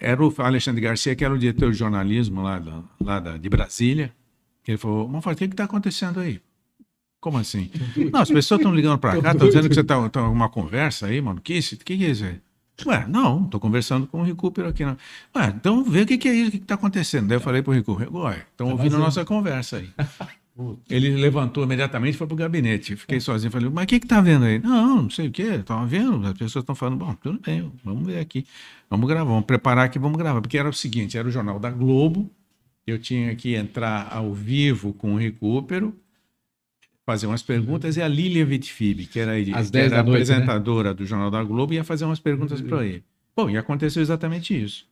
Era 0.01 0.25
o 0.25 0.35
Alexandre 0.39 0.81
Garcia, 0.81 1.15
que 1.15 1.25
era 1.25 1.33
o 1.33 1.39
diretor 1.39 1.71
de 1.71 1.79
jornalismo 1.79 2.43
lá, 2.43 2.59
da, 2.59 2.83
lá 3.01 3.21
da- 3.21 3.37
de 3.37 3.49
Brasília. 3.49 4.13
Que 4.65 4.73
ele 4.73 4.79
falou: 4.79 5.09
Monfort, 5.09 5.37
o 5.37 5.39
que 5.39 5.45
está 5.47 5.65
acontecendo 5.65 6.21
aí? 6.21 6.41
Como 7.21 7.39
assim? 7.39 7.71
Não, 8.13 8.21
as 8.21 8.31
pessoas 8.31 8.61
estão 8.61 8.75
ligando 8.75 8.99
para 8.99 9.21
cá, 9.21 9.33
estão 9.33 9.47
dizendo 9.49 9.69
que 9.69 9.75
você 9.75 9.81
está 9.81 10.09
tá 10.09 10.29
uma 10.29 10.49
conversa 10.49 11.07
aí, 11.07 11.21
mano. 11.21 11.41
Que, 11.41 11.55
isso? 11.55 11.77
que, 11.77 11.97
que 11.97 12.05
é 12.05 12.11
isso 12.11 12.25
aí? 12.25 12.37
Ué, 12.87 13.07
não, 13.09 13.45
estou 13.45 13.59
conversando 13.59 14.07
com 14.07 14.21
o 14.21 14.23
Recupero 14.23 14.69
aqui. 14.69 14.85
Não. 14.85 14.97
Ué, 15.37 15.53
então 15.57 15.83
vê 15.85 16.03
o 16.03 16.07
que, 16.07 16.19
que 16.19 16.29
é 16.29 16.35
isso, 16.35 16.49
o 16.49 16.51
que 16.53 16.57
está 16.59 16.75
acontecendo. 16.75 17.29
Daí 17.29 17.37
eu 17.37 17.41
falei 17.41 17.63
para 17.63 17.71
o 17.71 17.75
Recupero: 17.75 18.17
Ué, 18.19 18.45
estão 18.51 18.71
ouvindo 18.71 18.97
a 18.97 18.99
nossa 18.99 19.25
conversa 19.25 19.79
aí. 19.79 19.91
Ele 20.91 21.11
levantou 21.11 21.63
imediatamente 21.63 22.15
e 22.15 22.19
foi 22.19 22.27
para 22.27 22.35
o 22.35 22.37
gabinete. 22.37 22.97
Fiquei 22.97 23.21
sozinho. 23.21 23.53
Falei, 23.53 23.71
mas 23.71 23.85
o 23.85 23.87
que 23.87 23.95
está 23.95 24.21
vendo 24.21 24.45
aí? 24.45 24.59
Não, 24.59 25.03
não 25.03 25.11
sei 25.11 25.29
o 25.29 25.31
que. 25.31 25.43
Estava 25.43 25.87
vendo. 25.87 26.27
As 26.27 26.33
pessoas 26.33 26.65
estão 26.65 26.75
falando, 26.75 26.97
bom, 26.97 27.15
tudo 27.15 27.41
bem, 27.41 27.71
vamos 27.85 28.05
ver 28.05 28.19
aqui. 28.19 28.45
Vamos 28.91 29.09
gravar, 29.09 29.31
vamos 29.31 29.45
preparar 29.45 29.85
aqui, 29.85 30.01
vamos 30.01 30.19
gravar. 30.19 30.41
Porque 30.41 30.59
era 30.59 30.69
o 30.69 30.73
seguinte: 30.73 31.17
era 31.17 31.29
o 31.29 31.31
jornal 31.31 31.61
da 31.61 31.71
Globo 31.71 32.29
eu 32.91 32.99
tinha 32.99 33.35
que 33.37 33.55
entrar 33.55 34.09
ao 34.11 34.33
vivo 34.33 34.93
com 34.93 35.15
o 35.15 35.19
recupero, 35.19 35.95
fazer 37.09 37.27
umas 37.27 37.43
perguntas, 37.43 37.97
e 37.97 38.03
a 38.03 38.07
Lilia 38.07 38.45
Vitfib, 38.45 39.07
que 39.07 39.19
era, 39.19 39.33
Às 39.33 39.69
que 39.69 39.73
10 39.73 39.75
era 39.75 40.03
noite, 40.03 40.29
né? 40.29 40.37
apresentadora 40.37 40.93
do 40.93 41.07
Jornal 41.07 41.31
da 41.31 41.43
Globo, 41.43 41.73
ia 41.73 41.83
fazer 41.83 42.05
umas 42.05 42.21
perguntas 42.21 42.61
para 42.61 42.85
ele. 42.85 43.03
Bom, 43.35 43.49
e 43.49 43.57
aconteceu 43.57 44.03
exatamente 44.03 44.53
isso. 44.53 44.87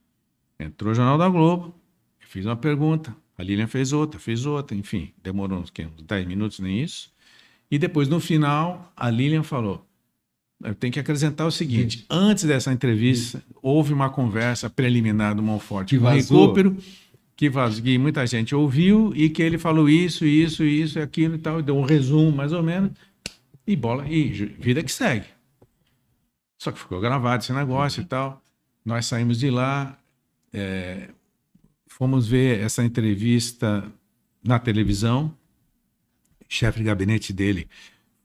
Entrou 0.59 0.93
o 0.93 0.95
Jornal 0.95 1.19
da 1.19 1.29
Globo, 1.29 1.75
eu 2.19 2.27
fiz 2.27 2.47
uma 2.47 2.57
pergunta, 2.57 3.15
a 3.37 3.43
Lilian 3.43 3.67
fez 3.67 3.93
outra, 3.93 4.19
fez 4.19 4.47
outra, 4.47 4.75
enfim, 4.75 5.11
demorou 5.23 5.59
uns, 5.59 5.71
uns 5.79 6.03
10 6.05 6.27
minutos, 6.27 6.59
nem 6.59 6.83
isso. 6.83 7.13
E 7.71 7.79
depois, 7.79 8.09
no 8.09 8.19
final, 8.19 8.91
a 8.97 9.11
Lilian 9.11 9.43
falou: 9.43 9.87
eu 10.65 10.75
tenho 10.75 10.93
que 10.93 10.99
acrescentar 10.99 11.47
o 11.47 11.51
seguinte: 11.51 12.07
antes 12.09 12.45
dessa 12.45 12.73
entrevista, 12.73 13.43
houve 13.61 13.93
uma 13.93 14.09
conversa 14.09 14.71
preliminar 14.71 15.35
do 15.35 15.43
Monforte 15.43 15.91
Que 15.91 15.99
com 15.99 16.07
o 16.07 16.09
recupero, 16.09 16.77
que, 17.37 17.51
vaz, 17.51 17.79
que 17.79 17.99
muita 17.99 18.27
gente 18.27 18.55
ouviu 18.55 19.13
e 19.15 19.29
que 19.29 19.43
ele 19.43 19.59
falou 19.59 19.89
isso, 19.89 20.25
isso, 20.25 20.65
isso, 20.65 20.99
aquilo 20.99 21.35
e 21.35 21.39
tal, 21.39 21.61
e 21.61 21.63
deu 21.63 21.77
um 21.77 21.85
resumo 21.85 22.35
mais 22.35 22.53
ou 22.53 22.63
menos, 22.63 22.93
e 23.67 23.77
bola, 23.77 24.09
e 24.09 24.25
vida 24.31 24.83
que 24.83 24.91
segue. 24.91 25.27
Só 26.59 26.73
que 26.73 26.79
ficou 26.79 27.01
gravado 27.01 27.43
esse 27.43 27.53
negócio 27.53 28.03
e 28.03 28.07
tal. 28.07 28.43
Nós 28.85 29.07
saímos 29.07 29.39
de 29.39 29.51
lá, 29.51 29.99
é, 30.53 31.11
fomos 31.87 32.27
ver 32.27 32.61
essa 32.61 32.83
entrevista 32.83 33.93
na 34.43 34.59
televisão. 34.59 35.37
O 36.41 36.45
chefe 36.49 36.79
de 36.79 36.85
gabinete 36.85 37.33
dele 37.33 37.69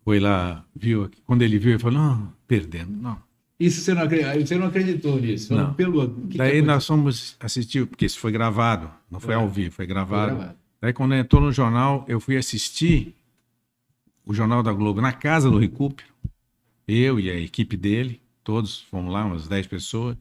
foi 0.04 0.19
lá, 0.19 0.65
viu, 0.74 1.10
quando 1.26 1.41
ele 1.41 1.60
viu, 1.60 1.71
ele 1.71 1.80
falou: 1.80 2.00
não, 2.00 2.34
perdendo, 2.47 2.91
não. 2.91 3.21
Isso 3.65 3.82
você 3.82 3.93
não, 3.93 4.02
acre- 4.04 4.45
você 4.45 4.56
não 4.58 4.67
acreditou 4.67 5.19
nisso? 5.19 5.54
Não. 5.56 5.74
Pelo, 5.74 6.10
que 6.28 6.38
Daí 6.38 6.54
que 6.54 6.62
nós 6.63 6.86
fomos 6.86 7.36
assistir, 7.39 7.86
porque 7.86 8.06
isso 8.06 8.19
foi 8.19 8.32
gravado, 8.32 8.89
não 9.10 9.19
foi 9.19 9.36
ao 9.36 9.47
vivo, 9.47 9.69
foi 9.71 9.86
foi 9.86 9.88
gravado. 9.88 10.36
gravado? 10.36 10.58
Daí 10.82 10.93
quando 10.93 11.13
entrou 11.13 11.41
no 11.41 11.52
jornal, 11.52 12.04
eu 12.08 12.19
fui 12.19 12.38
assistir 12.38 13.15
o 14.26 14.34
Jornal 14.34 14.63
da 14.63 14.71
Globo 14.74 15.02
na 15.02 15.12
casa 15.13 15.50
do 15.50 15.58
Recupero. 15.58 16.10
Eu 16.88 17.19
e 17.19 17.30
a 17.30 17.36
equipe 17.39 17.78
dele, 17.78 18.19
todos 18.43 18.82
fomos 18.82 19.12
lá, 19.13 19.26
umas 19.26 19.47
10 19.47 19.67
pessoas. 19.67 20.17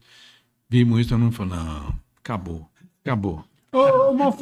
Vimos 0.69 0.99
isso, 1.01 1.09
todo 1.09 1.19
mundo 1.19 1.33
falou, 1.33 1.55
não, 1.55 1.95
acabou, 2.17 2.69
acabou. 3.03 3.43
Ô, 3.73 4.09
ô 4.09 4.13
mas, 4.13 4.35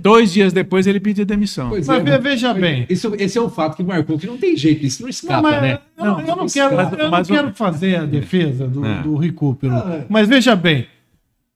Dois 0.00 0.32
dias 0.32 0.52
depois 0.52 0.86
ele 0.86 0.98
pediu 0.98 1.24
demissão. 1.24 1.68
Pois 1.68 1.86
mas 1.86 2.00
é, 2.00 2.02
ve- 2.02 2.18
veja 2.18 2.52
bem. 2.52 2.86
Isso, 2.90 3.12
esse 3.16 3.38
é 3.38 3.40
o 3.40 3.48
fato 3.48 3.76
que 3.76 3.84
marcou, 3.84 4.18
que 4.18 4.26
não 4.26 4.36
tem 4.36 4.56
jeito, 4.56 4.84
isso 4.84 5.02
não 5.02 5.08
escapa, 5.08 5.34
Não, 5.36 5.50
mas 5.50 5.62
né? 5.62 5.78
eu, 5.96 6.04
não, 6.04 6.20
eu 6.20 6.36
não 6.36 6.46
quero, 6.48 6.74
Mas- 6.76 6.92
eu 6.98 7.10
mas 7.10 7.28
não 7.28 7.36
quero 7.36 7.54
fazer 7.54 7.96
a 7.96 8.04
defesa 8.04 8.66
do, 8.66 8.84
É. 8.84 9.02
do 9.02 9.14
recupero. 9.16 9.74
Ah, 9.74 9.98
é. 10.00 10.06
Mas 10.08 10.26
veja 10.28 10.56
bem, 10.56 10.88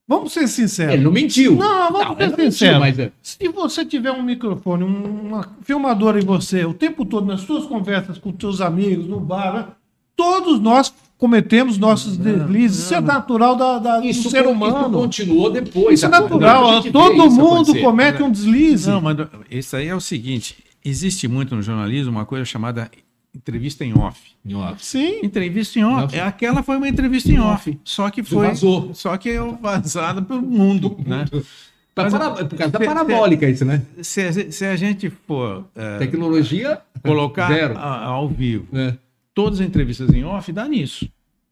vamos 0.07 0.33
ser 0.33 0.47
sinceros. 0.47 0.95
Ele 0.95 1.03
não 1.03 1.11
mentiu. 1.11 1.57
Não, 1.57 1.91
vamos 1.93 2.21
ele 2.21 2.31
ser 2.31 2.37
não 2.37 2.51
sinceros. 2.53 2.79
mas 2.79 2.99
é- 3.01 3.11
Se 3.21 3.49
você 3.49 3.85
tiver 3.85 4.12
um 4.12 4.23
microfone, 4.23 4.85
um- 4.85 5.27
uma 5.29 5.49
filmadora 5.62 6.21
em 6.21 6.25
você, 6.25 6.65
o 6.65 6.73
tempo 6.73 7.05
todo 7.05 7.27
nas 7.27 7.41
suas 7.41 7.65
conversas 7.67 8.17
com 8.17 8.33
seus 8.38 8.61
amigos, 8.61 9.09
no 9.09 9.19
bar, 9.19 9.53
né? 9.53 9.67
todos 10.15 10.61
nós 10.61 10.95
cometemos 11.22 11.78
nossos 11.78 12.16
deslizes. 12.16 12.80
Isso 12.80 12.94
é 12.94 13.00
natural 13.00 13.54
da, 13.54 13.78
da- 13.78 14.00
do 14.00 14.06
isso, 14.06 14.28
ser 14.28 14.40
isso 14.40 14.50
humano. 14.50 14.90
continuou 14.90 15.50
depois. 15.50 15.94
Isso 16.00 16.06
é 16.06 16.08
tá? 16.08 16.20
natural. 16.20 16.82
Todo 16.82 17.26
isso 17.26 17.37
mundo 17.37 17.78
comete 17.80 18.20
um 18.24 18.30
deslize. 18.30 18.90
Não, 18.90 19.00
mas 19.00 19.16
isso 19.48 19.76
aí 19.76 19.87
é 19.87 19.94
o 19.94 20.00
seguinte: 20.00 20.56
existe 20.85 21.28
muito 21.28 21.54
no 21.54 21.62
jornalismo 21.62 22.11
uma 22.11 22.26
coisa 22.26 22.44
chamada 22.44 22.90
entrevista 23.32 23.85
em 23.85 23.96
off. 23.96 24.20
Ó, 24.52 24.74
Sim. 24.78 25.20
Entrevista 25.22 25.78
em 25.78 25.85
off. 25.85 26.14
É, 26.16 26.20
aquela 26.20 26.61
foi 26.64 26.76
uma 26.76 26.88
entrevista 26.88 27.30
em 27.30 27.38
off. 27.38 27.78
Só 27.85 28.11
que 28.11 28.24
foi. 28.24 28.48
Vazou. 28.48 28.90
Só 28.92 29.16
que 29.16 29.30
é 29.30 29.40
vazada 29.61 30.20
pelo 30.20 30.42
mundo. 30.42 30.96
Né? 31.06 31.24
Mas- 31.94 32.12
para- 32.12 32.30
por 32.30 32.56
causa 32.56 32.72
da 32.72 32.78
se- 32.80 32.85
parabólica, 32.87 33.48
isso, 33.48 33.64
né? 33.64 33.82
Se, 34.02 34.22
a 34.22 34.32
gente- 34.32 34.52
se 34.52 34.64
a 34.64 34.74
gente 34.74 35.08
for 35.26 35.66
é, 35.76 35.98
Tecnologia. 35.98 36.80
colocar 37.04 37.46
Zero. 37.52 37.76
a- 37.78 38.04
ao 38.06 38.28
vivo 38.28 38.66
É. 38.72 38.94
todas 39.35 39.61
as 39.61 39.66
entrevistas 39.66 40.12
em 40.12 40.25
off, 40.25 40.51
dá 40.53 40.66
nisso. 40.68 41.09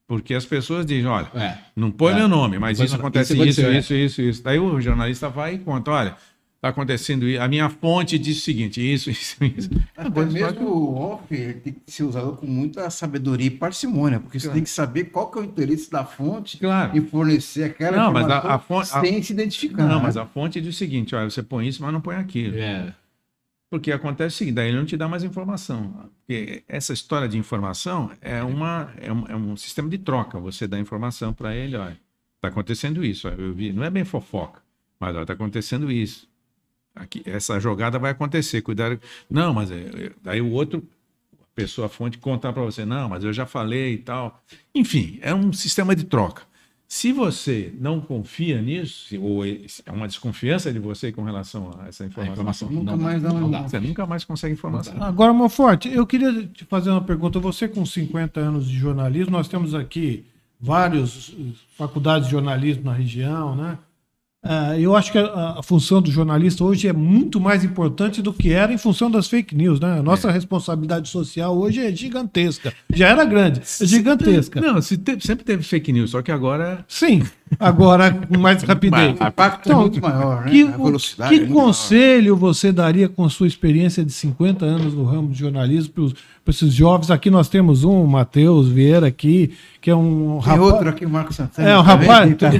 Porque 0.06 0.34
as 0.34 0.44
pessoas 0.44 0.84
dizem: 0.84 1.06
olha, 1.06 1.30
É. 1.34 1.58
não 1.76 1.90
põe 1.90 2.12
É. 2.12 2.16
meu 2.16 2.28
nome, 2.28 2.58
mas 2.58 2.80
isso 2.80 2.96
acontece 2.96 3.32
Isso 3.34 3.44
isso, 3.44 3.60
é. 3.62 3.78
isso, 3.78 3.94
isso, 3.94 4.22
isso. 4.22 4.42
Daí 4.42 4.58
o 4.58 4.80
jornalista 4.80 5.28
vai 5.28 5.54
e 5.54 5.58
conta: 5.58 5.92
olha, 5.92 6.16
está 6.56 6.68
acontecendo 6.70 7.28
isso. 7.28 7.40
A 7.40 7.46
minha 7.46 7.68
fonte 7.70 8.18
diz 8.18 8.38
o 8.38 8.40
seguinte: 8.40 8.80
isso, 8.80 9.08
isso, 9.08 9.36
isso. 9.44 9.70
Até 9.96 10.24
mesmo 10.24 10.66
o 10.68 10.96
off 11.00 11.28
tem 11.28 11.72
que 11.74 11.80
ser 11.86 12.02
usado 12.02 12.32
com 12.36 12.44
muita 12.46 12.90
sabedoria 12.90 13.46
e 13.46 13.50
parcimônia, 13.50 14.18
porque 14.18 14.40
você 14.40 14.48
tem 14.50 14.64
que 14.64 14.68
saber 14.70 15.04
qual 15.04 15.30
que 15.30 15.38
é 15.38 15.42
o 15.42 15.44
interesse 15.44 15.88
da 15.88 16.04
fonte 16.04 16.58
Claro. 16.58 16.96
e 16.98 17.00
fornecer 17.02 17.62
aquela 17.62 17.96
Não, 17.96 18.12
mas 18.12 18.28
a- 18.28 18.54
a 18.54 18.58
fonte- 18.58 18.90
a- 18.92 19.00
sem 19.00 19.22
se 19.22 19.32
identificar. 19.32 19.86
Não, 19.86 19.98
né? 19.98 20.02
mas 20.02 20.16
a 20.16 20.26
fonte 20.26 20.60
diz 20.60 20.74
o 20.74 20.76
seguinte: 20.76 21.14
olha, 21.14 21.30
você 21.30 21.40
põe 21.42 21.68
isso, 21.68 21.80
mas 21.82 21.92
não 21.92 22.00
põe 22.00 22.16
aquilo. 22.16 22.58
É. 22.58 22.92
Porque 23.70 23.92
acontece 23.92 24.34
o 24.34 24.38
seguinte, 24.38 24.54
daí 24.56 24.68
ele 24.68 24.78
não 24.78 24.84
te 24.84 24.96
dá 24.96 25.06
mais 25.06 25.22
informação. 25.22 26.10
Porque 26.26 26.64
essa 26.66 26.92
história 26.92 27.28
de 27.28 27.38
informação 27.38 28.10
é, 28.20 28.42
uma, 28.42 28.92
é, 29.00 29.12
um, 29.12 29.26
é 29.28 29.36
um 29.36 29.56
sistema 29.56 29.88
de 29.88 29.96
troca. 29.96 30.40
Você 30.40 30.66
dá 30.66 30.76
informação 30.78 31.32
para 31.32 31.54
ele, 31.54 31.76
olha, 31.76 31.96
está 32.36 32.48
acontecendo 32.48 33.04
isso. 33.04 33.28
Eu 33.28 33.54
vi, 33.54 33.72
não 33.72 33.84
é 33.84 33.90
bem 33.90 34.04
fofoca, 34.04 34.60
mas 34.98 35.14
está 35.16 35.34
acontecendo 35.34 35.90
isso. 35.90 36.28
Aqui, 36.96 37.22
essa 37.24 37.60
jogada 37.60 37.96
vai 37.96 38.10
acontecer, 38.10 38.60
cuidado. 38.60 39.00
Não, 39.30 39.54
mas 39.54 39.70
é, 39.70 39.76
é- 39.76 40.12
daí 40.20 40.40
o 40.40 40.50
outro, 40.50 40.82
a 41.40 41.46
pessoa, 41.54 41.88
fonte, 41.88 42.18
contar 42.18 42.52
para 42.52 42.62
você, 42.64 42.84
não, 42.84 43.08
mas 43.08 43.22
eu 43.22 43.32
já 43.32 43.46
falei 43.46 43.94
e 43.94 43.98
tal. 43.98 44.42
Enfim, 44.74 45.18
é 45.22 45.32
um 45.32 45.52
sistema 45.52 45.94
de 45.94 46.04
troca. 46.04 46.42
Se 46.92 47.12
você 47.12 47.72
não 47.78 48.00
confia 48.00 48.60
nisso, 48.60 49.14
ou 49.22 49.46
é 49.46 49.60
uma 49.92 50.08
desconfiança 50.08 50.72
de 50.72 50.80
você 50.80 51.12
com 51.12 51.22
relação 51.22 51.70
a 51.78 51.86
essa 51.86 52.02
A 52.02 52.06
informação, 52.08 52.32
informação 52.32 52.68
Nunca 52.68 52.90
não, 52.90 52.98
mais 52.98 53.22
dá 53.22 53.28
não 53.28 53.46
uma- 53.46 53.60
dá. 53.62 53.68
você 53.68 53.78
nunca 53.78 54.04
mais 54.06 54.24
consegue 54.24 54.54
informação. 54.54 55.00
Agora, 55.00 55.32
Monforte, 55.32 55.88
eu 55.88 56.04
queria 56.04 56.44
te 56.48 56.64
fazer 56.64 56.90
uma 56.90 57.00
pergunta. 57.00 57.38
Você 57.38 57.68
com 57.68 57.86
50 57.86 58.40
anos 58.40 58.66
de 58.68 58.76
jornalismo, 58.76 59.30
nós 59.30 59.46
temos 59.46 59.72
aqui 59.72 60.24
várias 60.60 61.32
faculdades 61.78 62.26
de 62.26 62.32
jornalismo 62.32 62.82
na 62.86 62.92
região, 62.92 63.54
né? 63.54 63.78
Ah, 64.42 64.78
eu 64.78 64.96
acho 64.96 65.12
que 65.12 65.18
a, 65.18 65.58
a 65.58 65.62
função 65.62 66.00
do 66.00 66.10
jornalista 66.10 66.64
hoje 66.64 66.88
é 66.88 66.92
muito 66.94 67.38
mais 67.38 67.62
importante 67.62 68.22
do 68.22 68.32
que 68.32 68.52
era 68.52 68.72
em 68.72 68.78
função 68.78 69.10
das 69.10 69.28
fake 69.28 69.54
news, 69.54 69.78
né? 69.78 69.98
A 69.98 70.02
nossa 70.02 70.30
responsabilidade 70.30 71.10
social 71.10 71.56
hoje 71.58 71.80
é 71.84 71.94
gigantesca. 71.94 72.72
Já 72.94 73.08
era 73.08 73.24
grande, 73.26 73.60
é 73.60 73.84
gigantesca. 73.86 74.58
Não, 74.58 74.80
se 74.80 74.96
te- 74.96 75.20
sempre 75.20 75.44
teve 75.44 75.62
fake 75.62 75.92
news, 75.92 76.10
só 76.12 76.22
que 76.22 76.32
agora. 76.32 76.82
Sim, 76.88 77.22
agora 77.58 78.12
com 78.12 78.38
mais 78.38 78.62
rapidez. 78.62 79.18
O 79.20 79.24
impacto 79.24 79.66
Então, 79.68 79.78
é 79.78 79.82
muito 79.82 80.00
maior, 80.00 80.44
né? 80.44 80.50
Que, 80.50 80.62
a 80.62 80.76
velocidade 80.76 81.30
que 81.30 81.34
é 81.36 81.38
muito 81.40 81.54
maior. 81.54 81.66
conselho 81.66 82.36
você 82.36 82.70
daria 82.72 83.08
com 83.08 83.24
a 83.24 83.30
sua 83.30 83.46
experiência 83.46 84.04
de 84.04 84.12
50 84.12 84.64
anos 84.64 84.94
no 84.94 85.04
ramo 85.04 85.28
de 85.30 85.38
jornalismo 85.38 85.92
para 86.44 86.50
esses 86.52 86.72
jovens? 86.72 87.10
Aqui 87.10 87.30
nós 87.30 87.48
temos 87.48 87.84
um, 87.84 88.02
o 88.04 88.06
Matheus 88.08 88.68
Vieira 88.68 89.06
aqui, 89.08 89.52
que 89.80 89.90
é 89.90 89.94
um 89.96 90.38
Tem 90.42 90.52
rapaz. 90.52 90.60
outro 90.72 90.88
aqui, 90.88 91.04
o 91.06 91.10
Marcos 91.10 91.36
Santana. 91.36 91.68
É, 91.68 91.76
o 91.78 91.82
também, 91.84 92.06
rapaz, 92.08 92.36
tá- 92.36 92.50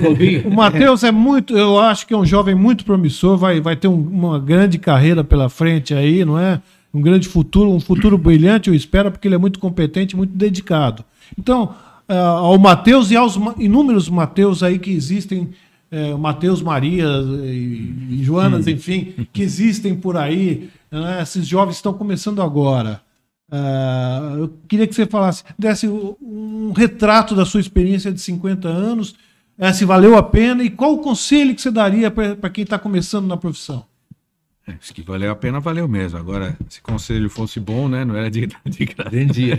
o 0.48 0.50
Matheus 0.54 1.04
é 1.04 1.12
muito, 1.12 1.56
eu 1.56 1.78
acho 1.78 2.06
que 2.06 2.12
é 2.12 2.16
um 2.16 2.26
jovem 2.26 2.54
muito 2.54 2.84
promissor, 2.84 3.36
vai, 3.36 3.60
vai 3.60 3.76
ter 3.76 3.88
um- 3.88 3.94
uma 3.94 4.38
grande 4.38 4.78
carreira 4.78 5.22
pela 5.22 5.48
frente 5.48 5.94
aí, 5.94 6.24
não 6.24 6.38
é? 6.38 6.60
Um 6.92 7.00
grande 7.00 7.28
futuro, 7.28 7.70
um 7.70 7.78
futuro 7.78 8.18
brilhante, 8.18 8.68
eu 8.68 8.74
espero, 8.74 9.12
porque 9.12 9.28
ele 9.28 9.36
é 9.36 9.38
muito 9.38 9.60
competente, 9.60 10.16
muito 10.16 10.34
dedicado. 10.36 11.04
Então, 11.38 11.72
ao 12.16 12.58
Matheus 12.58 13.10
e 13.10 13.16
aos 13.16 13.38
inúmeros 13.58 14.08
Mateus 14.08 14.62
aí 14.62 14.78
que 14.78 14.90
existem, 14.90 15.50
o 16.14 16.18
Matheus 16.18 16.62
Maria 16.62 17.06
e, 17.44 17.94
e 18.10 18.20
Joanas, 18.22 18.66
enfim, 18.66 19.26
que 19.32 19.42
existem 19.42 19.94
por 19.94 20.16
aí, 20.16 20.70
né? 20.90 21.22
esses 21.22 21.46
jovens 21.46 21.76
estão 21.76 21.92
começando 21.92 22.42
agora. 22.42 23.00
Ah, 23.50 24.34
eu 24.38 24.54
queria 24.68 24.86
que 24.86 24.94
você 24.94 25.06
falasse, 25.06 25.42
desse 25.58 25.88
um 25.88 26.72
retrato 26.72 27.34
da 27.34 27.44
sua 27.44 27.60
experiência 27.60 28.12
de 28.12 28.20
50 28.20 28.68
anos, 28.68 29.16
eh, 29.58 29.72
se 29.72 29.84
valeu 29.84 30.16
a 30.16 30.22
pena 30.22 30.62
e 30.62 30.70
qual 30.70 30.94
o 30.94 30.98
conselho 30.98 31.54
que 31.54 31.60
você 31.60 31.70
daria 31.70 32.10
para 32.10 32.50
quem 32.50 32.62
está 32.62 32.78
começando 32.78 33.26
na 33.26 33.36
profissão? 33.36 33.84
É, 34.70 34.78
Se 34.80 34.92
que 34.92 35.02
valeu 35.02 35.30
a 35.30 35.36
pena, 35.36 35.60
valeu 35.60 35.86
mesmo. 35.88 36.18
Agora, 36.18 36.56
se 36.68 36.80
conselho 36.80 37.28
fosse 37.30 37.58
bom, 37.60 37.88
né? 37.88 38.04
Não 38.04 38.16
era 38.16 38.30
de, 38.30 38.46
de 38.66 38.84
graça. 38.84 39.08
Entendi. 39.08 39.50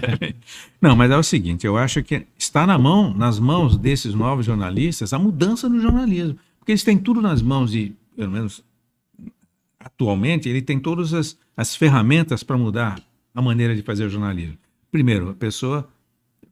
Não, 0.82 0.95
mas 0.95 1.12
é 1.12 1.17
o 1.17 1.24
seguinte: 1.24 1.65
eu 1.65 1.78
acho 1.78 2.04
que 2.04 2.26
está 2.38 2.65
na 2.65 2.78
mão, 2.78 3.13
nas 3.13 3.39
mãos 3.39 3.78
desses 3.78 4.13
novos 4.13 4.45
jornalistas, 4.45 5.13
a 5.13 5.19
mudança 5.19 5.67
no 5.67 5.80
jornalismo. 5.80 6.38
Porque 6.60 6.71
eles 6.71 6.84
têm 6.84 6.97
tudo 6.97 7.21
nas 7.21 7.42
mãos 7.42 7.73
e, 7.73 7.96
pelo 8.15 8.31
menos 8.31 8.63
atualmente, 9.79 10.48
ele 10.48 10.62
tem 10.62 10.79
todas 10.79 11.13
as, 11.13 11.38
as 11.58 11.75
ferramentas 11.75 12.44
para 12.44 12.58
mudar 12.58 13.02
a 13.33 13.42
maneira 13.42 13.75
de 13.75 13.81
fazer 13.81 14.06
o 14.06 14.10
jornalismo. 14.10 14.58
Primeiro, 14.92 15.29
a 15.29 15.33
pessoa 15.33 15.90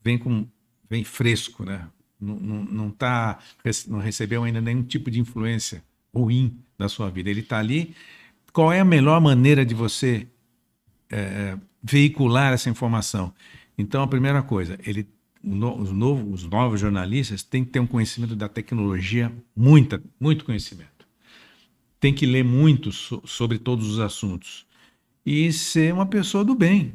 vem 0.04 0.18
com 0.18 0.48
vem 0.90 1.04
fresco, 1.04 1.64
né? 1.64 1.88
Não, 2.20 2.36
não, 2.36 2.64
não, 2.66 2.92
tá, 2.92 3.40
não 3.88 4.00
recebeu 4.00 4.44
ainda 4.44 4.60
nenhum 4.60 4.84
tipo 4.84 5.10
de 5.10 5.20
influência 5.20 5.84
ruim 6.14 6.58
da 6.78 6.90
sua 6.90 7.10
vida. 7.10 7.30
Ele 7.30 7.42
está 7.42 7.60
ali. 7.60 7.96
Qual 8.54 8.72
é 8.72 8.80
a 8.80 8.86
melhor 8.86 9.20
maneira 9.22 9.66
de 9.66 9.74
você 9.74 10.28
é, 11.10 11.58
veicular 11.84 12.54
essa 12.54 12.70
informação? 12.70 13.34
Então, 13.78 14.02
a 14.04 14.08
primeira 14.08 14.42
coisa, 14.44 14.78
ele, 14.86 15.08
os, 15.44 15.92
os 15.92 16.46
novos 16.46 16.80
jornalistas 16.80 17.44
têm 17.44 17.64
que 17.64 17.72
ter 17.72 17.80
um 17.80 17.88
conhecimento 17.88 18.36
da 18.36 18.50
tecnologia, 18.50 19.32
muita, 19.56 20.02
muito 20.20 20.46
conhecimento. 20.46 20.90
tem 22.00 22.14
que 22.14 22.26
ler 22.26 22.44
muito 22.44 22.92
so- 22.92 23.22
sobre 23.26 23.58
todos 23.58 23.90
os 23.90 24.00
assuntos 24.00 24.66
e 25.26 25.52
ser 25.52 25.94
uma 25.94 26.06
pessoa 26.06 26.44
do 26.46 26.56
bem, 26.56 26.94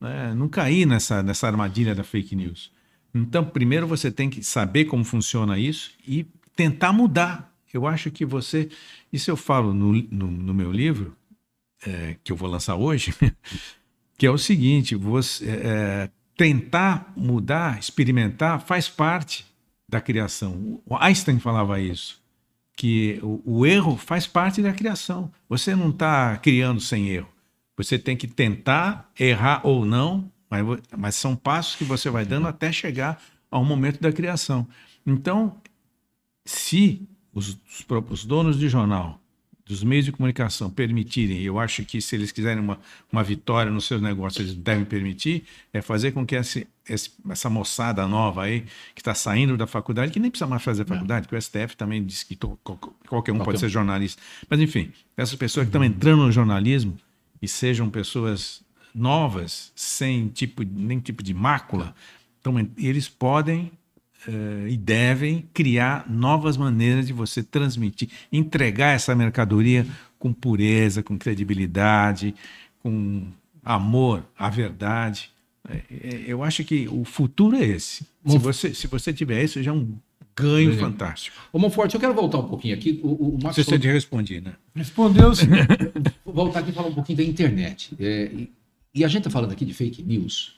né? 0.00 0.34
não 0.34 0.48
cair 0.48 0.86
nessa, 0.86 1.22
nessa 1.22 1.46
armadilha 1.46 1.94
da 1.94 2.04
fake 2.04 2.36
news. 2.36 2.70
Então, 3.14 3.44
primeiro 3.44 3.86
você 3.86 4.10
tem 4.10 4.28
que 4.30 4.42
saber 4.44 4.84
como 4.86 5.04
funciona 5.04 5.58
isso 5.58 5.92
e 6.06 6.26
tentar 6.54 6.92
mudar. 6.92 7.55
Eu 7.76 7.86
acho 7.86 8.10
que 8.10 8.24
você. 8.24 8.68
Isso 9.12 9.30
eu 9.30 9.36
falo 9.36 9.72
no, 9.72 9.92
no, 10.10 10.26
no 10.26 10.54
meu 10.54 10.72
livro, 10.72 11.16
é, 11.86 12.16
que 12.24 12.32
eu 12.32 12.36
vou 12.36 12.48
lançar 12.48 12.74
hoje, 12.74 13.14
que 14.16 14.26
é 14.26 14.30
o 14.30 14.38
seguinte: 14.38 14.94
você 14.94 15.46
é, 15.48 16.10
tentar 16.36 17.12
mudar, 17.16 17.78
experimentar, 17.78 18.60
faz 18.60 18.88
parte 18.88 19.46
da 19.88 20.00
criação. 20.00 20.80
O 20.86 20.96
Einstein 20.96 21.38
falava 21.38 21.80
isso, 21.80 22.20
que 22.76 23.20
o, 23.22 23.42
o 23.44 23.66
erro 23.66 23.96
faz 23.96 24.26
parte 24.26 24.62
da 24.62 24.72
criação. 24.72 25.30
Você 25.48 25.76
não 25.76 25.90
está 25.90 26.36
criando 26.38 26.80
sem 26.80 27.08
erro. 27.08 27.28
Você 27.76 27.98
tem 27.98 28.16
que 28.16 28.26
tentar, 28.26 29.10
errar 29.18 29.60
ou 29.62 29.84
não, 29.84 30.32
mas, 30.48 30.64
mas 30.96 31.14
são 31.14 31.36
passos 31.36 31.76
que 31.76 31.84
você 31.84 32.08
vai 32.08 32.24
dando 32.24 32.48
até 32.48 32.72
chegar 32.72 33.22
ao 33.50 33.62
momento 33.62 34.00
da 34.00 34.10
criação. 34.10 34.66
Então, 35.06 35.60
se 36.44 37.06
os, 37.36 37.58
os 38.10 38.24
donos 38.24 38.58
de 38.58 38.68
jornal, 38.68 39.20
dos 39.64 39.82
meios 39.82 40.04
de 40.04 40.12
comunicação 40.12 40.70
permitirem, 40.70 41.42
eu 41.42 41.58
acho 41.58 41.84
que 41.84 42.00
se 42.00 42.14
eles 42.14 42.30
quiserem 42.30 42.62
uma, 42.62 42.78
uma 43.12 43.22
vitória 43.24 43.70
nos 43.70 43.84
seus 43.84 44.00
negócios, 44.00 44.40
eles 44.40 44.54
devem 44.54 44.84
permitir, 44.84 45.44
é 45.72 45.82
fazer 45.82 46.12
com 46.12 46.24
que 46.24 46.36
esse- 46.36 46.66
essa 47.28 47.50
moçada 47.50 48.06
nova 48.06 48.44
aí, 48.44 48.60
que 48.94 49.00
está 49.00 49.12
saindo 49.12 49.56
da 49.56 49.66
faculdade, 49.66 50.12
que 50.12 50.20
nem 50.20 50.30
precisa 50.30 50.46
mais 50.48 50.62
fazer 50.62 50.86
faculdade, 50.86 51.26
que 51.26 51.34
o 51.34 51.40
STF 51.40 51.76
também 51.76 52.04
diz 52.04 52.22
que 52.22 52.36
to- 52.36 52.56
qual- 52.62 52.78
qualquer 52.78 53.32
um 53.32 53.38
Qualquer 53.38 53.44
pode 53.44 53.56
um. 53.56 53.60
ser 53.60 53.68
jornalista. 53.68 54.22
Mas, 54.48 54.60
enfim, 54.60 54.92
essas 55.16 55.34
pessoas 55.34 55.64
que 55.66 55.70
estão 55.70 55.82
entrando 55.84 56.22
no 56.24 56.30
jornalismo 56.30 56.96
e 57.42 57.48
sejam 57.48 57.90
pessoas 57.90 58.62
novas, 58.94 59.72
sem 59.74 60.28
tipo, 60.28 60.62
nem 60.62 61.00
tipo 61.00 61.24
de 61.24 61.34
mácula, 61.34 61.92
então, 62.40 62.58
en- 62.58 62.70
eles 62.78 63.08
podem 63.08 63.72
eh, 64.26 64.66
e 64.70 64.76
devem 64.76 65.48
criar 65.54 66.08
novas 66.10 66.56
maneiras 66.56 67.06
de 67.06 67.12
você 67.12 67.42
transmitir, 67.42 68.08
entregar 68.32 68.94
essa 68.94 69.14
mercadoria 69.14 69.86
com 70.18 70.32
pureza, 70.32 71.02
com 71.02 71.16
credibilidade, 71.18 72.34
com 72.82 73.26
amor 73.64 74.24
à 74.38 74.48
verdade. 74.48 75.30
É, 75.68 75.76
é, 75.90 76.24
eu 76.26 76.42
acho 76.42 76.62
que 76.64 76.88
o 76.88 77.04
futuro 77.04 77.56
é 77.56 77.64
esse. 77.64 78.06
Se 78.26 78.38
você, 78.38 78.74
se 78.74 78.86
você 78.86 79.12
tiver 79.12 79.42
isso, 79.44 79.62
já 79.62 79.70
é 79.70 79.74
um 79.74 79.94
ganho 80.36 80.68
Ganho. 80.70 80.78
fantástico. 80.80 81.36
Ô, 81.52 81.58
Monforte, 81.58 81.94
eu 81.94 82.00
quero 82.00 82.14
voltar 82.14 82.38
um 82.38 82.48
pouquinho 82.48 82.74
aqui. 82.74 83.00
O, 83.02 83.08
o, 83.08 83.32
Marcos 83.42 83.56
você 83.56 83.64
falou- 83.64 83.80
te 83.80 83.88
respondi, 83.88 84.40
né? 84.40 84.52
Respondeu 84.74 85.34
sim. 85.34 85.46
Vou 86.24 86.34
voltar 86.34 86.60
aqui 86.60 86.70
e 86.70 86.72
falar 86.72 86.88
um 86.88 86.94
pouquinho 86.94 87.18
da 87.18 87.24
internet. 87.24 87.94
É, 87.98 88.30
e, 88.32 88.52
e 88.94 89.04
a 89.04 89.08
gente 89.08 89.20
está 89.20 89.30
falando 89.30 89.52
aqui 89.52 89.64
de 89.64 89.72
fake 89.74 90.02
news. 90.02 90.54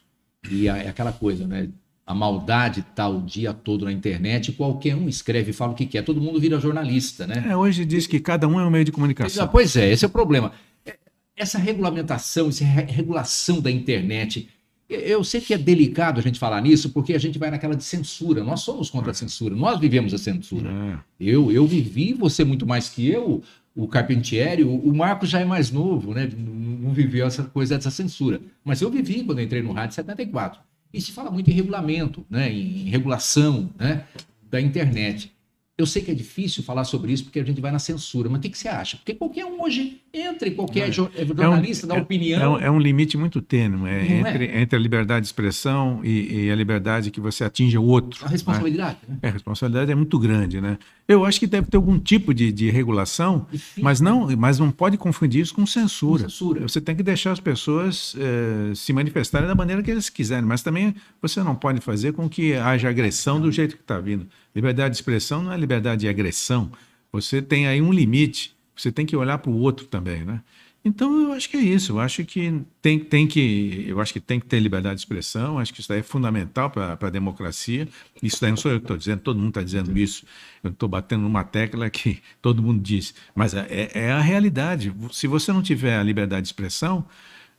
E 0.50 0.68
a- 0.68 0.76
é 0.78 0.88
aquela 0.88 1.12
coisa, 1.12 1.46
né? 1.46 1.68
A 2.08 2.14
maldade 2.14 2.80
está 2.80 3.06
o 3.06 3.20
dia 3.20 3.52
todo 3.52 3.84
na 3.84 3.92
internet. 3.92 4.50
Qualquer 4.52 4.96
um 4.96 5.06
escreve 5.08 5.50
e 5.50 5.52
fala 5.52 5.72
o 5.72 5.74
que 5.74 5.84
quer. 5.84 6.02
Todo 6.02 6.20
mundo 6.22 6.40
vira 6.40 6.58
jornalista, 6.58 7.26
né? 7.26 7.44
É, 7.50 7.54
hoje 7.56 7.84
diz 7.84 8.06
que 8.06 8.18
cada 8.18 8.48
um 8.48 8.58
é 8.58 8.64
um 8.64 8.70
meio 8.70 8.84
de 8.84 8.90
comunicação. 8.90 9.46
Pois 9.46 9.76
é, 9.76 9.92
esse 9.92 10.06
é 10.06 10.08
o 10.08 10.10
problema. 10.10 10.52
É, 10.86 10.96
Essa 11.36 11.58
regulamentação, 11.58 12.48
essa 12.48 12.64
re- 12.64 12.90
regulação 12.90 13.60
da 13.60 13.70
internet, 13.70 14.48
eu 14.88 15.22
sei 15.22 15.42
que 15.42 15.52
é 15.52 15.58
delicado 15.58 16.18
a 16.18 16.22
gente 16.22 16.38
falar 16.38 16.62
nisso, 16.62 16.88
porque 16.90 17.12
a 17.12 17.18
gente 17.18 17.38
vai 17.38 17.50
naquela 17.50 17.76
de 17.76 17.84
censura. 17.84 18.42
Nós 18.42 18.60
somos 18.60 18.88
contra 18.88 19.10
a 19.10 19.14
censura, 19.14 19.54
nós 19.54 19.78
vivemos 19.78 20.14
a 20.14 20.18
censura. 20.18 20.70
É. 20.70 20.98
Eu, 21.20 21.52
eu 21.52 21.66
vivi, 21.66 22.14
você 22.14 22.42
muito 22.42 22.66
mais 22.66 22.88
que 22.88 23.06
eu, 23.06 23.42
o 23.76 23.86
Carpentieri, 23.86 24.64
o, 24.64 24.74
o 24.74 24.96
Marcos 24.96 25.28
já 25.28 25.40
é 25.40 25.44
mais 25.44 25.70
novo, 25.70 26.14
né? 26.14 26.26
Não, 26.34 26.54
não 26.54 26.92
viveu 26.94 27.26
essa 27.26 27.42
coisa 27.44 27.76
dessa 27.76 27.90
censura. 27.90 28.40
Mas 28.64 28.80
eu 28.80 28.88
vivi 28.90 29.22
quando 29.22 29.40
eu 29.40 29.44
entrei 29.44 29.60
no 29.62 29.72
rádio 29.72 29.92
em 29.92 29.96
74. 29.96 30.58
E 30.92 31.00
se 31.00 31.12
fala 31.12 31.30
muito 31.30 31.50
em 31.50 31.54
regulamento, 31.54 32.24
né? 32.30 32.52
em 32.52 32.88
regulação 32.88 33.70
né? 33.78 34.04
da 34.42 34.60
internet. 34.60 35.32
Eu 35.78 35.86
sei 35.86 36.02
que 36.02 36.10
é 36.10 36.14
difícil 36.14 36.64
falar 36.64 36.82
sobre 36.82 37.12
isso 37.12 37.22
porque 37.22 37.38
a 37.38 37.44
gente 37.44 37.60
vai 37.60 37.70
na 37.70 37.78
censura, 37.78 38.28
mas 38.28 38.40
o 38.40 38.42
que, 38.42 38.48
que 38.48 38.58
você 38.58 38.66
acha? 38.66 38.96
Porque 38.96 39.14
qualquer 39.14 39.44
um 39.44 39.62
hoje 39.62 40.00
entra, 40.12 40.48
e 40.48 40.50
qualquer 40.50 40.88
É. 40.88 40.90
jo- 40.90 41.08
jornalista 41.16 41.86
dá 41.86 41.94
é- 41.96 42.00
opinião. 42.00 42.42
É 42.42 42.48
um, 42.48 42.58
é 42.58 42.70
um 42.72 42.80
limite 42.80 43.16
muito 43.16 43.40
tênue 43.40 43.88
é, 43.88 43.92
é? 44.04 44.18
entre, 44.18 44.44
entre 44.58 44.76
a 44.76 44.78
liberdade 44.82 45.20
de 45.20 45.28
expressão 45.28 46.00
e, 46.02 46.46
e 46.46 46.50
a 46.50 46.56
liberdade 46.56 47.12
que 47.12 47.20
você 47.20 47.44
atinge 47.44 47.78
o 47.78 47.84
outro. 47.84 48.18
a 48.22 48.24
né? 48.24 48.32
responsabilidade. 48.32 48.98
Né? 49.08 49.18
É, 49.22 49.28
a 49.28 49.30
responsabilidade 49.30 49.92
é 49.92 49.94
muito 49.94 50.18
grande, 50.18 50.60
né? 50.60 50.78
Eu 51.06 51.24
acho 51.24 51.38
que 51.38 51.46
deve 51.46 51.68
ter 51.68 51.76
algum 51.76 51.96
tipo 51.98 52.34
de, 52.34 52.50
de 52.50 52.70
regulação, 52.70 53.46
Difícil. 53.50 53.82
mas 53.84 54.00
não, 54.00 54.28
mas 54.36 54.58
não 54.58 54.72
pode 54.72 54.98
confundir 54.98 55.40
isso 55.42 55.54
com 55.54 55.64
censura. 55.64 56.24
Com 56.24 56.28
censura. 56.28 56.60
Você 56.62 56.80
tem 56.80 56.96
que 56.96 57.04
deixar 57.04 57.30
as 57.30 57.40
pessoas 57.40 58.16
eh, 58.18 58.72
se 58.74 58.92
manifestarem 58.92 59.46
da 59.46 59.54
maneira 59.54 59.80
que 59.82 59.90
eles 59.90 60.10
quiserem, 60.10 60.44
mas 60.44 60.60
também 60.60 60.94
você 61.22 61.40
não 61.42 61.54
pode 61.54 61.80
fazer 61.80 62.12
com 62.12 62.28
que 62.28 62.54
haja 62.54 62.88
agressão 62.90 63.40
do 63.40 63.50
jeito 63.52 63.76
que 63.76 63.82
está 63.82 63.98
vindo. 64.00 64.26
Liberdade 64.54 64.94
de 64.94 64.96
expressão 64.96 65.42
não 65.42 65.52
é 65.52 65.56
liberdade 65.56 66.02
de 66.02 66.08
agressão. 66.08 66.70
Você 67.12 67.40
tem 67.40 67.66
aí 67.66 67.80
um 67.80 67.92
limite. 67.92 68.56
Você 68.76 68.92
tem 68.92 69.04
que 69.06 69.16
olhar 69.16 69.38
para 69.38 69.50
o 69.50 69.58
outro 69.58 69.86
também, 69.86 70.24
né? 70.24 70.40
Então 70.84 71.20
eu 71.20 71.32
acho 71.32 71.50
que 71.50 71.56
é 71.56 71.60
isso. 71.60 71.92
Eu 71.92 72.00
acho 72.00 72.24
que 72.24 72.62
tem, 72.80 72.98
tem 72.98 73.26
que 73.26 73.84
eu 73.86 74.00
acho 74.00 74.12
que 74.12 74.20
tem 74.20 74.38
que 74.38 74.46
ter 74.46 74.60
liberdade 74.60 74.96
de 74.96 75.00
expressão. 75.00 75.58
Acho 75.58 75.74
que 75.74 75.80
isso 75.80 75.88
daí 75.88 76.00
é 76.00 76.02
fundamental 76.02 76.70
para 76.70 76.96
a 76.98 77.10
democracia. 77.10 77.88
Isso 78.22 78.40
daí 78.40 78.50
não 78.50 78.56
sou 78.56 78.70
eu 78.70 78.78
que 78.78 78.84
estou 78.84 78.96
dizendo. 78.96 79.20
Todo 79.20 79.38
mundo 79.38 79.50
está 79.50 79.62
dizendo 79.62 79.96
isso. 79.98 80.24
Eu 80.62 80.70
estou 80.70 80.88
batendo 80.88 81.22
numa 81.22 81.44
tecla 81.44 81.90
que 81.90 82.22
todo 82.40 82.62
mundo 82.62 82.80
diz. 82.80 83.14
Mas 83.34 83.54
é, 83.54 83.90
é 83.92 84.12
a 84.12 84.20
realidade. 84.20 84.94
Se 85.12 85.26
você 85.26 85.52
não 85.52 85.62
tiver 85.62 85.98
a 85.98 86.02
liberdade 86.02 86.42
de 86.42 86.48
expressão 86.48 87.04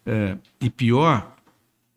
é, 0.05 0.37
e 0.61 0.69
pior 0.69 1.35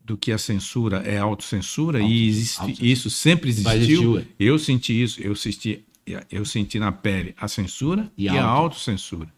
do 0.04 0.16
que 0.16 0.32
a 0.32 0.38
censura 0.38 0.98
é 0.98 1.18
autocensura 1.18 2.00
Auto- 2.00 2.10
e 2.10 2.28
existe, 2.28 2.90
isso 2.90 3.08
sempre 3.10 3.50
existiu. 3.50 4.24
Eu 4.38 4.58
senti 4.58 5.00
isso. 5.02 5.20
Eu 5.22 5.34
senti 5.36 5.84
eu 6.28 6.44
senti 6.44 6.80
na 6.80 6.90
pele 6.90 7.32
a 7.38 7.46
censura 7.46 8.10
E 8.18 8.24
e, 8.24 8.28
a 8.28 8.32
a 8.34 8.44
auto- 8.44 8.62
autocensura. 8.74 9.32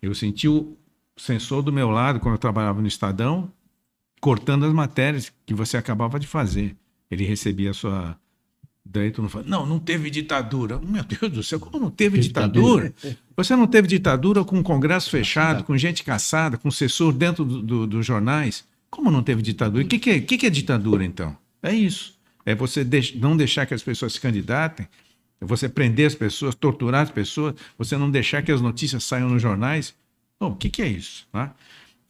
Eu 0.00 0.14
senti 0.14 0.46
o 0.46 0.76
censor 1.16 1.62
do 1.62 1.72
meu 1.72 1.90
lado 1.90 2.20
quando 2.20 2.34
eu 2.34 2.38
trabalhava 2.38 2.80
no 2.80 2.86
Estadão, 2.86 3.52
cortando 4.20 4.64
as 4.64 4.72
matérias 4.72 5.32
que 5.44 5.52
você 5.52 5.76
acabava 5.76 6.18
de 6.20 6.26
fazer. 6.28 6.76
Ele 7.10 7.24
recebia 7.24 7.70
a 7.70 7.74
sua. 7.74 8.16
Daí 8.84 9.10
tu 9.10 9.20
não 9.22 9.28
fala, 9.28 9.44
não, 9.46 9.66
não 9.66 9.78
teve 9.78 10.08
ditadura. 10.10 10.78
Meu 10.80 11.02
Deus 11.04 11.30
do 11.32 11.42
céu, 11.42 11.58
como 11.60 11.78
não 11.78 11.90
teve 11.90 12.18
ditadura? 12.20 12.94
Você 13.36 13.54
não 13.54 13.66
teve 13.66 13.86
ditadura 13.88 14.44
com 14.44 14.58
um 14.58 14.62
congresso 14.62 15.10
fechado, 15.10 15.64
com 15.64 15.76
gente 15.76 16.02
caçada, 16.02 16.56
com 16.56 16.70
censor 16.70 17.12
dentro 17.12 17.44
do- 17.44 17.62
do- 17.62 17.86
dos 17.86 18.06
jornais? 18.06 18.64
Como 18.90 19.10
não 19.10 19.22
teve 19.22 19.40
ditadura? 19.42 19.84
O 19.84 19.86
que, 19.86 19.98
que, 19.98 20.10
é, 20.10 20.20
que, 20.20 20.36
que 20.36 20.46
é 20.46 20.50
ditadura, 20.50 21.04
então? 21.04 21.36
É 21.62 21.72
isso. 21.72 22.14
É 22.44 22.54
você 22.54 22.82
deix- 22.82 23.14
não 23.14 23.36
deixar 23.36 23.66
que 23.66 23.74
as 23.74 23.82
pessoas 23.82 24.14
se 24.14 24.20
candidatem, 24.20 24.88
é 25.40 25.44
você 25.44 25.68
prender 25.68 26.06
as 26.06 26.14
pessoas, 26.14 26.54
torturar 26.54 27.02
as 27.02 27.10
pessoas, 27.10 27.54
você 27.78 27.96
não 27.96 28.10
deixar 28.10 28.42
que 28.42 28.50
as 28.50 28.60
notícias 28.60 29.04
saiam 29.04 29.28
nos 29.28 29.40
jornais. 29.40 29.94
Bom, 30.40 30.50
o 30.50 30.56
que, 30.56 30.68
que 30.68 30.82
é 30.82 30.88
isso? 30.88 31.26
né? 31.32 31.50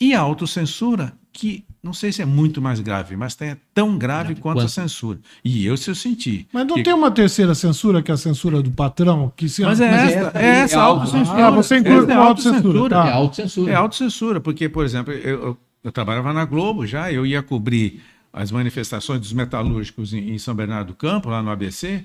E 0.01 0.15
a 0.15 0.21
autocensura, 0.21 1.13
que 1.31 1.63
não 1.83 1.93
sei 1.93 2.11
se 2.11 2.23
é 2.23 2.25
muito 2.25 2.63
mais 2.63 2.81
grave, 2.81 3.17
mas 3.17 3.37
é 3.43 3.57
tão 3.75 3.99
grave 3.99 4.35
quanto, 4.37 4.61
a 4.61 4.63
quanto? 4.63 4.71
censura. 4.71 5.19
E 5.45 5.67
eu, 5.67 5.77
se 5.77 5.91
eu 5.91 5.95
senti. 5.95 6.49
Mas 6.53 6.67
não 6.67 6.77
que- 6.77 6.83
tem 6.83 6.95
uma 6.95 7.11
terceira 7.11 7.55
censura, 7.55 8.03
que 8.03 8.11
é 8.11 8.15
a 8.15 8.17
censura 8.17 8.63
do 8.63 8.71
patrão? 8.71 9.31
Que 9.37 9.47
se... 9.49 9.63
Mas 9.63 9.79
é 9.81 9.91
Mas 9.91 10.13
essa, 10.13 10.39
é 10.39 10.43
é 10.43 10.49
essa 10.61 10.77
é 10.77 10.79
autocensura. 10.79 11.47
Ah, 11.47 11.51
você 11.51 11.77
inclui 11.77 12.11
é 12.11 12.15
autocensura, 12.15 12.89
tá. 12.89 13.09
É 13.09 13.13
autocensura. 13.13 13.73
É 13.73 13.75
autocensura, 13.75 14.41
porque, 14.41 14.69
por 14.71 14.85
exemplo, 14.87 15.13
eu, 15.13 15.43
eu, 15.43 15.59
eu 15.83 15.93
trabalhava 15.93 16.33
na 16.33 16.45
Globo 16.45 16.87
já, 16.87 17.13
eu 17.13 17.27
ia 17.27 17.43
cobrir 17.43 18.03
as 18.33 18.51
manifestações 18.51 19.21
dos 19.21 19.33
metalúrgicos 19.33 20.13
em, 20.13 20.31
em 20.31 20.39
São 20.39 20.55
Bernardo 20.55 20.89
do 20.89 20.95
Campo, 20.95 21.29
lá 21.31 21.43
no 21.43 21.51
ABC, 21.51 22.05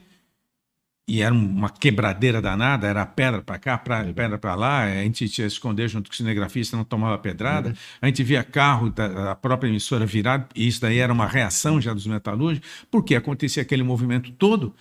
e 1.07 1.21
era 1.21 1.33
uma 1.33 1.69
quebradeira 1.69 2.41
danada, 2.41 2.87
era 2.87 3.05
pedra 3.05 3.41
para 3.41 3.59
cá, 3.59 3.77
pra, 3.77 4.03
pedra 4.05 4.39
para 4.39 4.55
lá, 4.55 4.83
a 4.83 5.03
gente 5.03 5.29
tinha 5.29 5.47
que 5.47 5.53
esconder 5.53 5.87
junto 5.87 6.09
com 6.09 6.13
o 6.13 6.17
cinegrafista, 6.17 6.75
não 6.75 6.83
tomava 6.83 7.17
pedrada, 7.19 7.75
a 8.01 8.07
gente 8.07 8.23
via 8.23 8.43
carro 8.43 8.89
da, 8.89 9.07
da 9.07 9.35
própria 9.35 9.69
emissora 9.69 10.05
virado, 10.05 10.47
e 10.55 10.67
isso 10.67 10.81
daí 10.81 10.97
era 10.97 11.13
uma 11.13 11.27
reação 11.27 11.79
já 11.79 11.93
dos 11.93 12.07
metalúrgicos, 12.07 12.67
porque 12.89 13.13
acontecia 13.13 13.61
aquele 13.61 13.83
movimento 13.83 14.31
todo, 14.31 14.73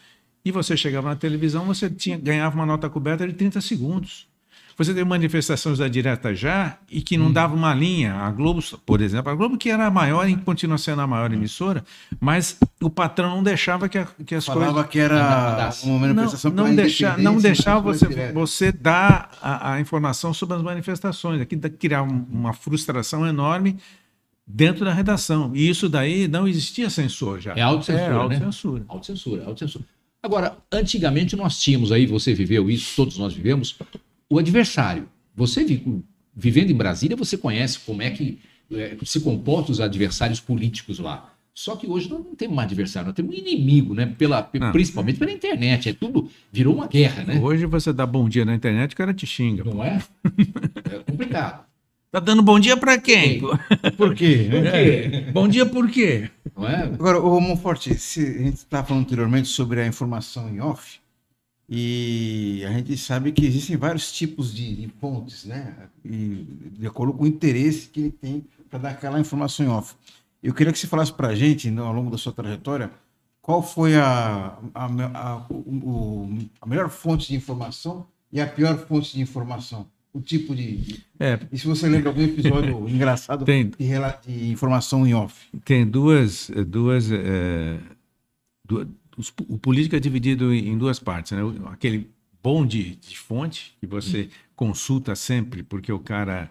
e 0.42 0.50
você 0.50 0.76
chegava 0.76 1.10
na 1.10 1.16
televisão, 1.16 1.66
você 1.66 1.90
tinha, 1.90 2.16
ganhava 2.16 2.54
uma 2.54 2.66
nota 2.66 2.88
coberta 2.88 3.26
de 3.26 3.34
30 3.34 3.60
segundos. 3.60 4.26
Você 4.76 4.92
teve 4.92 5.04
manifestações 5.04 5.78
da 5.78 5.86
direta 5.86 6.34
já 6.34 6.76
e 6.90 7.00
que 7.00 7.16
não 7.16 7.32
dava 7.32 7.54
uma 7.54 7.72
linha. 7.72 8.14
A 8.14 8.30
Globo, 8.32 8.60
por 8.84 9.00
exemplo, 9.00 9.30
a 9.30 9.34
Globo 9.34 9.56
que 9.56 9.70
era 9.70 9.86
a 9.86 9.90
maior 9.90 10.28
e 10.28 10.36
continua 10.36 10.78
sendo 10.78 11.00
a 11.00 11.06
maior 11.06 11.32
emissora, 11.32 11.84
mas 12.20 12.58
o 12.82 12.90
patrão 12.90 13.36
não 13.36 13.42
deixava 13.42 13.88
que, 13.88 13.98
a- 13.98 14.08
que 14.26 14.34
as 14.34 14.44
Falava 14.44 14.72
coisas 14.72 14.90
que 14.90 14.98
era 14.98 15.14
uma 15.84 15.92
não, 15.92 16.00
manifestação 16.00 16.50
não, 16.50 16.64
pela 16.64 16.76
deixar, 16.76 17.10
não 17.18 17.32
independência 17.34 17.42
deixava 17.42 17.80
você, 17.80 18.32
você 18.32 18.72
dar 18.72 19.30
a, 19.40 19.74
a 19.74 19.80
informação 19.80 20.34
sobre 20.34 20.56
as 20.56 20.62
manifestações. 20.62 21.40
Aqui 21.40 21.54
dá- 21.54 21.70
criar 21.70 22.02
um- 22.02 22.26
uma 22.30 22.52
frustração 22.52 23.24
enorme 23.26 23.76
dentro 24.46 24.84
da 24.84 24.92
redação. 24.92 25.52
E 25.54 25.68
isso 25.70 25.88
daí 25.88 26.26
não 26.26 26.48
existia 26.48 26.90
censor 26.90 27.40
já. 27.40 27.52
É 27.54 27.60
autocensura, 27.62 28.04
É, 28.04 28.08
né? 28.10 28.16
autocensura. 28.22 28.84
Autocensura, 28.88 29.44
autocensura. 29.44 29.84
Agora, 30.22 30.56
antigamente 30.72 31.36
nós 31.36 31.60
tínhamos 31.60 31.92
aí, 31.92 32.06
você 32.06 32.32
viveu 32.32 32.70
isso, 32.70 32.92
todos 32.96 33.18
nós 33.18 33.34
vivemos, 33.34 33.76
o 34.30 34.38
adversário. 34.38 35.08
você 35.36 35.64
vi- 35.64 36.02
vivendo 36.36 36.70
em 36.70 36.74
Brasília, 36.76 37.16
você 37.16 37.36
conhece 37.36 37.78
como 37.80 38.02
é 38.02 38.10
que 38.10 38.38
é, 38.72 38.96
se 39.04 39.20
comportam 39.20 39.72
os 39.72 39.80
adversários 39.80 40.40
políticos 40.40 40.98
lá. 40.98 41.30
Só 41.52 41.76
que 41.76 41.86
hoje 41.86 42.08
nós 42.10 42.18
não 42.24 42.34
temos 42.34 42.56
mais 42.56 42.66
adversário, 42.66 43.06
nós 43.08 43.14
temos 43.14 43.32
um 43.34 43.38
inimigo, 43.38 43.94
né? 43.94 44.06
Pela, 44.18 44.48
Não. 44.54 44.72
principalmente 44.72 45.18
pela 45.18 45.30
internet. 45.30 45.88
É 45.88 45.92
tudo, 45.92 46.28
virou 46.52 46.74
uma 46.74 46.88
guerra, 46.88 47.22
né? 47.24 47.38
Hoje 47.40 47.64
você 47.66 47.92
dá 47.92 48.04
bom 48.06 48.28
dia 48.28 48.44
na 48.44 48.54
internet, 48.54 48.92
o 48.92 48.96
cara 48.96 49.14
te 49.14 49.24
xinga. 49.26 49.62
Não 49.64 49.84
é? 49.84 50.02
É 50.92 50.98
complicado. 51.10 51.64
Tá 52.14 52.20
dando 52.20 52.42
bom 52.42 52.60
dia 52.60 52.76
pra 52.76 52.96
quem? 52.96 53.40
Por 53.40 54.14
quê? 54.14 54.46
Por 54.48 54.62
quê? 54.70 55.24
Bom 55.32 55.48
dia 55.48 55.66
por 55.66 55.90
quê? 55.90 56.30
Não 56.56 56.64
é? 56.68 56.84
Agora, 56.84 57.18
ô 57.18 57.40
Monforte, 57.40 57.92
se 57.98 58.20
a 58.20 58.38
gente 58.38 58.54
estava 58.54 58.86
falando 58.86 59.02
anteriormente 59.02 59.48
sobre 59.48 59.80
a 59.80 59.86
informação 59.88 60.48
em 60.48 60.60
off, 60.60 61.00
e 61.68 62.62
a 62.66 62.72
gente 62.72 62.96
sabe 62.96 63.32
que 63.32 63.44
existem 63.46 63.76
vários 63.76 64.12
tipos 64.12 64.54
de, 64.54 64.76
de 64.76 64.88
fontes, 65.00 65.44
né? 65.44 65.74
E 66.04 66.46
de 66.78 66.86
acordo 66.86 67.12
com 67.14 67.24
o 67.24 67.26
interesse 67.26 67.88
que 67.88 68.00
ele 68.00 68.10
tem 68.10 68.44
para 68.68 68.78
dar 68.78 68.90
aquela 68.90 69.18
informação 69.20 69.64
em 69.64 69.68
off. 69.68 69.94
Eu 70.42 70.52
queria 70.52 70.72
que 70.72 70.78
você 70.78 70.86
falasse 70.86 71.12
para 71.12 71.28
a 71.28 71.34
gente, 71.34 71.70
no- 71.70 71.84
ao 71.84 71.92
longo 71.92 72.10
da 72.10 72.18
sua 72.18 72.32
trajetória, 72.32 72.90
qual 73.40 73.62
foi 73.62 73.94
a, 73.96 74.58
a, 74.74 74.84
a- 74.86 75.46
o- 75.50 76.38
a 76.60 76.66
melhor 76.66 76.90
fonte 76.90 77.28
de 77.28 77.34
informação 77.36 78.06
e 78.32 78.40
a 78.40 78.46
pior 78.46 78.76
fonte 78.86 79.14
de 79.14 79.22
informação? 79.22 79.86
O 80.12 80.20
tipo 80.20 80.54
de. 80.54 81.02
É, 81.18 81.40
E 81.50 81.58
se 81.58 81.66
você 81.66 81.88
lembra 81.88 82.10
algum 82.10 82.22
episódio 82.22 82.86
engraçado 82.88 83.44
Tem. 83.44 83.70
de, 83.70 83.88
de 84.26 84.50
informação 84.52 85.04
em 85.06 85.12
off? 85.14 85.46
tem 85.64 85.84
duas. 85.86 86.50
duas, 86.68 87.10
é, 87.10 87.78
du- 88.64 88.86
os- 89.16 89.32
o 89.48 89.58
político 89.58 89.96
é 89.96 90.00
dividido 90.00 90.52
em 90.52 90.76
duas 90.76 90.98
partes. 90.98 91.32
Né? 91.32 91.40
Aquele 91.70 92.10
bom 92.42 92.66
de, 92.66 92.96
de 92.96 93.18
fonte, 93.18 93.76
que 93.80 93.86
você 93.86 94.28
consulta 94.54 95.14
sempre, 95.14 95.62
porque 95.62 95.92
o 95.92 95.98
cara 95.98 96.48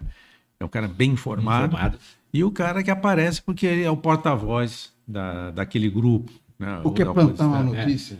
é 0.58 0.64
um 0.64 0.68
cara 0.68 0.88
bem 0.88 1.12
informado. 1.12 1.66
Informado. 1.74 1.98
E 2.32 2.42
o 2.42 2.50
cara 2.50 2.82
que 2.82 2.90
aparece 2.90 3.40
porque 3.42 3.64
ele 3.66 3.82
é 3.82 3.90
o 3.90 3.96
porta-voz 3.96 4.92
da, 5.06 5.50
daquele 5.52 5.88
grupo. 5.88 6.32
Né? 6.58 6.80
O 6.84 6.90
que 6.92 7.02
é 7.02 7.04
plantar 7.04 7.46
uma 7.46 7.62
notícia? 7.62 8.18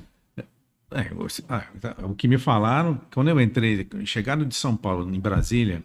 É, 0.90 1.08
você- 1.12 1.42
ah, 1.48 1.64
tá, 1.80 1.96
o 2.04 2.14
que 2.14 2.28
me 2.28 2.38
falaram, 2.38 3.00
quando 3.12 3.28
eu 3.28 3.40
entrei, 3.40 3.88
chegado 4.04 4.44
de 4.46 4.54
São 4.54 4.76
Paulo, 4.76 5.12
em 5.12 5.18
Brasília, 5.18 5.82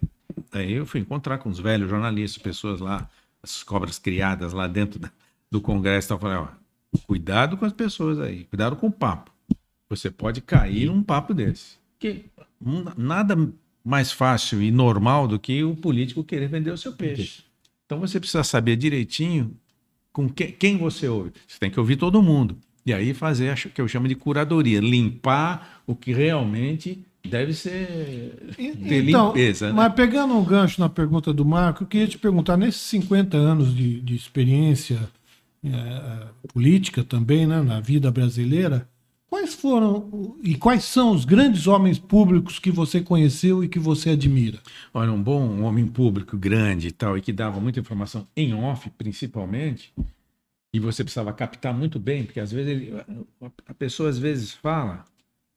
aí 0.52 0.74
eu 0.74 0.86
fui 0.86 1.00
encontrar 1.00 1.40
com 1.40 1.50
os 1.50 1.60
velhos 1.60 1.90
jornalistas, 1.90 2.42
pessoas 2.42 2.80
lá, 2.80 3.10
as 3.42 3.64
cobras 3.64 3.98
criadas 3.98 4.54
lá 4.54 4.68
dentro 4.68 5.02
do 5.50 5.60
Congresso. 5.62 6.06
Então 6.08 6.18
eu 6.18 6.22
falei, 6.22 6.38
ó, 6.38 6.48
cuidado 7.08 7.58
com 7.58 7.66
as 7.66 7.74
pessoas 7.74 8.20
aí, 8.20 8.44
cuidado 8.46 8.76
com 8.76 8.88
o 8.88 8.92
papo. 8.92 9.32
Você 9.90 10.10
pode 10.12 10.42
cair 10.42 10.86
num 10.88 11.02
papo 11.04 11.34
desse. 11.34 11.78
Que 12.00 12.26
nada 12.98 13.36
mais 13.84 14.12
fácil 14.12 14.62
e 14.62 14.72
normal 14.72 15.28
do 15.28 15.40
que 15.40 15.64
o 15.64 15.76
político 15.76 16.24
querer 16.24 16.48
vender 16.48 16.72
o 16.72 16.78
seu 16.78 16.94
peixe. 16.94 17.44
Então 17.86 18.00
você 18.00 18.20
precisa 18.20 18.44
saber 18.44 18.76
direitinho 18.76 19.56
com 20.14 20.30
que- 20.30 20.52
quem 20.52 20.78
você 20.78 21.08
ouve. 21.08 21.32
Você 21.48 21.58
tem 21.60 21.72
que 21.72 21.80
ouvir 21.80 21.96
todo 21.96 22.22
mundo. 22.22 22.58
E 22.86 22.94
aí 22.94 23.14
fazer 23.14 23.54
o 23.54 23.70
que 23.70 23.82
eu 23.82 23.88
chamo 23.88 24.08
de 24.08 24.16
curadoria, 24.16 24.80
limpar 24.80 25.82
o 25.88 25.96
que 25.96 26.14
realmente 26.14 27.04
deve 27.28 27.54
ser 27.54 28.54
ter 28.56 29.02
limpeza. 29.02 29.66
né? 29.68 29.72
Então, 29.72 29.74
Mas 29.74 29.94
pegando 29.94 30.34
um 30.36 30.44
gancho 30.44 30.80
na 30.80 30.88
pergunta 30.90 31.34
do 31.34 31.44
Marco, 31.46 31.84
eu 31.84 31.88
queria 31.88 32.08
te 32.08 32.18
perguntar, 32.18 32.58
nesses 32.58 32.82
50 32.82 33.36
anos 33.38 33.76
de, 33.76 34.00
de 34.02 34.16
experiência 34.16 35.10
eh, 35.64 36.28
política 36.54 37.04
também, 37.04 37.46
né, 37.48 37.62
na 37.62 37.80
vida 37.80 38.10
brasileira, 38.12 38.88
quais 39.30 39.54
foram 39.54 40.36
e 40.44 40.56
quais 40.56 40.84
são 40.86 41.12
os 41.12 41.26
grandes 41.26 41.68
homens 41.68 42.00
públicos 42.00 42.58
que 42.60 42.72
você 42.72 43.02
conheceu 43.02 43.64
e 43.64 43.68
que 43.68 43.80
você 43.80 44.12
admira? 44.12 44.60
Olha, 44.94 45.12
um 45.12 45.22
bom 45.22 45.62
homem 45.64 45.86
público 45.88 46.38
grande 46.38 46.88
e 46.88 46.92
tal, 46.92 47.18
e 47.18 47.22
que 47.22 47.32
dava 47.34 47.60
muita 47.60 47.80
informação 47.80 48.28
em 48.36 48.54
off, 48.54 48.90
principalmente, 48.98 49.94
e 50.74 50.80
você 50.80 51.04
precisava 51.04 51.34
captar 51.34 51.74
muito 51.74 52.00
bem, 52.00 52.24
porque 52.24 52.40
às 52.40 52.52
vezes 52.52 52.72
ele- 52.72 52.94
a- 53.68 53.74
pessoa 53.74 54.10
às 54.10 54.18
vezes 54.20 54.52
fala, 54.54 55.04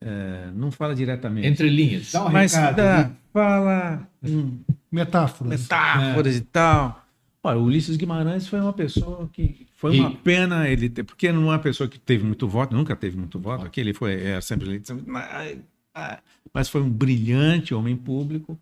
eh, 0.03 0.51
não 0.55 0.71
fala 0.71 0.95
diretamente, 0.95 1.47
Entre 1.47 1.69
linhas. 1.69 2.13
Dá 2.13 2.25
um 2.25 2.31
mas 2.31 2.53
recado, 2.55 2.77
dá- 2.77 2.99
né? 3.09 3.13
fala 3.33 4.09
hum, 4.23 4.59
Metáforas. 4.91 5.61
metáforas 5.61 6.37
e 6.37 6.41
tal. 6.43 7.02
Olha, 7.45 7.59
o 7.59 7.65
Ulisses 7.65 7.97
Guimarães 7.97 8.47
foi 8.47 8.61
uma 8.61 8.73
pessoa 8.73 9.29
que 9.33 9.67
foi 9.75 9.99
uma 9.99 10.11
E- 10.11 10.17
pena 10.17 10.69
ele 10.69 10.89
ter, 10.89 11.03
porque 11.03 11.33
não 11.33 11.45
é 11.45 11.57
uma 11.57 11.59
pessoa 11.59 11.89
que 11.89 11.99
teve 11.99 12.23
muito 12.25 12.47
voto, 12.47 12.75
nunca 12.75 12.95
teve 12.95 13.17
muito 13.17 13.39
voto, 13.39 13.67
aqui 13.67 13.81
ele 13.81 13.93
foi 13.93 14.15
é, 14.15 14.41
sempre 14.41 14.69
eleito, 14.69 15.03
mas, 15.07 15.59
ah, 15.95 16.21
mas 16.55 16.69
foi 16.69 16.81
um 16.83 16.89
brilhante 16.91 17.75
homem 17.75 17.97
público 17.97 18.59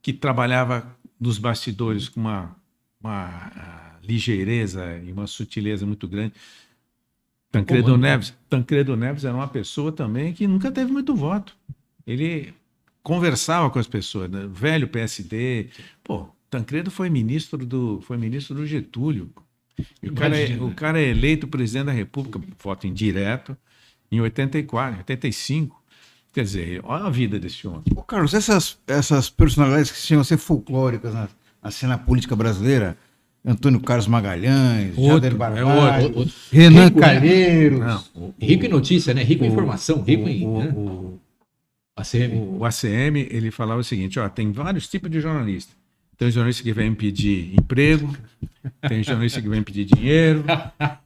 que 0.00 0.12
trabalhava 0.12 0.96
nos 1.18 1.38
bastidores 1.38 2.08
com 2.08 2.20
uma, 2.20 2.54
uma 3.02 3.26
ah, 3.56 3.96
ligeireza 4.02 4.96
e 5.04 5.10
uma 5.12 5.26
sutileza 5.26 5.84
muito 5.84 6.06
grande. 6.06 6.32
Tancredo 7.50 7.86
Comando. 7.86 8.00
Neves, 8.02 8.34
Tancredo 8.48 8.96
Neves 8.96 9.24
era 9.24 9.34
uma 9.34 9.48
pessoa 9.48 9.90
também 9.90 10.32
que 10.32 10.46
nunca 10.46 10.70
teve 10.70 10.92
muito 10.92 11.16
voto. 11.16 11.56
Ele 12.06 12.54
conversava 13.02 13.68
com 13.70 13.78
as 13.78 13.88
pessoas, 13.88 14.30
né? 14.30 14.46
velho 14.48 14.86
PSD. 14.86 15.68
Pô, 16.04 16.28
Tancredo 16.50 16.90
foi 16.90 17.08
ministro 17.08 17.64
do, 17.64 18.00
foi 18.02 18.16
ministro 18.16 18.56
do 18.56 18.66
Getúlio. 18.66 19.30
E 20.02 20.08
o, 20.08 20.14
cara 20.14 20.36
é, 20.36 20.56
o 20.60 20.74
cara 20.74 21.00
é 21.00 21.08
eleito 21.08 21.46
presidente 21.46 21.86
da 21.86 21.92
República, 21.92 22.40
voto 22.62 22.86
indireto, 22.86 23.56
em 24.10 24.20
84, 24.20 24.98
85. 24.98 25.80
Quer 26.32 26.44
dizer, 26.44 26.80
olha 26.84 27.04
a 27.04 27.10
vida 27.10 27.38
desse 27.38 27.66
homem. 27.66 27.84
Ô, 27.94 28.02
Carlos, 28.02 28.34
essas, 28.34 28.78
essas 28.86 29.30
personalidades 29.30 29.90
que 29.90 29.98
chegam 29.98 30.20
a 30.20 30.24
ser 30.24 30.36
folclóricas 30.36 31.14
na, 31.14 31.28
na 31.62 31.70
cena 31.70 31.96
política 31.96 32.36
brasileira, 32.36 32.96
Antônio 33.44 33.80
Carlos 33.80 34.06
Magalhães, 34.06 34.96
Outro, 34.96 35.14
Jader 35.14 35.32
é 35.32 35.34
Barbalho, 35.34 36.04
outro, 36.04 36.18
outro. 36.18 36.34
Renan 36.52 36.84
Rico, 36.84 37.00
né? 37.00 37.06
Calheiros. 37.06 37.80
Não, 37.80 38.04
o, 38.14 38.34
Rico 38.38 38.66
em 38.66 38.68
notícia, 38.68 39.14
né? 39.14 39.22
Rico 39.22 39.44
em 39.44 39.48
informação, 39.48 40.02
rico 40.02 40.28
em. 40.28 40.46
o, 40.46 40.58
né? 40.58 40.72
o, 40.76 41.20
ACM. 41.96 42.34
o, 42.34 42.58
o 42.58 42.64
ACM 42.64 43.16
ele 43.30 43.50
falava 43.50 43.80
o 43.80 43.84
seguinte: 43.84 44.18
ó, 44.20 44.28
tem 44.28 44.52
vários 44.52 44.88
tipos 44.88 45.10
de 45.10 45.20
jornalista. 45.20 45.79
Tem 46.20 46.30
jornalista 46.30 46.62
que 46.62 46.72
vem 46.74 46.92
pedir 46.92 47.54
emprego, 47.58 48.14
tem 48.86 49.02
jornalista 49.02 49.40
que 49.40 49.48
vem 49.48 49.62
pedir 49.62 49.86
dinheiro, 49.86 50.44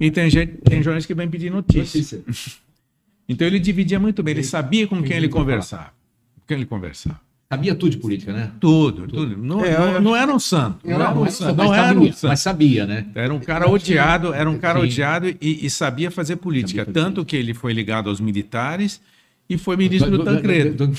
e 0.00 0.10
tem, 0.10 0.28
gente, 0.28 0.54
tem 0.64 0.82
jornalista 0.82 1.06
que 1.06 1.14
vem 1.14 1.30
pedir 1.30 1.52
notícia. 1.52 2.18
Notícia. 2.18 2.60
Então 3.28 3.46
ele 3.46 3.60
dividia 3.60 4.00
muito 4.00 4.24
bem, 4.24 4.32
ele 4.34 4.42
sabia 4.42 4.88
com 4.88 5.00
quem 5.04 5.16
ele 5.16 5.28
conversava. 5.28 5.92
Com 6.34 6.42
quem 6.48 6.56
ele 6.56 6.66
conversava. 6.66 7.20
Sabia 7.48 7.76
tudo 7.76 7.90
de 7.92 7.98
política, 7.98 8.32
né? 8.32 8.50
Tudo, 8.58 9.06
tudo. 9.06 9.36
Não, 9.36 9.64
É, 9.64 9.78
não, 9.78 10.00
não 10.00 10.16
era 10.16 10.34
um 10.34 10.40
santo. 10.40 10.80
Não, 10.84 10.94
era 10.96 11.10
um 11.12 11.30
santo. 11.30 11.56
mas 11.56 11.66
Não 11.68 11.74
era 11.74 11.86
sabia, 11.86 12.08
um 12.08 12.12
santo. 12.12 12.28
mas 12.30 12.40
sabia, 12.40 12.84
né? 12.86 13.06
Era 13.14 13.32
um 13.32 13.38
cara 13.38 13.70
odiado, 13.70 14.34
era 14.34 14.50
um 14.50 14.58
cara 14.58 14.80
Sim. 14.80 14.84
odiado 14.86 15.28
e, 15.28 15.64
e 15.64 15.70
sabia 15.70 16.10
fazer 16.10 16.34
política. 16.36 16.80
Sabia 16.84 16.92
fazer 16.92 17.06
Tanto 17.06 17.24
que 17.24 17.36
ele 17.36 17.54
foi 17.54 17.72
ligado 17.72 18.10
aos 18.10 18.18
militares 18.18 19.00
e 19.48 19.58
foi 19.58 19.76
ministro 19.76 20.10
do 20.10 20.24
Tancredo. 20.24 20.90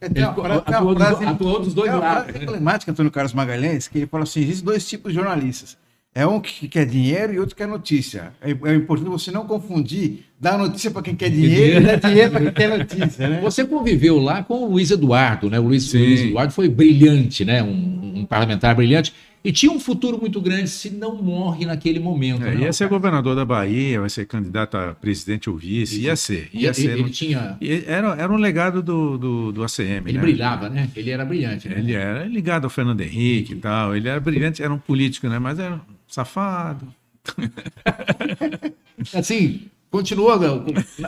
É, 0.00 0.22
atuou, 0.22 0.96
frase- 0.96 1.24
atuou 1.24 1.60
dos 1.60 1.74
dois 1.74 1.90
tem 1.90 1.98
uma 2.00 2.06
lados. 2.14 2.34
né? 2.34 2.42
emblemática, 2.42 2.92
Antônio 2.92 3.10
Carlos 3.10 3.32
Magalhães, 3.32 3.88
que 3.88 3.98
ele 3.98 4.06
fala 4.06 4.24
assim: 4.24 4.40
existem 4.40 4.64
dois 4.64 4.88
tipos 4.88 5.12
de 5.12 5.18
jornalistas. 5.18 5.76
É 6.12 6.26
um 6.26 6.40
que 6.40 6.66
quer 6.66 6.86
dinheiro 6.86 7.32
e 7.32 7.38
outro 7.38 7.54
que 7.54 7.62
quer 7.62 7.68
notícia. 7.68 8.32
É, 8.40 8.50
é 8.50 8.74
importante 8.74 9.08
você 9.08 9.30
não 9.30 9.46
confundir 9.46 10.24
dar 10.40 10.58
notícia 10.58 10.90
para 10.90 11.02
quem 11.02 11.14
quer 11.14 11.30
dinheiro 11.30 11.80
e 11.80 11.86
dar 11.86 11.96
dinheiro 12.00 12.30
para 12.32 12.40
quem 12.40 12.52
quer 12.52 12.78
notícia, 12.78 13.28
né? 13.28 13.40
Você 13.42 13.64
conviveu 13.64 14.18
lá 14.18 14.42
com 14.42 14.64
o 14.64 14.70
Luiz 14.72 14.90
Eduardo, 14.90 15.48
né? 15.48 15.60
O 15.60 15.64
Luiz. 15.64 15.92
Luiz 15.94 16.20
Eduardo 16.22 16.52
foi 16.52 16.68
brilhante, 16.68 17.44
né? 17.44 17.62
Um, 17.62 18.12
um 18.20 18.26
parlamentar 18.26 18.74
brilhante. 18.74 19.12
E 19.42 19.50
tinha 19.52 19.72
um 19.72 19.80
futuro 19.80 20.18
muito 20.20 20.38
grande 20.40 20.68
se 20.68 20.90
não 20.90 21.14
morre 21.16 21.64
naquele 21.64 21.98
momento. 21.98 22.44
É, 22.44 22.54
né? 22.54 22.62
ia 22.62 22.72
ser 22.72 22.88
governador 22.88 23.34
da 23.34 23.44
Bahia, 23.44 24.00
vai 24.00 24.10
ser 24.10 24.26
candidato 24.26 24.76
a 24.76 24.94
presidente 24.94 25.48
ou 25.48 25.56
vice, 25.56 26.00
ia 26.00 26.14
ser. 26.14 26.50
Ia 26.52 26.68
ele, 26.68 26.74
ser. 26.74 26.98
ele 26.98 27.10
tinha. 27.10 27.56
Era, 27.86 28.14
era 28.16 28.30
um 28.30 28.36
legado 28.36 28.82
do, 28.82 29.16
do, 29.16 29.52
do 29.52 29.64
ACM. 29.64 30.06
Ele 30.06 30.12
né? 30.12 30.20
brilhava, 30.20 30.68
né? 30.68 30.90
Ele 30.94 31.10
era 31.10 31.24
brilhante. 31.24 31.68
Né? 31.68 31.78
Ele 31.78 31.92
era 31.94 32.24
ligado 32.26 32.64
ao 32.64 32.70
Fernando 32.70 33.00
Henrique 33.00 33.54
e 33.54 33.56
tal. 33.56 33.96
Ele 33.96 34.08
era 34.08 34.20
brilhante, 34.20 34.62
era 34.62 34.72
um 34.72 34.78
político, 34.78 35.26
né? 35.26 35.38
Mas 35.38 35.58
era 35.58 35.76
um 35.76 35.80
safado. 36.06 36.86
Assim, 39.14 39.62
continuou 39.90 40.38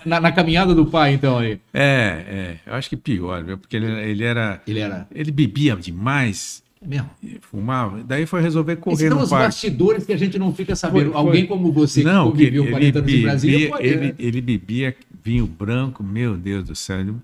na, 0.07 0.21
na 0.21 0.33
caminhada 0.33 0.75
do 0.75 0.87
pai, 0.87 1.13
então 1.15 1.39
aí. 1.39 1.61
É, 1.73 2.25
é. 2.29 2.57
Eu 2.67 2.75
acho 2.75 2.89
que 2.89 2.97
pior, 2.97 3.45
viu? 3.45 3.59
Porque 3.59 3.77
ele, 3.77 3.87
ele 3.87 4.25
era. 4.25 4.63
Ele 4.67 4.81
era. 4.81 5.07
Ele 5.15 5.31
bebia 5.31 5.77
demais, 5.77 6.62
Mesmo. 6.85 7.11
fumava. 7.43 8.03
Daí 8.03 8.27
foi 8.27 8.41
resolver 8.43 8.73
Esses 8.73 8.83
correr 8.85 9.09
são 9.09 9.19
no 9.19 9.25
os 9.25 9.31
parque. 9.31 9.45
bastidores 9.47 10.05
que 10.05 10.13
a 10.13 10.17
gente 10.17 10.39
não 10.39 10.53
fica 10.55 10.75
sabendo. 10.75 11.05
Foi- 11.05 11.13
foi- 11.13 11.21
Alguém 11.21 11.47
como 11.47 11.73
você 11.73 12.03
Não, 12.03 12.33
que 12.33 12.43
ele, 12.45 12.69
40 12.71 12.99
anos 12.99 13.13
em 13.13 13.23
Brasília 13.23 13.57
bebia, 13.59 13.71
pode, 13.71 13.87
ele, 13.87 14.07
né? 14.09 14.15
ele 14.19 14.41
bebia 14.41 14.97
vinho 15.25 15.47
branco, 15.47 16.03
meu 16.03 16.37
Deus 16.37 16.65
do 16.65 16.75
céu. 16.75 17.01
Ele 17.01 17.15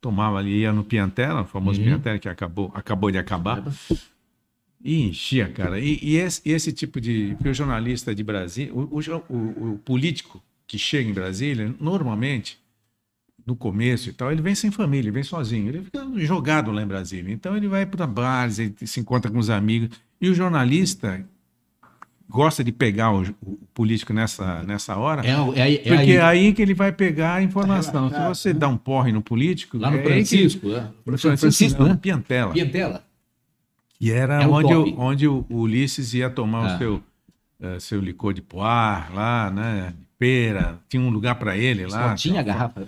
tomava 0.00 0.38
ali, 0.38 0.60
ia 0.60 0.72
no 0.72 0.84
Piantela, 0.84 1.42
o 1.42 1.44
famoso 1.44 1.80
Uhum. 1.80 1.86
Piantela 1.86 2.18
que 2.18 2.28
acabou, 2.28 2.70
acabou 2.74 3.10
de 3.10 3.18
acabar. 3.18 3.64
E 4.84 5.02
enchia, 5.08 5.48
cara. 5.48 5.80
E, 5.80 5.98
e 6.00 6.16
esse, 6.16 6.40
e 6.44 6.52
esse 6.52 6.72
tipo 6.72 7.00
de. 7.00 7.34
Porque 7.36 7.48
o 7.48 7.54
jornalista 7.54 8.14
de 8.14 8.22
Brasília, 8.22 8.72
o, 8.72 8.82
o- 9.28 9.72
o 9.72 9.78
político 9.84 10.40
que 10.66 10.78
chega 10.78 11.10
em 11.10 11.12
Brasília, 11.12 11.74
normalmente, 11.80 12.58
no 13.48 13.56
começo 13.56 14.10
e 14.10 14.12
tal, 14.12 14.30
ele 14.30 14.42
vem 14.42 14.54
sem 14.54 14.70
família, 14.70 15.04
ele 15.08 15.10
vem 15.10 15.22
sozinho, 15.22 15.68
ele 15.70 15.82
fica 15.82 16.06
jogado 16.18 16.70
lá 16.70 16.82
em 16.82 16.86
Brasília. 16.86 17.32
Então 17.32 17.56
ele 17.56 17.66
vai 17.66 17.86
para 17.86 18.06
bares, 18.06 18.58
ele 18.58 18.74
se 18.84 19.00
encontra 19.00 19.30
com 19.30 19.38
os 19.38 19.48
amigos. 19.48 19.88
E 20.20 20.28
o 20.28 20.34
jornalista 20.34 21.24
gosta 22.28 22.62
de 22.62 22.70
pegar 22.70 23.10
o, 23.10 23.22
o 23.42 23.56
político 23.72 24.12
nessa, 24.12 24.62
nessa 24.64 24.96
hora, 24.96 25.22
É, 25.26 25.30
é, 25.30 25.74
é 25.74 25.96
porque 25.96 26.12
é 26.12 26.20
aí, 26.20 26.46
aí 26.46 26.52
que 26.52 26.60
ele 26.60 26.74
vai 26.74 26.92
pegar 26.92 27.36
a 27.36 27.42
informação. 27.42 28.10
Se 28.10 28.20
você 28.28 28.52
dá 28.52 28.68
um 28.68 28.76
porre 28.76 29.12
no 29.12 29.22
político, 29.22 29.78
lá 29.78 29.90
no 29.90 29.96
é 29.96 30.00
aí 30.00 30.04
que- 30.04 30.08
Francisco, 30.12 30.68
né? 30.68 30.90
no 31.06 31.12
no 31.12 31.18
Francisco, 31.18 31.40
Francisco, 31.40 31.78
não, 31.80 31.88
né? 31.88 31.94
no 31.94 31.98
Piantela. 31.98 32.52
Piantela. 32.52 33.04
E 34.00 34.10
era 34.10 34.42
É 34.42 34.46
onde, 34.46 34.74
o, 34.74 35.00
onde 35.00 35.26
o 35.26 35.44
Ulisses 35.48 36.12
ia 36.14 36.28
tomar 36.28 36.70
Ah. 36.72 36.74
o 36.74 36.78
seu, 36.78 37.02
eh, 37.60 37.80
seu 37.80 38.00
licor 38.00 38.34
de 38.34 38.42
poar 38.42 39.10
lá, 39.14 39.50
né? 39.50 39.94
Pera, 40.18 40.78
tinha 40.88 41.02
um 41.02 41.08
lugar 41.10 41.36
para 41.36 41.56
ele 41.56 41.86
lá. 41.86 42.10
Só 42.10 42.14
tinha 42.14 42.40
a 42.40 42.42
garrafa. 42.42 42.86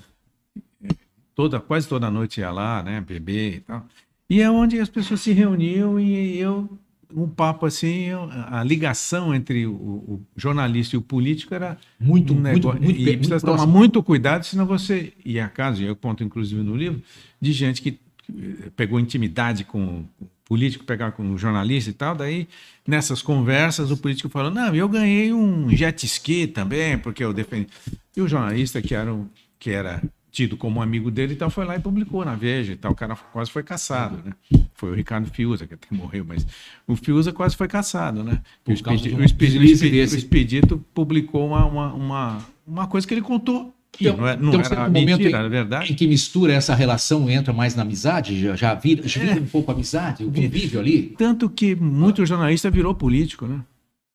Toda, 1.40 1.58
quase 1.58 1.88
toda 1.88 2.10
noite 2.10 2.40
ia 2.40 2.50
lá, 2.50 2.82
né? 2.82 3.00
Beber 3.00 3.54
e 3.54 3.60
tal. 3.60 3.86
E 4.28 4.42
é 4.42 4.50
onde 4.50 4.78
as 4.78 4.90
pessoas 4.90 5.22
se 5.22 5.32
reuniam 5.32 5.98
e 5.98 6.36
eu, 6.38 6.68
um 7.16 7.26
papo 7.26 7.64
assim, 7.64 8.04
eu- 8.04 8.28
a 8.30 8.62
ligação 8.62 9.34
entre 9.34 9.66
o, 9.66 9.72
o 9.72 10.22
jornalista 10.36 10.96
e 10.96 10.98
o 10.98 11.02
político 11.02 11.54
era 11.54 11.78
Muito, 11.98 12.34
um 12.34 12.36
muito, 12.36 12.42
negócio. 12.68 12.82
muito, 12.82 13.00
e 13.00 13.04
muito 13.04 13.16
precisa 13.16 13.40
tomar 13.40 13.56
próximo. 13.56 13.72
muito 13.78 14.02
cuidado, 14.02 14.44
senão 14.44 14.66
você. 14.66 15.14
E 15.24 15.40
a 15.40 15.48
caso, 15.48 15.82
eu 15.82 15.96
conto 15.96 16.22
inclusive 16.22 16.62
no 16.62 16.76
livro, 16.76 17.00
de 17.40 17.52
gente 17.52 17.80
que 17.80 17.98
eh, 18.28 18.70
pegou 18.76 19.00
intimidade 19.00 19.64
com 19.64 20.04
o 20.20 20.26
político, 20.44 20.84
pegar 20.84 21.12
com 21.12 21.22
o 21.32 21.38
jornalista 21.38 21.88
e 21.88 21.94
tal, 21.94 22.14
daí 22.14 22.46
nessas 22.86 23.22
conversas 23.22 23.90
o 23.90 23.96
político 23.96 24.28
falou: 24.28 24.50
Não, 24.50 24.74
eu 24.74 24.86
ganhei 24.90 25.32
um 25.32 25.70
jet 25.74 26.04
ski 26.04 26.46
também, 26.46 26.98
porque 26.98 27.24
eu 27.24 27.32
defendi. 27.32 27.68
E 28.14 28.20
o 28.20 28.28
jornalista, 28.28 28.82
que 28.82 28.94
era, 28.94 29.10
um, 29.14 29.26
que 29.58 29.70
era 29.70 30.02
tido 30.30 30.56
como 30.56 30.78
um 30.80 30.82
amigo 30.82 31.10
dele 31.10 31.32
e 31.32 31.36
tal, 31.36 31.50
foi 31.50 31.64
lá 31.64 31.76
e 31.76 31.80
publicou 31.80 32.24
na 32.24 32.34
Veja 32.34 32.72
e 32.72 32.76
tal. 32.76 32.92
O 32.92 32.94
cara 32.94 33.16
quase 33.16 33.50
foi 33.50 33.62
caçado, 33.62 34.22
né? 34.24 34.32
Foi 34.74 34.90
o 34.90 34.94
Ricardo 34.94 35.28
Fiuza, 35.30 35.66
que 35.66 35.74
até 35.74 35.88
morreu, 35.90 36.24
mas 36.26 36.46
o 36.86 36.96
Fiuza 36.96 37.32
quase 37.32 37.56
foi 37.56 37.68
caçado, 37.68 38.22
né? 38.24 38.40
O, 38.66 38.82
causa 38.82 39.00
Expedi- 39.02 39.08
de 39.08 39.14
um 39.14 39.18
o 39.18 39.24
Expedi- 39.24 39.58
o 39.58 40.04
Expedito 40.16 40.84
publicou 40.94 41.46
uma, 41.48 41.66
uma, 41.66 41.92
uma, 41.94 42.38
uma 42.66 42.86
coisa 42.86 43.06
que 43.06 43.12
ele 43.14 43.22
contou. 43.22 43.74
E 44.00 44.06
Então- 44.06 44.16
não, 44.18 44.28
é, 44.28 44.36
não 44.36 44.48
então, 44.50 44.60
era 44.60 44.68
certo 44.68 44.82
momento 44.92 45.18
mentira, 45.18 45.46
em- 45.46 45.50
verdade. 45.50 45.92
Em 45.92 45.96
que 45.96 46.06
mistura 46.06 46.52
essa 46.54 46.74
relação, 46.74 47.28
entra 47.28 47.52
mais 47.52 47.74
na 47.74 47.82
amizade, 47.82 48.40
já, 48.40 48.54
já 48.54 48.72
vira, 48.74 49.06
já 49.06 49.20
vira 49.20 49.40
um 49.40 49.46
pouco 49.46 49.70
a 49.70 49.74
amizade, 49.74 50.24
o 50.24 50.30
convívio 50.30 50.78
ali. 50.78 51.14
Tanto 51.18 51.50
que 51.50 51.74
muito 51.74 52.24
jornalista 52.24 52.70
virou 52.70 52.94
político, 52.94 53.46
né? 53.46 53.60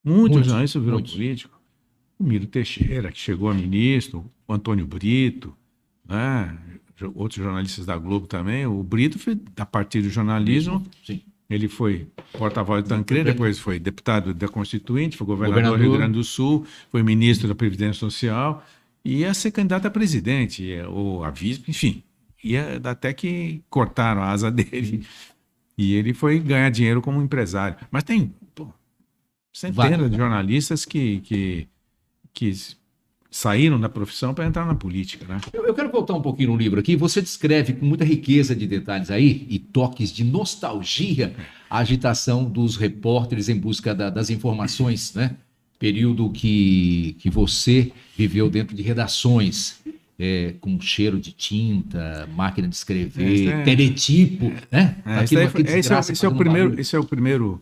Muito, 0.03 0.31
Muitos, 0.33 0.45
jornalista 0.47 0.79
virou 0.79 0.93
muitos. 0.95 1.13
político. 1.13 1.59
O 2.17 2.23
Miro 2.23 2.45
Teixeira, 2.47 3.11
que 3.11 3.19
chegou 3.19 3.49
a 3.49 3.53
ministro, 3.53 4.25
o 4.47 4.53
Antônio 4.53 4.87
Brito, 4.87 5.53
né? 6.07 6.57
Outros 7.13 7.43
jornalistas 7.43 7.85
da 7.85 7.97
Globo 7.97 8.27
também. 8.27 8.65
O 8.65 8.81
Brito, 8.81 9.19
foi, 9.19 9.37
a 9.57 9.65
partir 9.65 10.01
do 10.01 10.09
jornalismo, 10.09 10.81
Sim. 11.03 11.21
ele 11.49 11.67
foi 11.67 12.07
porta-voz 12.33 12.83
do 12.83 12.89
Tancredo, 12.89 13.31
depois 13.31 13.59
foi 13.59 13.79
deputado 13.79 14.33
da 14.33 14.47
Constituinte, 14.47 15.17
foi 15.17 15.27
governador, 15.27 15.63
do 15.63 15.69
Governador. 15.71 15.91
Rio 15.91 15.97
Grande 15.97 16.17
do 16.17 16.23
Sul, 16.23 16.65
foi 16.89 17.03
ministro 17.03 17.47
da 17.47 17.55
Previdência 17.55 17.99
Social, 17.99 18.63
e 19.03 19.17
ia 19.17 19.33
ser 19.33 19.51
candidato 19.51 19.85
a 19.85 19.91
presidente, 19.91 20.65
ou 20.87 21.23
a 21.23 21.29
vice, 21.29 21.63
enfim. 21.67 22.01
Ia, 22.43 22.79
até 22.83 23.11
que 23.11 23.61
cortaram 23.69 24.21
a 24.21 24.31
asa 24.31 24.49
dele. 24.51 25.05
E 25.77 25.93
ele 25.95 26.13
foi 26.13 26.39
ganhar 26.39 26.69
dinheiro 26.69 27.01
como 27.01 27.21
empresário. 27.21 27.77
Mas 27.91 28.03
tem 28.03 28.33
pô, 28.53 28.67
centenas 29.51 29.89
Vários. 29.89 30.11
de 30.11 30.17
jornalistas 30.17 30.85
que, 30.85 31.19
que, 31.19 31.67
que 32.33 32.53
saíram 33.37 33.77
da 33.77 33.89
profissão 33.89 34.33
para 34.33 34.45
entrar 34.45 34.65
na 34.65 34.73
política, 34.75 35.25
né? 35.27 35.41
Eu, 35.51 35.65
eu 35.67 35.73
quero 35.73 35.91
voltar 35.91 36.13
um 36.13 36.21
pouquinho 36.21 36.51
no 36.51 36.57
livro 36.57 36.79
aqui. 36.79 36.95
Você 36.95 37.21
descreve 37.21 37.73
com 37.73 37.85
muita 37.85 38.05
riqueza 38.05 38.55
de 38.55 38.65
detalhes 38.65 39.11
aí 39.11 39.45
e 39.49 39.59
toques 39.59 40.09
de 40.13 40.23
nostalgia 40.23 41.35
a 41.69 41.79
agitação 41.79 42.45
dos 42.45 42.77
repórteres 42.77 43.49
em 43.49 43.59
busca 43.59 43.93
da- 43.93 44.09
das 44.09 44.29
informações, 44.29 45.13
né? 45.13 45.35
Período 45.77 46.29
que, 46.29 47.17
que 47.19 47.29
você 47.29 47.91
viveu 48.17 48.49
dentro 48.49 48.73
de 48.73 48.81
redações, 48.81 49.81
é, 50.17 50.53
com 50.61 50.79
cheiro 50.79 51.19
de 51.19 51.33
tinta, 51.33 52.29
máquina 52.33 52.69
de 52.69 52.75
escrever, 52.75 53.33
Esse 53.33 53.47
é- 53.49 53.63
teletipo, 53.63 54.45
né? 54.71 54.95
É, 55.05 55.19
Aquilo- 55.19 55.41
esse, 55.41 55.57
esse 55.79 55.93
é, 55.93 55.99
esse 55.99 56.25
é 56.25 56.29
o 56.29 56.35
primeiro, 56.35 56.69
barulho. 56.69 56.79
esse 56.81 56.95
é 56.95 56.99
o 56.99 57.03
primeiro 57.03 57.61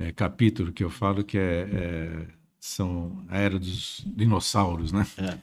é, 0.00 0.10
capítulo 0.10 0.72
que 0.72 0.82
eu 0.82 0.88
falo 0.88 1.22
que 1.22 1.36
é, 1.36 1.68
é, 1.70 2.26
são 2.66 3.12
a 3.28 3.38
era 3.38 3.58
dos 3.58 4.04
dinossauros, 4.06 4.92
né? 4.92 5.06
É. 5.18 5.34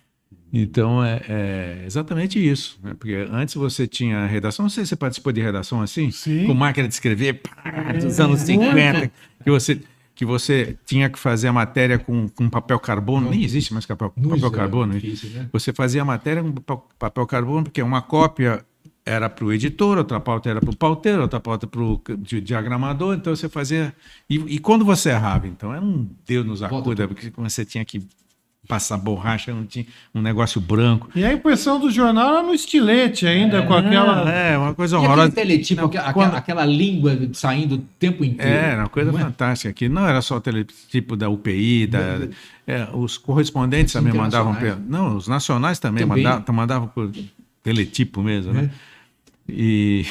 Então 0.51 1.03
é, 1.03 1.21
é 1.27 1.83
exatamente 1.85 2.37
isso, 2.37 2.79
né? 2.83 2.93
porque 2.99 3.27
antes 3.31 3.55
você 3.55 3.87
tinha 3.87 4.19
a 4.19 4.25
redação, 4.27 4.63
não 4.63 4.69
sei 4.69 4.83
se 4.83 4.89
você 4.89 4.95
participou 4.95 5.31
de 5.31 5.41
redação 5.41 5.81
assim, 5.81 6.11
Sim. 6.11 6.45
com 6.45 6.53
máquina 6.53 6.87
de 6.87 6.93
escrever, 6.93 7.41
pá, 7.41 7.91
dos 7.93 8.19
anos 8.19 8.41
50, 8.41 9.11
que 9.43 9.49
você 9.49 9.81
que 10.15 10.25
você 10.25 10.77
tinha 10.85 11.09
que 11.09 11.17
fazer 11.17 11.47
a 11.47 11.53
matéria 11.53 11.97
com, 11.97 12.29
com 12.29 12.47
papel 12.47 12.79
carbono, 12.79 13.31
nem 13.31 13.43
existe 13.43 13.73
mais 13.73 13.83
papel, 13.83 14.13
Não, 14.15 14.29
papel 14.29 14.47
é 14.47 14.51
carbono, 14.51 14.93
difícil, 14.93 15.29
né? 15.31 15.49
você 15.51 15.73
fazia 15.73 16.03
a 16.03 16.05
matéria 16.05 16.43
com 16.43 16.51
papel, 16.51 16.87
papel 16.99 17.25
carbono, 17.25 17.63
porque 17.63 17.81
uma 17.81 18.01
cópia 18.01 18.63
era 19.05 19.29
para 19.29 19.43
o 19.45 19.51
editor, 19.51 19.97
outra 19.97 20.19
pauta 20.19 20.49
era 20.49 20.61
para 20.61 20.69
o 20.69 20.75
pauteiro, 20.75 21.21
outra 21.21 21.39
pauta 21.39 21.67
para 21.67 21.81
o 21.81 22.01
diagramador, 22.41 23.15
então 23.15 23.35
você 23.35 23.49
fazia. 23.49 23.93
E, 24.29 24.35
e 24.35 24.59
quando 24.59 24.85
você 24.85 25.09
errava, 25.09 25.47
então 25.47 25.73
era 25.73 25.83
um 25.83 26.07
Deus 26.25 26.45
nos 26.45 26.63
acuda, 26.63 27.07
porque 27.07 27.31
você 27.35 27.65
tinha 27.65 27.83
que 27.83 28.01
passar 28.65 28.97
borracha, 28.97 29.53
não 29.53 29.65
tinha 29.65 29.85
um 30.15 30.21
negócio 30.21 30.61
branco. 30.61 31.09
E 31.13 31.25
a 31.25 31.33
impressão 31.33 31.81
do 31.81 31.91
jornal 31.91 32.35
era 32.37 32.43
no 32.43 32.53
estilete 32.53 33.27
ainda, 33.27 33.61
com 33.63 33.73
aquela. 33.73 34.29
É, 34.31 34.57
uma 34.57 34.73
coisa 34.73 34.95
aquele 34.95 35.11
horrorosa. 35.11 35.35
teletipo, 35.35 35.81
Não, 35.81 35.87
aquela, 35.89 36.13
quando- 36.13 36.35
aquela 36.35 36.65
língua 36.65 37.19
saindo 37.33 37.75
o 37.75 37.77
tempo 37.99 38.23
inteiro. 38.23 38.49
É, 38.53 38.69
era 38.71 38.83
uma 38.83 38.89
coisa 38.89 39.11
Não 39.11 39.19
é? 39.19 39.23
fantástica 39.23 39.69
aqui. 39.69 39.89
Não 39.89 40.07
era 40.07 40.21
só 40.21 40.37
o 40.37 40.41
teletipo 40.41 41.17
da 41.17 41.29
UPI, 41.29 41.87
da, 41.87 42.25
é, 42.65 42.87
os 42.93 43.17
correspondentes 43.17 43.93
Os 43.93 43.99
também 44.01 44.13
mandavam. 44.17 44.55
Não, 44.87 45.17
os 45.17 45.27
nacionais 45.27 45.77
também, 45.77 46.07
Também. 46.07 46.23
Mandavam, 46.23 46.55
mandavam 46.55 46.87
por 46.87 47.11
teletipo 47.61 48.21
mesmo, 48.23 48.53
né? 48.53 48.69
E, 49.47 50.05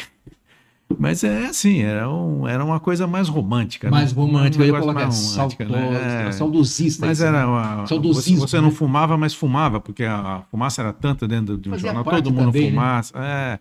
mas 0.99 1.25
é 1.25 1.47
assim, 1.47 1.81
era, 1.83 2.09
um, 2.11 2.47
era 2.47 2.63
uma 2.65 2.79
coisa 2.79 3.07
mais 3.07 3.29
romântica. 3.29 3.87
né? 3.89 3.91
Mais 3.91 4.13
romântica, 4.13 4.63
Um 4.63 4.67
eu 4.67 4.75
ia 4.75 4.81
colocar 4.81 5.07
mais 5.07 5.33
romântica, 5.37 5.65
né? 5.65 5.71
saudosa, 5.81 5.99
É. 6.05 6.33
saudosista. 6.33 7.07
Mas 7.07 7.19
isso, 7.19 7.27
era 7.27 7.39
né? 7.41 7.47
uma, 7.47 7.77
você, 7.77 7.89
Saudosismo, 7.95 8.41
você 8.49 8.57
não 8.61 8.69
né? 8.69 8.75
fumava, 8.75 9.17
mas 9.17 9.33
fumava, 9.35 9.81
porque 9.81 10.05
a, 10.05 10.43
fumaça 10.51 10.83
era 10.83 10.93
tanta 10.93 11.27
dentro 11.27 11.57
de 11.57 11.69
um 11.69 11.73
Fazia 11.73 11.93
jornal, 11.93 12.05
todo 12.05 12.31
mundo 12.33 12.47
também, 12.53 12.65
né? 12.65 12.71
fumaça. 12.71 13.13
É. 13.19 13.59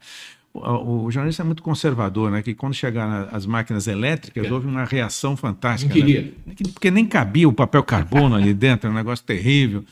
O, 0.53 1.05
o 1.05 1.11
jornalista 1.11 1.41
é 1.43 1.45
muito 1.45 1.63
conservador, 1.63 2.29
né? 2.29 2.41
Que 2.41 2.53
quando 2.53 2.73
chegaram 2.73 3.29
as 3.31 3.45
máquinas 3.45 3.87
elétricas, 3.87 4.45
É. 4.45 4.51
houve 4.51 4.67
uma 4.67 4.83
reação 4.83 5.37
fantástica. 5.37 5.95
Não 5.95 6.01
queria. 6.01 6.33
Né? 6.45 6.53
Porque 6.73 6.91
nem 6.91 7.05
cabia 7.05 7.47
o 7.47 7.53
papel 7.53 7.81
carbono 7.83 8.35
ali 8.35 8.53
dentro, 8.53 8.87
era 8.87 8.93
um 8.93 8.97
negócio 8.97 9.23
terrível. 9.25 9.85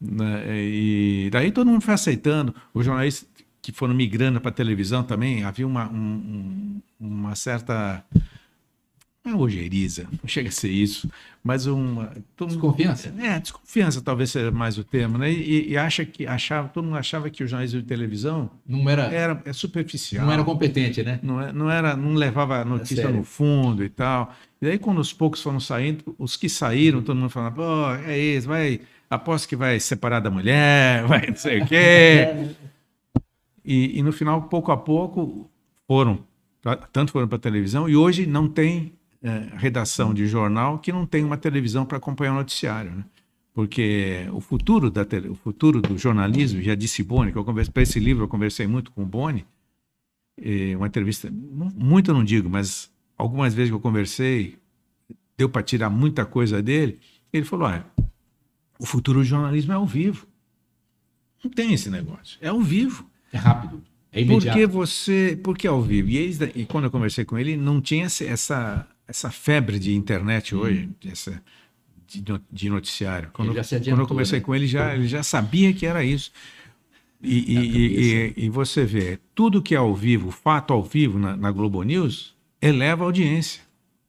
né? 0.00 0.42
E 0.56 1.28
daí 1.30 1.52
todo 1.52 1.66
mundo 1.70 1.82
foi 1.82 1.92
aceitando. 1.92 2.54
Os 2.72 2.86
jornalistas 2.86 3.28
que 3.62 3.72
foram 3.72 3.94
migrando 3.94 4.40
para 4.40 4.50
a 4.50 4.54
televisão 4.54 5.02
também, 5.02 5.44
havia 5.44 5.66
uma, 5.66 5.88
um- 5.90 6.80
um- 7.00 7.06
uma 7.08 7.34
certa. 7.34 8.04
Não 9.22 9.32
é 9.32 9.36
ojeriza, 9.36 10.06
não 10.10 10.26
chega 10.26 10.48
a 10.48 10.52
ser 10.52 10.70
isso, 10.70 11.06
mas 11.44 11.66
uma. 11.66 12.10
Desconfiança? 12.38 13.14
é, 13.18 13.38
desconfiança 13.38 14.00
talvez 14.00 14.30
seja 14.30 14.50
mais 14.50 14.78
o 14.78 14.82
termo, 14.84 15.18
né? 15.18 15.30
E, 15.30 15.68
e 15.72 15.76
acha 15.76 16.06
que 16.06 16.26
achava, 16.26 16.68
todo 16.70 16.84
mundo 16.86 16.96
achava 16.96 17.28
que 17.28 17.44
o 17.44 17.46
jornalismo 17.46 17.82
de 17.82 17.86
televisão 17.86 18.50
Não 18.66 18.88
era, 18.88 19.02
era 19.12 19.42
é 19.44 19.52
superficial. 19.52 20.24
não 20.24 20.32
era 20.32 20.42
competente, 20.42 21.02
né? 21.02 21.20
Não, 21.22 21.38
é- 21.38 21.52
não 21.52 21.70
era, 21.70 21.94
não 21.94 22.14
levava 22.14 22.62
a 22.62 22.64
notícia 22.64 22.96
sério. 22.96 23.14
no 23.18 23.22
fundo 23.22 23.84
e 23.84 23.90
tal. 23.90 24.34
E 24.60 24.64
daí 24.64 24.78
quando 24.78 25.00
os 25.00 25.12
poucos 25.12 25.42
foram 25.42 25.60
saindo, 25.60 26.16
os 26.18 26.34
que 26.38 26.48
saíram, 26.48 27.02
todo 27.02 27.14
mundo 27.18 27.28
falava, 27.28 27.56
pô, 27.56 27.90
é 28.08 28.18
isso, 28.18 28.48
vai, 28.48 28.80
aposto 29.10 29.46
que 29.46 29.54
vai 29.54 29.78
separar 29.80 30.20
da 30.20 30.30
mulher, 30.30 31.04
vai 31.06 31.26
não 31.26 31.36
sei 31.36 31.60
o 31.60 31.66
quê. 31.66 32.26
E, 33.72 33.98
e 33.98 34.02
no 34.02 34.10
final, 34.12 34.42
pouco 34.48 34.72
a 34.72 34.76
pouco, 34.76 35.48
foram, 35.86 36.24
pra- 36.60 36.74
tanto 36.76 37.12
foram 37.12 37.28
para 37.28 37.36
a 37.36 37.40
televisão, 37.40 37.88
e 37.88 37.94
hoje 37.94 38.26
não 38.26 38.48
tem 38.48 38.92
eh, 39.22 39.48
redação 39.56 40.12
de 40.12 40.26
jornal 40.26 40.78
que 40.80 40.90
não 40.90 41.06
tem 41.06 41.22
uma 41.24 41.36
televisão 41.36 41.86
para 41.86 41.98
acompanhar 41.98 42.32
o 42.32 42.36
noticiário, 42.36 42.90
né? 42.90 43.04
Porque 43.54 44.26
o 44.32 44.40
futuro, 44.40 44.90
da 44.90 45.04
tele- 45.04 45.28
o 45.28 45.34
futuro 45.34 45.80
do 45.80 45.96
jornalismo, 45.98 46.60
já 46.62 46.74
disse 46.74 47.02
Boni, 47.04 47.32
que 47.32 47.70
para 47.70 47.82
esse 47.82 48.00
livro 48.00 48.24
eu 48.24 48.28
conversei 48.28 48.66
muito 48.66 48.90
com 48.90 49.02
o 49.02 49.06
Boni, 49.06 49.46
uma 50.76 50.86
entrevista, 50.86 51.30
muito 51.76 52.10
eu 52.10 52.14
não 52.14 52.24
digo, 52.24 52.48
mas 52.48 52.90
algumas 53.16 53.52
vezes 53.54 53.70
que 53.70 53.74
eu 53.76 53.80
conversei, 53.80 54.56
deu 55.36 55.48
para 55.48 55.62
tirar 55.62 55.90
muita 55.90 56.24
coisa 56.24 56.62
dele, 56.62 56.98
ele 57.32 57.44
falou, 57.44 57.68
olha, 57.68 57.84
o 58.78 58.86
futuro 58.86 59.18
do 59.20 59.24
jornalismo 59.24 59.72
é 59.72 59.76
ao 59.76 59.86
vivo. 59.86 60.26
Não 61.44 61.50
tem 61.50 61.72
esse 61.74 61.90
negócio, 61.90 62.38
é 62.40 62.48
ao 62.48 62.60
vivo. 62.60 63.09
É 63.32 63.38
rápido, 63.38 63.82
é 64.12 64.20
imediato. 64.20 64.58
Porque 64.58 64.66
você. 64.66 65.38
Porque 65.42 65.66
ao 65.66 65.80
vivo. 65.82 66.08
E, 66.08 66.16
eles, 66.16 66.38
e 66.54 66.64
quando 66.64 66.84
eu 66.84 66.90
conversei 66.90 67.24
com 67.24 67.38
ele, 67.38 67.56
não 67.56 67.80
tinha 67.80 68.06
essa, 68.06 68.86
essa 69.06 69.30
febre 69.30 69.78
de 69.78 69.94
internet 69.94 70.54
hoje, 70.54 70.88
essa, 71.06 71.42
de, 72.06 72.22
de 72.50 72.70
noticiário. 72.70 73.30
Quando, 73.32 73.48
se 73.48 73.54
quando 73.54 73.72
eu 73.72 73.78
adiantou, 73.78 74.06
conversei 74.06 74.38
né? 74.40 74.44
com 74.44 74.54
ele, 74.54 74.66
já, 74.66 74.94
ele 74.94 75.06
já 75.06 75.22
sabia 75.22 75.72
que 75.72 75.86
era 75.86 76.04
isso. 76.04 76.32
E, 77.22 77.38
e, 77.38 78.34
e, 78.38 78.44
e, 78.46 78.48
você 78.48 78.84
vê, 78.84 79.18
tudo 79.34 79.60
que 79.60 79.74
é 79.74 79.78
ao 79.78 79.94
vivo, 79.94 80.30
fato 80.30 80.72
ao 80.72 80.82
vivo 80.82 81.18
na, 81.18 81.36
na 81.36 81.50
Globo 81.50 81.82
News, 81.82 82.34
eleva 82.62 83.04
a 83.04 83.06
audiência. 83.06 83.60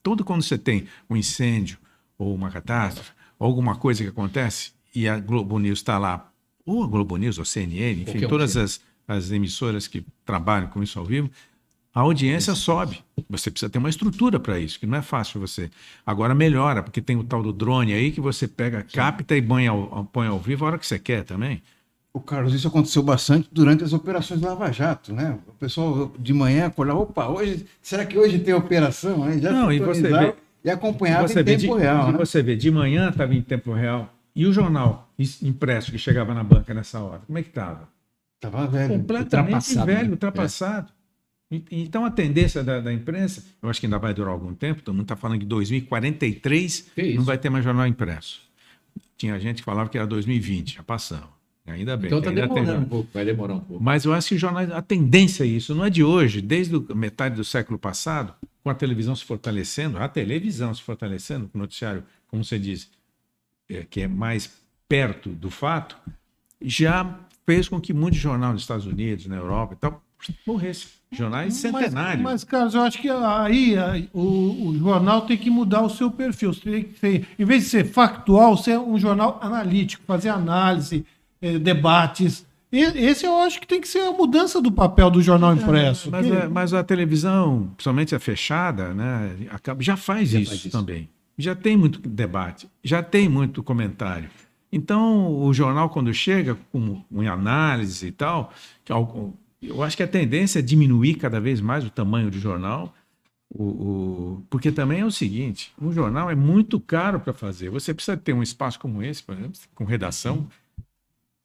Tudo 0.01 0.23
quando 0.23 0.41
você 0.41 0.57
tem 0.57 0.85
um 1.09 1.15
incêndio, 1.15 1.77
ou 2.17 2.33
uma 2.33 2.49
catástrofe, 2.49 3.11
ou 3.37 3.47
alguma 3.47 3.75
coisa 3.75 4.01
que 4.01 4.09
acontece, 4.09 4.71
e 4.95 5.07
a 5.09 5.19
Globo 5.19 5.59
News 5.59 5.79
está 5.79 5.97
lá, 5.97 6.31
ou 6.65 6.83
a 6.83 6.87
Globo 6.87 7.17
News, 7.17 7.37
ou 7.37 7.41
a 7.41 7.45
CNN, 7.45 8.01
enfim, 8.01 8.27
todas 8.27 8.55
as, 8.55 8.79
as 9.07 9.31
emissoras 9.31 9.87
que 9.87 10.05
trabalham 10.25 10.67
com 10.67 10.81
isso 10.81 10.97
ao 10.99 11.05
vivo, 11.05 11.29
a 11.93 12.01
audiência 12.01 12.55
sobe. 12.55 13.03
Você 13.29 13.51
precisa 13.51 13.69
ter 13.69 13.77
uma 13.77 13.89
estrutura 13.89 14.39
para 14.39 14.57
isso, 14.59 14.79
que 14.79 14.87
não 14.87 14.97
é 14.97 15.01
fácil 15.01 15.41
você. 15.41 15.69
Agora 16.05 16.33
melhora, 16.33 16.81
porque 16.81 17.01
tem 17.01 17.17
o 17.17 17.23
tal 17.23 17.43
do 17.43 17.51
drone 17.51 17.93
aí 17.93 18.11
que 18.11 18.21
você 18.21 18.47
pega, 18.47 18.81
capta 18.81 19.35
e 19.35 19.41
põe 19.41 19.67
ao, 19.67 20.05
põe 20.05 20.27
ao 20.27 20.39
vivo 20.39 20.63
a 20.63 20.69
hora 20.69 20.77
que 20.77 20.87
você 20.87 20.97
quer 20.97 21.23
também. 21.23 21.61
O 22.13 22.19
Carlos, 22.19 22.53
isso 22.53 22.67
aconteceu 22.67 23.01
bastante 23.01 23.47
durante 23.51 23.83
as 23.83 23.93
operações 23.93 24.41
Lava 24.41 24.69
Jato, 24.71 25.13
né? 25.13 25.37
O 25.47 25.53
pessoal 25.53 26.13
de 26.19 26.33
manhã 26.33 26.65
acordava, 26.65 26.99
opa, 26.99 27.27
hoje, 27.29 27.65
será 27.81 28.05
que 28.05 28.17
hoje 28.17 28.39
tem 28.39 28.53
operação? 28.53 29.23
Aí 29.23 29.39
já 29.39 29.51
Não, 29.51 29.71
e 29.71 29.79
você 29.79 30.01
vê, 30.01 30.35
e 30.63 30.69
acompanhava 30.69 31.27
você 31.27 31.39
em 31.39 31.43
tempo 31.43 31.59
de, 31.59 31.81
real. 31.81 32.11
Né? 32.11 32.17
Você 32.17 32.41
vê, 32.41 32.55
de 32.55 32.69
manhã 32.69 33.09
estava 33.09 33.33
em 33.33 33.41
tempo 33.41 33.71
real. 33.71 34.13
E 34.35 34.45
o 34.45 34.51
jornal 34.51 35.09
impresso 35.41 35.91
que 35.91 35.97
chegava 35.97 36.33
na 36.33 36.43
banca 36.43 36.73
nessa 36.73 36.99
hora, 36.99 37.21
como 37.25 37.37
é 37.37 37.43
que 37.43 37.49
estava? 37.49 37.87
Estava 38.41 38.65
velho. 38.65 38.97
Completamente 38.97 39.53
ultrapassado, 39.53 39.85
velho, 39.85 40.05
né? 40.05 40.11
ultrapassado. 40.11 40.91
É. 41.51 41.61
Então 41.69 42.03
a 42.03 42.09
tendência 42.09 42.63
da, 42.63 42.79
da, 42.79 42.91
imprensa, 42.91 43.43
eu 43.61 43.69
acho 43.69 43.79
que 43.79 43.85
ainda 43.85 43.99
vai 43.99 44.13
durar 44.13 44.33
algum 44.33 44.55
tempo, 44.55 44.81
todo 44.81 44.95
mundo 44.95 45.03
está 45.03 45.15
falando 45.15 45.39
que 45.39 45.45
2043 45.45 46.91
não 47.15 47.23
vai 47.23 47.37
ter 47.37 47.49
mais 47.49 47.63
jornal 47.63 47.85
impresso. 47.85 48.41
Tinha 49.15 49.39
gente 49.39 49.57
que 49.57 49.63
falava 49.63 49.89
que 49.89 49.97
era 49.97 50.07
2020, 50.07 50.75
já 50.75 50.83
passamos. 50.83 51.29
Ainda 51.67 51.95
bem. 51.95 52.07
Então 52.07 52.17
está 52.17 52.31
demorando 52.31 52.71
tem... 52.71 52.79
um 52.79 52.85
pouco, 52.85 53.09
vai 53.13 53.23
demorar 53.23 53.53
um 53.53 53.59
pouco. 53.59 53.83
Mas 53.83 54.05
eu 54.05 54.13
acho 54.13 54.29
que 54.29 54.37
jornais, 54.37 54.71
a 54.71 54.81
tendência 54.81 55.43
é 55.43 55.47
isso, 55.47 55.75
não 55.75 55.85
é 55.85 55.89
de 55.89 56.03
hoje, 56.03 56.41
desde 56.41 56.75
a 56.75 56.95
metade 56.95 57.35
do 57.35 57.43
século 57.43 57.77
passado, 57.77 58.33
com 58.63 58.69
a 58.69 58.73
televisão 58.73 59.15
se 59.15 59.23
fortalecendo, 59.23 59.99
a 59.99 60.07
televisão 60.07 60.73
se 60.73 60.81
fortalecendo, 60.81 61.49
o 61.53 61.57
noticiário, 61.57 62.03
como 62.27 62.43
você 62.43 62.57
diz, 62.57 62.89
é, 63.69 63.85
que 63.87 64.01
é 64.01 64.07
mais 64.07 64.51
perto 64.89 65.29
do 65.29 65.51
fato, 65.51 65.95
já 66.59 67.19
fez 67.45 67.67
com 67.67 67.79
que 67.79 67.93
muitos 67.93 68.19
jornais 68.19 68.53
nos 68.53 68.61
Estados 68.61 68.85
Unidos, 68.85 69.25
na 69.27 69.35
Europa 69.35 69.73
e 69.73 69.77
tal, 69.77 70.03
morressem. 70.45 71.01
Jornais 71.13 71.55
centenários. 71.55 71.93
Mas, 71.93 72.21
mas, 72.21 72.43
Carlos, 72.45 72.73
eu 72.73 72.81
acho 72.81 73.01
que 73.01 73.09
aí, 73.09 73.77
aí 73.77 74.09
o, 74.13 74.67
o, 74.67 74.79
jornal 74.79 75.21
tem 75.21 75.37
que 75.37 75.49
mudar 75.49 75.81
o 75.81 75.89
seu 75.89 76.09
perfil. 76.09 76.55
Tem 76.55 76.83
que 76.83 76.97
ser, 76.97 77.27
em 77.37 77.43
vez 77.43 77.63
de 77.63 77.69
ser 77.69 77.85
factual, 77.85 78.55
ser 78.55 78.79
um 78.79 78.97
jornal 78.97 79.37
analítico, 79.41 80.03
fazer 80.07 80.29
análise, 80.29 81.05
eh, 81.41 81.59
debates. 81.59 82.45
Esse 82.71 83.25
eu 83.25 83.37
acho 83.39 83.59
que 83.59 83.67
tem 83.67 83.81
que 83.81 83.87
ser 83.89 83.99
a 83.99 84.11
mudança 84.13 84.61
do 84.61 84.71
papel 84.71 85.11
do 85.11 85.21
jornal 85.21 85.53
impresso. 85.53 86.07
É, 86.07 86.11
mas, 86.11 86.25
que... 86.25 86.31
a, 86.31 86.49
mas, 86.49 86.73
a, 86.73 86.81
televisão, 86.81 87.69
principalmente 87.75 88.15
a 88.15 88.19
fechada, 88.19 88.93
né, 88.93 89.35
já 89.79 89.97
faz, 89.97 90.29
já 90.29 90.39
isso, 90.39 90.51
faz 90.51 90.65
isso 90.65 90.71
também. 90.71 91.09
Já 91.37 91.53
tem 91.53 91.75
muito 91.75 91.99
debate, 91.99 92.69
já 92.81 93.03
tem 93.03 93.27
muito 93.27 93.61
comentário. 93.61 94.29
Então, 94.71 95.41
o 95.43 95.53
jornal, 95.53 95.89
quando 95.89 96.13
chega 96.13 96.55
com, 96.71 97.01
com 97.01 97.21
análise 97.29 98.07
e 98.07 98.11
tal, 98.11 98.53
eu 99.61 99.83
acho 99.83 99.97
que 99.97 100.03
a 100.03 100.07
tendência 100.07 100.59
é 100.59 100.61
diminuir 100.61 101.15
cada 101.15 101.39
vez 101.41 101.59
mais 101.59 101.85
o 101.85 101.89
tamanho 101.89 102.31
do 102.31 102.39
jornal, 102.39 102.95
o, 103.53 103.63
o, 103.63 104.45
porque 104.49 104.71
também 104.71 105.01
é 105.01 105.05
o 105.05 105.11
seguinte: 105.11 105.73
um 105.79 105.91
jornal 105.91 106.31
é 106.31 106.35
muito 106.35 106.79
caro 106.79 107.19
para 107.19 107.33
fazer. 107.33 107.69
Você 107.69 107.93
precisa 107.93 108.15
ter 108.15 108.33
um 108.33 108.41
espaço 108.41 108.79
como 108.79 109.03
esse, 109.03 109.21
por 109.21 109.35
exemplo, 109.35 109.59
com 109.75 109.83
redação, 109.83 110.47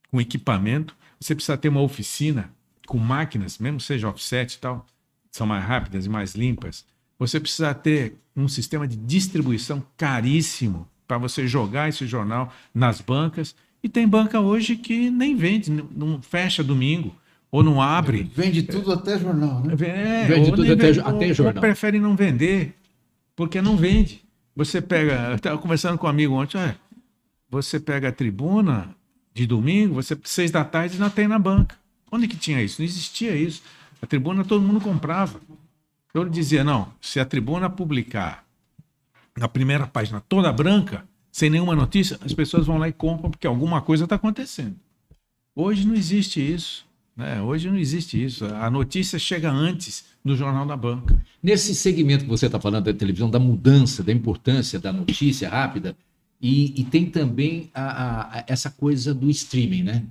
com 0.09 0.21
equipamento. 0.21 0.97
Você 1.19 1.35
precisa 1.35 1.59
ter 1.59 1.69
uma 1.69 1.81
oficina 1.81 2.55
com 2.87 2.99
máquinas, 2.99 3.59
mesmo 3.59 3.81
seja 3.81 4.09
offset 4.09 4.55
e 4.55 4.59
tal, 4.59 4.87
são 5.33 5.47
mais 5.47 5.65
rápidas 5.65 6.07
e 6.07 6.09
mais 6.09 6.37
limpas. 6.37 6.87
Você 7.19 7.41
precisa 7.41 7.75
ter 7.75 8.17
um 8.37 8.47
sistema 8.47 8.87
de 8.87 8.97
distribuição 8.97 9.83
caríssimo 9.97 10.89
para 11.07 11.19
você 11.19 11.47
jogar 11.47 11.89
esse 11.89 12.07
jornal 12.07 12.53
nas 12.75 13.01
bancas. 13.01 13.55
E 13.83 13.89
tem 13.89 14.07
banca 14.07 14.41
hoje 14.41 14.77
que 14.77 15.11
nem 15.11 15.37
vende, 15.37 15.71
não 15.71 16.21
fecha 16.21 16.63
domingo 16.63 17.15
ou 17.51 17.63
não 17.63 17.81
abre. 17.81 18.31
Vende 18.35 18.63
tudo 18.63 18.93
até 18.93 19.19
jornal, 19.19 19.63
né? 19.63 19.75
É, 19.81 20.25
vende 20.27 20.51
tudo 20.51 20.73
até, 20.73 20.87
vende, 20.93 21.01
até 21.01 21.35
jornal. 21.35 21.55
Ou 21.55 21.61
prefere 21.61 22.01
não 22.01 22.17
vender, 22.17 22.75
porque 23.35 23.63
não 23.63 23.77
vende. 23.77 24.23
Você 24.55 24.81
pega, 24.81 25.31
eu 25.31 25.37
estava 25.37 25.59
conversando 25.59 25.99
com 25.99 26.07
um 26.07 26.11
amigo 26.11 26.35
ontem, 26.35 26.75
você 27.49 27.79
pega 27.79 28.09
a 28.09 28.13
tribuna, 28.13 28.97
de 29.37 29.47
domingo, 29.47 29.93
você 29.93 30.19
seis 30.25 30.51
da 30.51 30.65
tarde 30.65 30.99
não 30.99 31.11
tem 31.11 31.29
na 31.29 31.39
banca. 31.39 31.77
Onde 32.11 32.27
que 32.27 32.39
tinha 32.39 32.63
isso? 32.63 32.81
Não 32.81 32.87
existia 32.87 33.37
isso. 33.37 33.63
A 34.01 34.07
tribuna 34.07 34.43
todo 34.47 34.63
mundo 34.63 34.81
comprava. 34.81 35.39
Eu 36.15 36.27
dizia, 36.27 36.65
não, 36.65 36.91
se 37.03 37.21
a 37.21 37.25
tribuna 37.27 37.69
publicar 37.69 38.46
na 39.37 39.49
primeira 39.49 39.87
página 39.87 40.21
toda 40.21 40.53
branca, 40.53 41.05
sem 41.31 41.51
nenhuma 41.51 41.77
notícia, 41.77 42.19
as 42.25 42.33
pessoas 42.33 42.67
vão 42.67 42.79
lá 42.79 42.89
e 42.89 42.93
compram 42.93 43.31
porque 43.31 43.47
alguma 43.47 43.81
coisa 43.83 44.05
está 44.05 44.17
acontecendo. 44.17 44.77
Hoje 45.55 45.87
não 45.87 45.95
existe 45.95 46.41
isso. 46.41 46.87
Né? 47.17 47.41
Hoje 47.41 47.71
não 47.71 47.79
existe 47.79 48.23
isso. 48.23 48.45
A 48.45 48.71
notícia 48.71 49.19
chega 49.19 49.51
antes 49.51 50.05
do 50.25 50.37
Jornal 50.37 50.67
da 50.67 50.77
Banca. 50.77 51.19
Nesse 51.43 51.75
segmento 51.75 52.25
que 52.25 52.31
você 52.31 52.47
está 52.47 52.61
falando 52.61 52.85
da 52.85 52.93
televisão, 52.93 53.31
da 53.31 53.39
mudança, 53.39 54.03
da 54.03 54.13
importância 54.13 54.79
da 54.79 54.93
notícia 54.93 55.49
rápida, 55.49 55.97
e, 56.41 56.79
e 56.79 56.85
tem 56.85 57.07
também 57.07 57.71
a, 57.73 58.39
a, 58.39 58.45
essa 58.47 58.71
coisa 58.71 59.15
do 59.15 59.31
streaming, 59.31 59.83
né? 59.83 60.05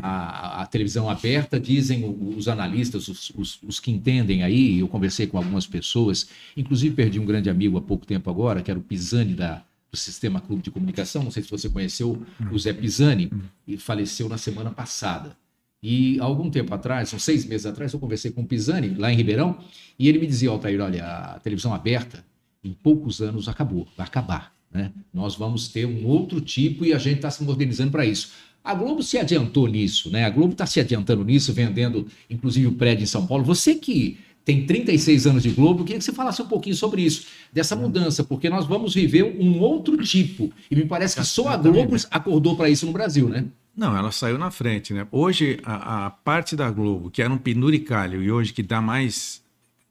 A, 0.00 0.62
a, 0.62 0.66
televisão 0.66 1.10
aberta, 1.10 1.60
dizem 1.60 2.16
os 2.36 2.48
analistas, 2.48 3.08
os, 3.08 3.30
os, 3.30 3.58
os, 3.62 3.80
que 3.80 3.90
entendem 3.90 4.42
aí, 4.42 4.78
eu 4.78 4.88
conversei 4.88 5.26
com 5.26 5.36
algumas 5.36 5.66
pessoas, 5.66 6.28
inclusive 6.56 6.94
perdi 6.94 7.20
um 7.20 7.26
grande 7.26 7.50
amigo 7.50 7.76
há 7.76 7.82
pouco 7.82 8.06
tempo 8.06 8.30
agora, 8.30 8.62
que 8.62 8.70
era 8.70 8.80
o 8.80 8.82
Pisani 8.82 9.34
da, 9.34 9.62
do 9.90 9.96
Sistema 9.96 10.40
Clube 10.40 10.62
de 10.62 10.70
Comunicação, 10.70 11.22
não 11.22 11.30
sei 11.30 11.42
se 11.42 11.50
você 11.50 11.68
conheceu 11.68 12.22
o 12.50 12.58
Zé 12.58 12.72
Pisani, 12.72 13.30
e 13.66 13.76
faleceu 13.76 14.28
na 14.28 14.38
semana 14.38 14.70
passada. 14.70 15.36
E 15.82 16.18
algum 16.20 16.48
tempo 16.48 16.72
atrás, 16.72 17.12
uns 17.12 17.24
seis 17.24 17.44
meses 17.44 17.66
atrás, 17.66 17.92
eu 17.92 17.98
conversei 17.98 18.30
com 18.30 18.42
o 18.42 18.46
Pisani, 18.46 18.94
lá 18.94 19.12
em 19.12 19.16
Ribeirão, 19.16 19.58
e 19.98 20.08
ele 20.08 20.18
me 20.18 20.26
dizia, 20.26 20.48
Altair, 20.48 20.80
olha, 20.80 21.04
a 21.04 21.40
televisão 21.40 21.74
aberta, 21.74 22.24
em 22.62 22.72
poucos 22.72 23.20
anos 23.20 23.48
acabou, 23.48 23.86
vai 23.96 24.06
acabar. 24.06 24.54
Né? 24.72 24.90
Nós 25.12 25.34
vamos 25.34 25.68
ter 25.68 25.84
um 25.84 26.06
outro 26.06 26.40
tipo 26.40 26.84
e 26.84 26.94
a 26.94 26.98
gente 26.98 27.16
está 27.16 27.30
se 27.30 27.42
modernizando 27.42 27.90
para 27.90 28.06
isso. 28.06 28.30
A 28.64 28.74
Globo 28.74 29.02
se 29.02 29.18
adiantou 29.18 29.66
nisso, 29.66 30.10
né? 30.10 30.24
A 30.24 30.30
Globo 30.30 30.52
está 30.52 30.66
se 30.66 30.78
adiantando 30.78 31.24
nisso, 31.24 31.52
vendendo 31.52 32.06
inclusive 32.30 32.66
o 32.66 32.72
prédio 32.72 33.02
em 33.02 33.06
São 33.06 33.26
Paulo. 33.26 33.44
Você 33.44 33.74
que 33.74 34.18
tem 34.44 34.66
36 34.66 35.26
anos 35.26 35.42
de 35.42 35.50
Globo, 35.50 35.84
queria 35.84 35.98
que 35.98 36.04
você 36.04 36.12
falasse 36.12 36.42
um 36.42 36.48
pouquinho 36.48 36.74
sobre 36.74 37.02
isso, 37.02 37.26
dessa 37.52 37.76
mudança, 37.76 38.24
porque 38.24 38.50
nós 38.50 38.66
vamos 38.66 38.94
viver 38.94 39.24
um 39.38 39.60
outro 39.60 39.96
tipo. 39.98 40.52
E 40.70 40.76
me 40.76 40.84
parece 40.84 41.16
que 41.16 41.24
só 41.24 41.48
a 41.48 41.56
Globo 41.56 41.96
acordou 42.10 42.56
para 42.56 42.68
isso 42.68 42.86
no 42.86 42.92
Brasil, 42.92 43.28
né? 43.28 43.46
Não, 43.74 43.96
ela 43.96 44.12
saiu 44.12 44.38
na 44.38 44.50
frente, 44.50 44.92
né? 44.92 45.06
Hoje, 45.10 45.58
a, 45.64 46.06
a 46.06 46.10
parte 46.10 46.54
da 46.54 46.70
Globo, 46.70 47.10
que 47.10 47.22
era 47.22 47.32
um 47.32 47.38
penduricalho 47.38 48.22
e 48.22 48.30
hoje 48.30 48.52
que 48.52 48.62
dá 48.62 48.82
mais 48.82 49.42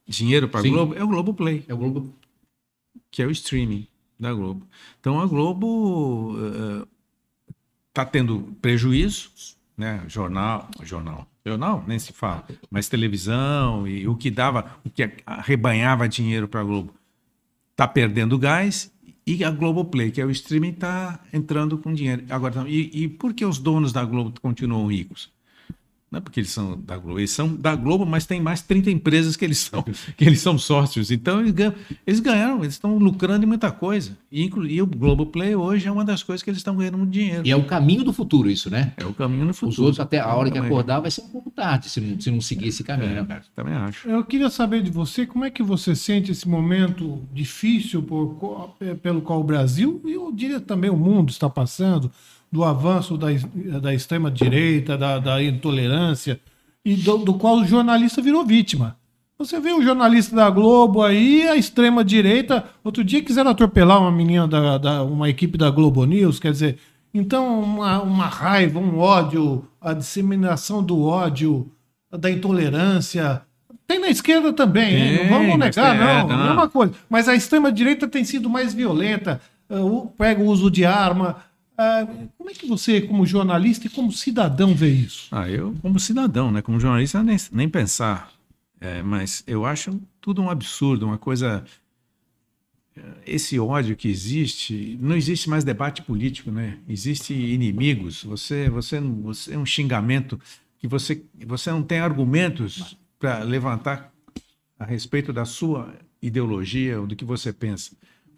dinheiro 0.08 0.48
para 0.48 0.60
a 0.60 0.64
Globo, 0.64 0.94
é 0.96 1.04
o 1.04 1.08
Globo 1.08 1.34
Play. 1.34 1.64
É 1.68 1.74
o 1.74 1.78
Globo. 1.78 2.14
Que 3.10 3.24
é 3.24 3.26
o 3.26 3.32
streaming 3.32 3.88
da 4.20 4.34
Globo. 4.34 4.68
Então 5.00 5.20
a 5.20 5.26
Globo 5.26 6.36
está 7.92 8.06
tendo 8.06 8.56
prejuízos, 8.62 9.58
né? 9.78 10.04
Jornal, 10.08 10.70
jornal, 10.82 11.28
jornal 11.46 11.84
nem 11.86 12.00
se 12.00 12.14
fala, 12.14 12.46
mas 12.70 12.88
televisão 12.88 13.86
e 13.88 14.08
o 14.08 14.16
que 14.16 14.32
dava, 14.32 14.78
o 14.86 14.90
que 14.90 15.10
arrebanhava 15.26 16.08
dinheiro 16.08 16.48
para 16.48 16.62
a 16.62 16.64
Globo, 16.64 16.94
está 17.72 17.88
perdendo 17.88 18.40
gás 18.40 18.92
e 19.28 19.44
a 19.44 19.52
Globoplay, 19.52 20.10
que 20.10 20.22
é 20.22 20.26
o 20.26 20.32
streaming, 20.32 20.70
está 20.70 21.20
entrando 21.32 21.78
com 21.78 21.94
dinheiro. 21.94 22.26
Agora, 22.30 22.68
e, 22.68 23.04
e 23.04 23.08
por 23.08 23.34
que 23.34 23.46
os 23.46 23.60
donos 23.60 23.94
da 23.94 24.04
Globo 24.04 24.40
continuam 24.42 24.88
ricos? 24.88 25.32
Não 26.12 26.18
é 26.18 26.22
porque 26.22 26.42
eles 26.42 26.50
são 26.50 26.78
da 26.78 26.98
Globo, 26.98 27.20
eles 27.20 27.32
são 27.32 27.56
da 27.56 27.74
Globo, 27.74 28.06
mas 28.06 28.26
tem 28.26 28.42
mais 28.42 28.62
30 28.62 28.92
empresas 28.92 29.38
que 29.38 29.46
eles 29.46 29.60
são, 29.60 29.82
que 30.18 30.26
eles 30.26 30.42
são 30.42 30.58
sócios. 30.58 31.10
Então 31.10 31.40
eles, 31.40 31.54
ganham, 31.54 31.74
eles 32.06 32.20
ganharam, 32.20 32.60
eles 32.60 32.74
estão 32.74 32.98
lucrando 32.98 33.46
em 33.46 33.48
muita 33.48 33.72
coisa. 33.72 34.18
E, 34.30 34.52
e 34.68 34.82
o 34.82 34.86
Globoplay 34.86 35.56
hoje 35.56 35.88
é 35.88 35.92
uma 35.92 36.04
das 36.04 36.22
coisas 36.22 36.44
que 36.44 36.50
eles 36.50 36.58
estão 36.58 36.76
ganhando 36.76 36.98
muito 36.98 37.12
dinheiro. 37.12 37.48
E 37.48 37.52
é 37.52 37.56
o 37.56 37.64
caminho 37.64 38.04
do 38.04 38.12
futuro, 38.12 38.50
isso, 38.50 38.70
né? 38.70 38.92
É 38.98 39.06
o 39.06 39.14
caminho 39.14 39.48
do 39.48 39.54
futuro. 39.54 39.72
Os 39.72 39.80
outros, 39.80 40.00
até 40.02 40.20
a 40.20 40.36
hora 40.36 40.52
que 40.52 40.58
acordar, 40.58 41.00
vai 41.00 41.10
ser 41.10 41.22
um 41.22 41.30
pouco 41.30 41.50
tarde 41.50 41.88
se 41.88 42.02
não, 42.02 42.20
se 42.20 42.30
não 42.30 42.42
seguir 42.42 42.68
esse 42.68 42.84
caminho, 42.84 43.12
é, 43.12 43.24
né? 43.24 43.42
Também 43.56 43.74
acho. 43.74 44.10
Eu 44.10 44.26
queria 44.26 44.50
saber 44.50 44.84
de 44.84 44.92
você 44.92 45.26
como 45.26 45.46
é 45.46 45.50
que 45.50 45.64
você 45.64 45.96
sente 45.96 46.30
esse 46.30 46.48
momento 46.48 47.26
difícil 47.32 48.04
por, 48.04 48.76
pelo 49.02 49.22
qual 49.22 49.40
o 49.40 49.44
Brasil 49.46 50.02
e 50.06 50.12
eu 50.12 50.30
diria 50.30 50.60
também 50.60 50.90
o 50.90 50.98
mundo 50.98 51.30
está 51.30 51.50
passando 51.50 52.12
do 52.52 52.64
avanço 52.64 53.18
da, 53.18 53.28
da 53.82 53.94
extrema-direita, 53.94 54.98
da, 54.98 55.20
da, 55.20 55.42
intolerância, 55.44 56.40
e 56.84 56.96
do, 56.96 57.18
do, 57.20 57.34
qual 57.36 57.58
o 57.60 57.66
jornalista 57.66 58.22
virou 58.22 58.46
vítima. 58.46 58.98
Você 59.40 59.60
vê 59.60 59.74
um 59.74 59.82
jornalista 59.82 60.36
da 60.36 60.50
Globo 60.50 61.02
aí, 61.02 61.48
a 61.48 61.56
extrema-direita, 61.56 62.66
outro 62.84 63.04
dia 63.04 63.24
quiseram 63.24 63.52
atropelar 63.52 64.00
uma 64.02 64.12
menina 64.12 64.48
da, 64.48 64.78
da, 64.78 65.04
uma 65.04 65.30
equipe 65.30 65.58
da 65.58 65.70
Globo 65.70 66.04
News, 66.06 66.40
quer 66.40 66.52
dizer, 66.52 66.78
Então, 67.14 67.60
uma, 67.62 68.02
uma 68.02 68.26
raiva, 68.28 68.80
um 68.80 69.00
ódio, 69.00 69.66
a 69.80 69.94
disseminação 69.94 70.84
do 70.84 71.04
ódio, 71.04 71.72
da 72.12 72.30
intolerância. 72.30 73.42
Tem 73.88 74.00
na 74.00 74.10
esquerda 74.10 74.54
também? 74.54 75.18
Tem, 75.18 75.24
não 75.24 75.38
vamos 75.38 75.58
negar, 75.58 75.96
não. 75.98 76.28
não. 76.28 76.48
Mesma 76.48 76.70
coisa. 76.70 76.94
Mas 77.10 77.28
a 77.28 77.36
extrema-direita 77.36 78.08
tem 78.08 78.24
sido 78.24 78.50
mais 78.50 78.74
violenta, 78.74 79.42
o- 79.70 80.08
pega 80.18 80.42
o 80.42 80.48
uso 80.48 80.70
de 80.70 80.86
arma. 80.86 81.38
Ah, 81.84 82.08
como 82.38 82.48
é 82.52 82.54
que 82.54 82.68
você, 82.68 83.02
como 83.02 83.26
jornalista 83.26 83.88
e 83.88 83.90
como 83.90 84.12
cidadão, 84.12 84.76
vê 84.76 84.90
isso? 84.90 85.28
Ah, 85.32 85.50
eu, 85.50 85.76
como 85.82 86.00
cidadão, 86.00 86.52
né? 86.52 86.62
Como 86.62 86.80
jornalista, 86.80 87.24
nem, 87.24 87.36
nem 87.52 87.68
pensar. 87.68 88.32
É, 88.80 89.02
mas 89.02 89.44
eu 89.48 89.66
acho 89.66 90.00
tudo 90.20 90.44
um 90.44 90.50
absurdo, 90.50 91.08
uma 91.08 91.18
coisa. 91.18 91.64
é, 92.96 93.02
Esse 93.26 93.60
ódio 93.60 93.96
que 93.96 94.08
existe, 94.08 94.96
não 95.02 95.16
existe 95.16 95.50
mais 95.50 95.64
debate 95.64 96.04
político, 96.04 96.52
né? 96.52 96.78
Existe 96.88 97.34
inimigos. 97.34 98.24
Você, 98.26 98.70
você, 98.70 99.00
você 99.00 99.56
é 99.56 99.58
um 99.58 99.66
xingamento 99.66 100.40
que 100.78 100.88
você, 100.88 101.24
você 101.48 101.72
não 101.72 101.82
tem 101.82 102.00
argumentos 102.00 102.96
para 103.18 103.40
levantar 103.40 104.14
a 104.78 104.86
respeito 104.86 105.34
da 105.34 105.46
sua 105.46 105.96
ideologia 106.22 107.02
ou 107.02 107.08
do 107.08 107.16
que 107.16 107.26
você 107.26 107.52
pensa. 107.52 107.92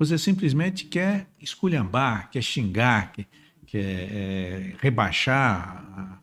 Você 0.05 0.17
simplesmente 0.17 0.85
quer 0.85 1.27
esculhambar, 1.41 2.29
quer 2.31 2.41
xingar, 2.41 3.11
quer, 3.13 3.25
quer 3.65 3.79
é, 4.11 4.73
rebaixar 4.81 5.85
a- 5.95 6.19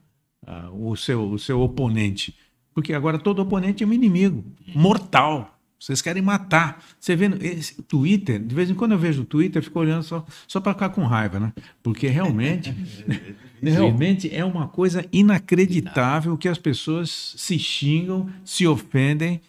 a- 0.66 0.70
o, 0.70 0.96
seu, 0.96 1.30
o 1.30 1.38
seu 1.38 1.60
oponente. 1.60 2.34
Porque 2.74 2.92
agora 2.94 3.18
todo 3.18 3.40
oponente 3.42 3.82
é 3.82 3.86
um 3.86 3.92
inimigo 3.92 4.44
mortal. 4.74 5.56
Vocês 5.78 6.02
querem 6.02 6.22
matar. 6.22 6.84
Você 7.00 7.16
vê 7.16 7.26
no- 7.28 7.36
esse 7.42 7.80
Twitter, 7.82 8.38
de 8.38 8.54
vez 8.54 8.68
em 8.70 8.74
quando 8.74 8.92
eu 8.92 8.98
vejo 8.98 9.22
o 9.22 9.24
Twitter, 9.24 9.60
eu 9.60 9.64
fico 9.64 9.78
olhando 9.80 10.02
só, 10.02 10.24
só 10.46 10.60
para 10.60 10.74
ficar 10.74 10.90
com 10.90 11.04
raiva, 11.04 11.40
né? 11.40 11.52
Porque 11.82 12.06
realmente, 12.06 12.70
realmente 13.62 14.34
é 14.34 14.44
uma 14.44 14.68
coisa 14.68 15.04
inacreditável 15.12 16.36
que 16.36 16.48
as 16.48 16.58
pessoas 16.58 17.34
se 17.36 17.58
xingam, 17.58 18.28
se 18.44 18.66
ofendem, 18.66 19.40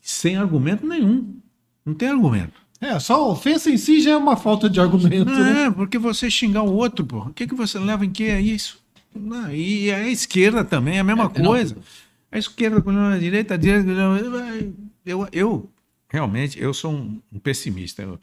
sem 0.00 0.36
argumento 0.36 0.86
nenhum. 0.86 1.34
Não 1.84 1.94
tem 1.94 2.08
argumento. 2.08 2.52
É, 2.80 2.98
só 3.00 3.14
a 3.14 3.28
ofensa 3.28 3.70
em 3.70 3.76
si 3.76 4.00
já 4.00 4.12
é 4.12 4.16
uma 4.16 4.36
falta 4.36 4.70
de 4.70 4.80
argumento. 4.80 5.30
Não 5.30 5.42
né? 5.44 5.64
é, 5.64 5.70
porque 5.70 5.98
você 5.98 6.30
xingar 6.30 6.62
o 6.62 6.72
outro, 6.72 7.04
pô. 7.04 7.18
O 7.20 7.32
que, 7.32 7.46
que 7.46 7.54
você 7.54 7.78
leva 7.78 8.04
em 8.04 8.10
que 8.10 8.24
é 8.24 8.40
isso? 8.40 8.80
Não, 9.14 9.52
e 9.52 9.90
a 9.90 10.08
esquerda 10.08 10.64
também 10.64 10.96
é 10.96 11.00
a 11.00 11.04
mesma 11.04 11.24
É, 11.34 11.40
não, 11.40 11.46
coisa. 11.50 11.76
A 12.30 12.38
esquerda 12.38 12.80
com 12.80 12.90
a 12.90 13.18
direita, 13.18 13.54
a 13.54 13.56
direita. 13.56 13.90
Eu, 15.04 15.26
eu 15.32 15.70
realmente 16.08 16.60
eu 16.60 16.72
sou 16.72 16.92
um, 16.92 17.20
um 17.32 17.38
pessimista. 17.38 18.02
Eu- 18.02 18.18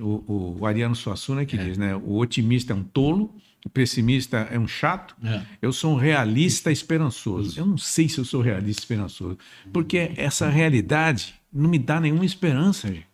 o, 0.00 0.56
o 0.60 0.66
Ariano 0.66 0.94
Suassuna 0.94 1.44
que 1.44 1.56
diz, 1.58 1.76
né? 1.76 1.94
O 1.96 2.18
otimista 2.18 2.72
é 2.72 2.76
um 2.76 2.84
tolo, 2.84 3.34
o 3.64 3.68
pessimista 3.68 4.48
é 4.50 4.56
um 4.58 4.68
chato. 4.68 5.16
É. 5.24 5.42
Eu 5.60 5.72
sou 5.72 5.94
um 5.94 5.96
realista 5.96 6.70
esperançoso. 6.70 7.58
Eu 7.58 7.66
não 7.66 7.76
sei 7.78 8.08
se 8.08 8.18
eu 8.18 8.24
sou 8.24 8.40
realista 8.40 8.82
esperançoso, 8.82 9.36
porque 9.72 10.12
essa 10.16 10.48
realidade 10.48 11.34
não 11.52 11.68
me 11.68 11.78
dá 11.80 12.00
nenhuma 12.00 12.24
esperança, 12.24 12.86
gente. 12.86 13.06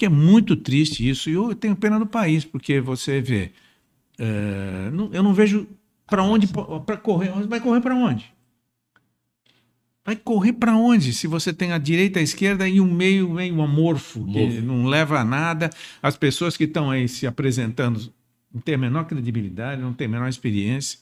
Porque 0.00 0.06
é 0.06 0.08
muito 0.08 0.56
triste 0.56 1.06
isso. 1.06 1.28
E 1.28 1.34
eu 1.34 1.54
tenho 1.54 1.76
pena 1.76 1.98
do 1.98 2.06
país, 2.06 2.42
porque 2.42 2.80
você 2.80 3.20
vê. 3.20 3.52
eh, 4.18 4.90
não- 4.92 5.10
eu 5.12 5.22
não 5.22 5.32
vejo 5.34 5.66
para 6.06 6.22
onde 6.22 6.46
para 6.46 6.96
correr. 6.96 7.30
Vai 7.46 7.58
correr 7.60 7.80
para 7.80 7.94
onde? 7.94 8.30
Vai 10.04 10.16
correr 10.16 10.52
para 10.54 10.74
onde? 10.76 11.12
Se 11.12 11.26
você 11.26 11.52
tem 11.52 11.72
a 11.72 11.78
direita, 11.78 12.18
a 12.18 12.22
esquerda 12.22 12.66
e 12.68 12.80
um 12.80 12.90
meio 12.92 13.30
meio 13.30 13.60
amorfo, 13.62 14.24
que 14.30 14.60
não 14.62 14.86
leva 14.86 15.20
a 15.20 15.24
nada. 15.24 15.70
As 16.02 16.16
pessoas 16.16 16.56
que 16.56 16.64
estão 16.64 16.90
aí 16.90 17.06
se 17.08 17.26
apresentando 17.26 18.12
não 18.52 18.60
têm 18.60 18.74
a 18.74 18.78
menor 18.78 19.04
credibilidade, 19.04 19.80
não 19.82 19.92
têm 19.94 20.06
a 20.06 20.10
menor 20.10 20.28
experiência 20.28 20.98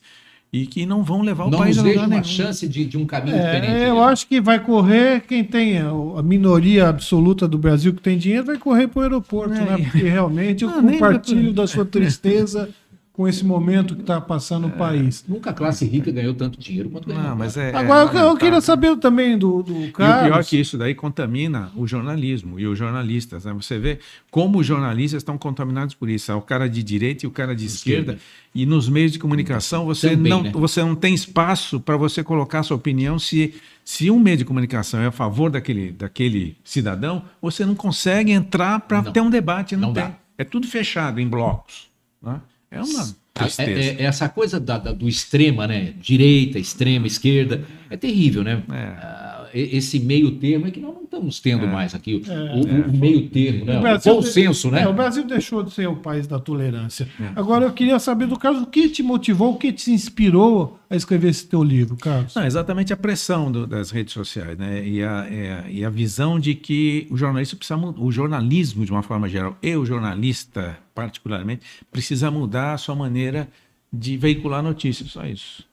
e 0.52 0.66
que 0.66 0.86
não 0.86 1.02
vão 1.02 1.20
levar 1.20 1.44
o 1.46 1.50
Não 1.50 1.58
país 1.58 1.78
a 1.78 1.82
vejo 1.82 1.94
lugar 1.94 2.06
uma 2.06 2.20
nenhum. 2.20 2.24
chance 2.24 2.66
de, 2.66 2.84
de 2.86 2.96
um 2.96 3.04
caminho 3.04 3.36
diferente. 3.36 3.66
É, 3.70 3.90
eu 3.90 4.02
acho 4.02 4.26
que 4.26 4.40
vai 4.40 4.58
correr 4.58 5.20
quem 5.28 5.44
tem 5.44 5.78
a 5.78 6.22
minoria 6.22 6.88
absoluta 6.88 7.46
do 7.46 7.58
Brasil 7.58 7.92
que 7.92 8.00
tem 8.00 8.16
dinheiro, 8.16 8.46
vai 8.46 8.56
correr 8.56 8.88
para 8.88 9.00
o 9.00 9.02
aeroporto, 9.02 9.54
É. 9.54 9.60
né? 9.60 9.76
Porque 9.90 10.08
realmente 10.08 10.64
eu 10.64 10.70
Não, 10.70 10.80
nem 10.82 10.98
compartilho 10.98 11.52
da 11.52 11.66
sua 11.66 11.84
tristeza 11.84 12.68
com 13.18 13.26
esse 13.26 13.44
momento 13.44 13.96
que 13.96 14.02
está 14.02 14.20
passando 14.20 14.68
o 14.68 14.70
país. 14.70 15.24
Nunca 15.26 15.50
a 15.50 15.52
classe 15.52 15.84
rica 15.84 16.08
ganhou 16.12 16.34
tanto 16.34 16.56
dinheiro 16.60 16.88
quanto 16.88 17.08
ganhou. 17.08 17.20
Não, 17.24 17.34
mas 17.34 17.56
é. 17.56 17.74
Agora, 17.74 18.08
é 18.16 18.22
eu- 18.22 18.26
eu, 18.28 18.36
queria 18.36 18.60
saber 18.60 18.96
também 18.98 19.36
do, 19.36 19.60
do 19.60 19.72
E 19.76 19.88
o 19.88 19.92
Carlos. 19.92 20.28
pior 20.28 20.40
é 20.40 20.44
que 20.44 20.56
isso 20.60 20.78
daí 20.78 20.94
contamina 20.94 21.72
o 21.74 21.84
jornalismo 21.84 22.60
e 22.60 22.66
os 22.68 22.78
jornalistas. 22.78 23.44
né? 23.44 23.52
Você 23.54 23.76
vê 23.76 23.98
como 24.30 24.60
os 24.60 24.66
jornalistas 24.68 25.18
estão 25.20 25.36
contaminados 25.36 25.96
por 25.96 26.08
isso. 26.08 26.30
É 26.30 26.34
o 26.36 26.40
cara 26.40 26.68
de 26.68 26.80
direita 26.80 27.26
e 27.26 27.28
o 27.28 27.32
cara 27.32 27.56
de 27.56 27.66
esquerda. 27.66 28.12
Esquerda. 28.12 28.20
E 28.54 28.64
nos 28.64 28.88
meios 28.88 29.10
de 29.10 29.18
comunicação 29.18 29.84
você, 29.84 30.10
Também, 30.10 30.30
não, 30.30 30.42
né? 30.44 30.52
você 30.54 30.80
não 30.80 30.94
tem 30.94 31.12
espaço 31.12 31.80
para 31.80 31.96
você 31.96 32.22
colocar 32.22 32.62
sua 32.62 32.76
opinião. 32.76 33.18
Se, 33.18 33.52
se 33.84 34.12
um 34.12 34.20
meio 34.20 34.36
de 34.36 34.44
comunicação 34.44 35.00
é 35.00 35.06
a 35.06 35.10
favor 35.10 35.50
daquele, 35.50 35.90
daquele 35.90 36.56
cidadão, 36.62 37.24
você 37.42 37.66
não 37.66 37.74
consegue 37.74 38.30
entrar 38.30 38.78
para 38.78 39.02
ter 39.10 39.20
um 39.20 39.28
debate. 39.28 39.74
Não, 39.74 39.88
Não 39.88 39.92
tem. 39.94 40.04
dá. 40.04 40.12
É 40.38 40.44
tudo 40.44 40.68
fechado 40.68 41.18
em 41.20 41.26
blocos. 41.26 41.88
né? 42.22 42.40
É 42.70 42.80
uma 42.82 43.02
É- 43.02 43.40
tristeza. 43.44 43.80
é- 43.80 44.02
é 44.02 44.04
essa 44.04 44.28
coisa 44.28 44.58
da- 44.60 44.78
da- 44.78 44.92
do 44.92 45.08
extrema, 45.08 45.66
né? 45.66 45.94
Direita, 46.00 46.58
extrema, 46.58 47.06
esquerda, 47.06 47.64
é 47.88 47.96
terrível, 47.96 48.42
né? 48.44 48.62
É. 48.70 49.27
Esse 49.54 49.98
meio 50.00 50.32
termo 50.32 50.66
é 50.66 50.70
que 50.70 50.80
nós 50.80 50.94
não 50.94 51.04
estamos 51.04 51.40
tendo 51.40 51.66
mais 51.66 51.94
aqui. 51.94 52.14
O, 52.14 52.18
o- 52.28 52.68
É. 52.68 52.86
o 52.86 52.92
meio 52.96 53.28
termo, 53.28 53.64
né? 53.64 53.74
O 53.76 53.78
O, 53.78 53.82
Brasil- 53.82 54.14
consenso, 54.14 54.70
né? 54.70 54.82
É, 54.82 54.88
o 54.88 54.92
Brasil 54.92 55.24
deixou 55.26 55.62
de 55.62 55.70
ser 55.72 55.86
o 55.88 55.96
país 55.96 56.26
da 56.26 56.38
tolerância. 56.38 57.08
É. 57.20 57.30
Agora 57.36 57.64
eu 57.66 57.72
queria 57.72 57.98
saber 57.98 58.26
do 58.26 58.38
Carlos, 58.38 58.62
o 58.62 58.66
que 58.66 58.88
te 58.88 59.02
motivou, 59.02 59.54
o 59.54 59.56
que 59.56 59.72
te 59.72 59.90
inspirou 59.90 60.78
a 60.90 60.96
escrever 60.96 61.28
esse 61.28 61.46
teu 61.46 61.62
livro, 61.62 61.96
Carlos? 61.96 62.34
Não, 62.34 62.44
exatamente 62.46 62.92
a 62.92 62.96
pressão 62.96 63.50
do- 63.52 63.66
das 63.66 63.90
redes 63.90 64.12
sociais, 64.14 64.56
né? 64.58 64.86
E 64.86 65.02
a, 65.02 65.26
é, 65.30 65.64
e 65.70 65.84
a 65.84 65.90
visão 65.90 66.38
de 66.40 66.54
que 66.54 67.06
o 67.10 67.16
jornalista 67.16 67.56
precisa 67.56 67.76
mudar, 67.76 68.00
o 68.00 68.10
jornalismo 68.12 68.84
de 68.84 68.90
uma 68.92 69.02
forma 69.02 69.28
geral, 69.28 69.56
e 69.62 69.74
o 69.76 69.84
jornalista 69.84 70.78
particularmente, 70.94 71.62
precisa 71.92 72.30
mudar 72.30 72.72
a 72.74 72.78
sua 72.78 72.94
maneira 72.94 73.48
de 73.92 74.16
veicular 74.16 74.62
notícias, 74.62 75.10
só 75.10 75.24
isso. 75.24 75.64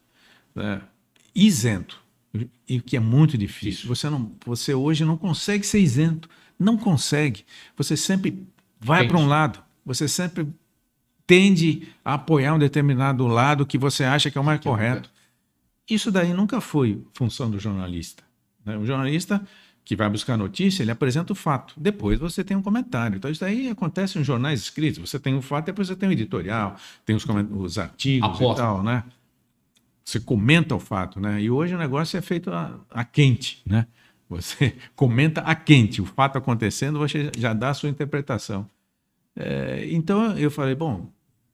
né? 0.53 0.79
Isento, 1.33 1.97
e 2.67 2.77
o 2.79 2.81
que 2.81 2.97
é 2.97 2.99
muito 2.99 3.37
difícil. 3.37 3.87
Você, 3.87 4.09
não, 4.09 4.31
você 4.45 4.73
hoje 4.73 5.05
não 5.05 5.17
consegue 5.17 5.65
ser 5.65 5.79
isento, 5.79 6.29
não 6.59 6.77
consegue. 6.77 7.45
Você 7.77 7.95
sempre 7.95 8.47
vai 8.79 9.07
para 9.07 9.17
um 9.17 9.27
lado, 9.27 9.59
você 9.85 10.07
sempre 10.07 10.47
tende 11.27 11.87
a 12.03 12.15
apoiar 12.15 12.53
um 12.53 12.59
determinado 12.59 13.25
lado 13.27 13.65
que 13.65 13.77
você 13.77 14.03
acha 14.03 14.29
que 14.29 14.37
é 14.37 14.41
o 14.41 14.43
mais 14.43 14.59
Que 14.59 14.67
é 14.67 14.71
correto. 14.71 15.09
Isso 15.89 16.11
daí 16.11 16.33
nunca 16.33 16.59
foi 16.59 17.03
função 17.13 17.49
do 17.49 17.59
jornalista. 17.59 18.23
né? 18.63 18.77
O 18.77 18.85
jornalista 18.85 19.41
que 19.83 19.95
vai 19.95 20.09
buscar 20.09 20.35
notícia, 20.35 20.81
ele 20.81 20.89
apresenta 20.89 21.31
o 21.31 21.35
fato. 21.35 21.75
Depois 21.77 22.19
você 22.19 22.43
tem 22.43 22.57
um 22.57 22.61
comentário. 22.61 23.17
Então, 23.17 23.29
isso 23.29 23.41
daí 23.41 23.69
acontece 23.69 24.17
nos 24.17 24.25
jornais 24.25 24.59
escritos. 24.59 25.07
Você 25.07 25.19
tem 25.19 25.35
o 25.35 25.43
fato, 25.43 25.67
depois 25.67 25.87
você 25.87 25.95
tem 25.95 26.09
o 26.09 26.11
editorial, 26.11 26.75
tem 27.05 27.15
os, 27.15 27.23
os 27.51 27.77
artigos 27.77 28.27
Aposta. 28.27 28.63
e 28.63 28.65
tal, 28.65 28.83
né? 28.83 29.03
Você 30.05 30.19
comenta 30.19 30.75
o 30.75 30.79
fato, 30.79 31.19
né? 31.19 31.41
E 31.41 31.49
hoje 31.49 31.73
o 31.73 31.77
negócio 31.77 32.15
é 32.17 32.21
feito 32.21 32.51
a, 32.51 32.79
a 32.91 33.03
quente, 33.03 33.61
né? 33.65 33.87
Você 34.29 34.75
comenta 34.95 35.41
a 35.41 35.55
quente. 35.55 36.01
O 36.01 36.05
fato 36.05 36.37
acontecendo, 36.37 36.99
você 36.99 37.31
já 37.37 37.53
dá 37.53 37.69
a 37.69 37.73
sua 37.73 37.89
interpretação. 37.89 38.67
É, 39.35 39.87
então, 39.91 40.37
eu 40.37 40.49
falei, 40.51 40.75
bom, 40.75 41.09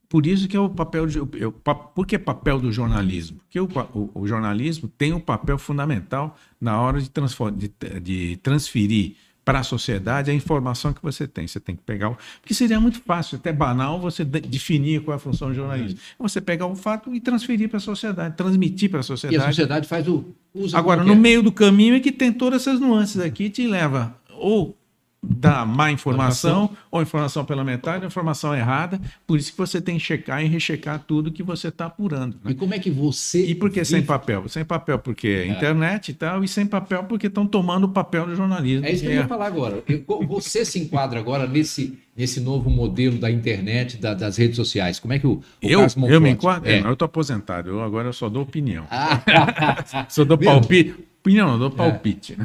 por 0.09 0.27
isso 0.27 0.47
que 0.47 0.57
é 0.57 0.59
o 0.59 0.69
papel 0.69 1.07
de. 1.07 1.17
Eu, 1.17 1.51
por 1.53 2.05
que 2.05 2.19
papel 2.19 2.59
do 2.59 2.71
jornalismo? 2.71 3.39
Porque 3.39 3.59
o, 3.59 3.67
o- 3.93 4.11
o 4.13 4.27
jornalismo 4.27 4.87
tem 4.89 5.13
um 5.13 5.19
papel 5.19 5.57
fundamental 5.57 6.37
na 6.59 6.79
hora 6.79 7.01
de, 7.01 7.09
transfor- 7.09 7.51
de, 7.51 7.71
de 8.01 8.37
transferir 8.37 9.15
para 9.43 9.59
a 9.59 9.63
sociedade 9.63 10.29
a 10.29 10.33
informação 10.33 10.93
que 10.93 11.01
você 11.01 11.27
tem. 11.27 11.47
Você 11.47 11.59
tem 11.59 11.75
que 11.75 11.81
pegar. 11.81 12.09
o- 12.11 12.17
Porque 12.41 12.53
seria 12.53 12.79
muito 12.79 13.01
fácil, 13.01 13.37
até 13.37 13.51
banal, 13.51 13.99
você 13.99 14.23
de- 14.23 14.39
definir 14.41 15.01
qual 15.01 15.13
é 15.13 15.17
a 15.17 15.19
função 15.19 15.49
do 15.49 15.55
jornalismo. 15.55 15.97
Você 16.19 16.39
pegar 16.39 16.67
o 16.67 16.75
fato 16.75 17.13
e 17.15 17.19
transferir 17.19 17.67
para 17.67 17.77
a 17.77 17.81
sociedade, 17.81 18.35
transmitir 18.37 18.89
para 18.89 18.99
a 18.99 19.01
E 19.01 19.01
a 19.01 19.03
sociedade. 19.03 19.45
sociedade 19.47 19.87
faz 19.87 20.07
o. 20.07 20.25
usa 20.53 20.77
Agora, 20.77 21.03
no 21.03 21.13
quer. 21.13 21.19
meio 21.19 21.41
do 21.41 21.51
caminho 21.51 21.95
é 21.95 21.99
que 21.99 22.11
tem 22.11 22.31
todas 22.31 22.61
essas 22.61 22.79
nuances 22.79 23.19
aqui, 23.19 23.49
te 23.49 23.65
leva 23.67 24.15
ou 24.29 24.77
da 25.23 25.63
má 25.65 25.91
informação, 25.91 26.71
ou 26.89 26.99
informação 26.99 27.45
pela 27.45 27.63
metade, 27.63 28.01
ou 28.03 28.07
informação 28.07 28.55
errada. 28.55 28.99
Por 29.27 29.37
isso 29.37 29.51
que 29.51 29.57
você 29.57 29.79
tem 29.79 29.97
que 29.99 30.03
checar 30.03 30.43
e 30.43 30.47
rechecar 30.47 30.97
tudo 30.99 31.31
que 31.31 31.43
você 31.43 31.67
está 31.67 31.85
apurando. 31.85 32.37
né? 32.43 32.51
E 32.51 32.55
como 32.55 32.73
é 32.73 32.79
que 32.79 32.89
você. 32.89 33.45
E 33.45 33.53
por 33.53 33.69
que 33.69 33.85
sem 33.85 33.97
vive- 33.97 34.07
papel? 34.07 34.49
Sem 34.49 34.65
papel 34.65 34.97
porque 34.97 35.27
é 35.27 35.45
internet 35.47 36.09
e 36.09 36.13
tal, 36.15 36.43
e 36.43 36.47
sem 36.47 36.65
papel 36.65 37.03
porque 37.03 37.27
estão 37.27 37.45
tomando 37.45 37.83
o 37.83 37.89
papel 37.89 38.25
do 38.25 38.35
jornalismo. 38.35 38.85
É 38.85 38.91
isso 38.91 39.03
que 39.03 39.09
eu 39.09 39.13
É. 39.13 39.15
ia 39.17 39.27
falar 39.27 39.45
agora. 39.45 39.83
Você 40.27 40.65
se 40.65 40.79
enquadra 40.79 41.19
agora 41.19 41.45
nesse, 41.45 41.99
nesse 42.17 42.39
novo 42.39 42.69
modelo 42.71 43.19
da 43.19 43.29
internet, 43.29 43.97
da- 43.97 44.15
das 44.15 44.37
redes 44.37 44.55
sociais. 44.55 44.99
Como 44.99 45.13
é 45.13 45.19
que 45.19 45.27
o, 45.27 45.33
o 45.33 45.43
Eu, 45.61 45.85
eu 46.09 46.19
me 46.19 46.31
enquadro? 46.31 46.67
É. 46.67 46.79
É, 46.79 46.81
eu 46.83 46.93
estou 46.93 47.05
aposentado, 47.05 47.69
eu 47.69 47.83
agora 47.83 48.07
eu 48.09 48.13
só 48.13 48.27
dou 48.27 48.41
opinião. 48.41 48.87
Ah, 48.89 49.21
Só 50.09 50.23
dou 50.25 50.35
Mesmo? 50.37 50.51
palpite. 50.53 50.95
Opinião, 51.19 51.49
eu 51.49 51.55
É. 51.55 51.59
dou 51.59 51.69
palpite. 51.69 52.35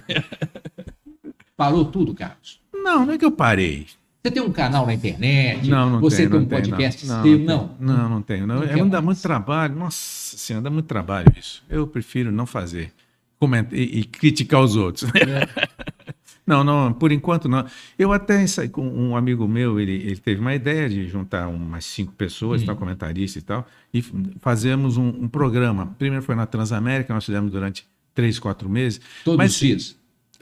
parou 1.56 1.86
tudo, 1.86 2.12
Carlos. 2.14 2.60
Não, 2.86 3.04
não 3.04 3.14
é 3.14 3.18
que 3.18 3.24
eu 3.24 3.32
parei. 3.32 3.86
Você 4.22 4.30
tem 4.30 4.42
um 4.42 4.50
canal 4.52 4.86
na 4.86 4.94
internet? 4.94 5.68
Não, 5.68 5.90
não 5.90 6.00
Você 6.00 6.18
tenho, 6.18 6.30
tem 6.30 6.38
um 6.38 6.42
não 6.42 6.48
podcast 6.48 7.06
não. 7.06 7.22
seu? 7.22 7.38
Não, 7.40 7.76
Não. 7.80 7.96
não, 7.96 8.08
não 8.08 8.22
tenho. 8.22 8.46
Não, 8.46 8.56
Não 8.56 8.62
é, 8.62 8.68
quer 8.74 8.84
dá 8.86 9.00
muito 9.02 9.20
trabalho. 9.20 9.74
Nossa 9.76 10.36
senhora, 10.36 10.62
dá 10.64 10.70
muito 10.70 10.86
trabalho 10.86 11.32
isso. 11.38 11.64
Eu 11.68 11.86
prefiro 11.86 12.30
não 12.32 12.46
fazer. 12.46 12.92
Comentar, 13.38 13.76
e, 13.78 14.00
e 14.00 14.04
criticar 14.04 14.60
os 14.62 14.76
outros. 14.76 15.10
não, 16.46 16.62
não, 16.64 16.92
por 16.92 17.10
enquanto 17.12 17.48
não. 17.48 17.66
Eu 17.98 18.12
até 18.12 18.44
com 18.70 18.86
um 18.88 19.16
amigo 19.16 19.46
meu, 19.48 19.78
ele, 19.80 19.92
ele 19.92 20.16
teve 20.16 20.40
uma 20.40 20.54
ideia 20.54 20.88
de 20.88 21.06
juntar 21.08 21.48
umas 21.48 21.84
cinco 21.84 22.12
pessoas, 22.12 22.62
Hum. 22.62 22.66
tal, 22.66 22.76
comentarista 22.76 23.38
e 23.38 23.42
tal, 23.42 23.66
e 23.92 24.02
fazemos 24.40 24.96
um, 24.96 25.08
um 25.08 25.28
programa. 25.28 25.94
Primeiro 25.98 26.24
foi 26.24 26.34
na 26.34 26.46
Transamérica, 26.46 27.12
nós 27.12 27.24
fizemos 27.24 27.50
durante 27.52 27.86
três, 28.14 28.38
quatro 28.38 28.68
meses. 28.68 29.00
Todos 29.24 29.38
Mas- 29.38 29.52
os 29.52 29.58
dias. 29.58 29.96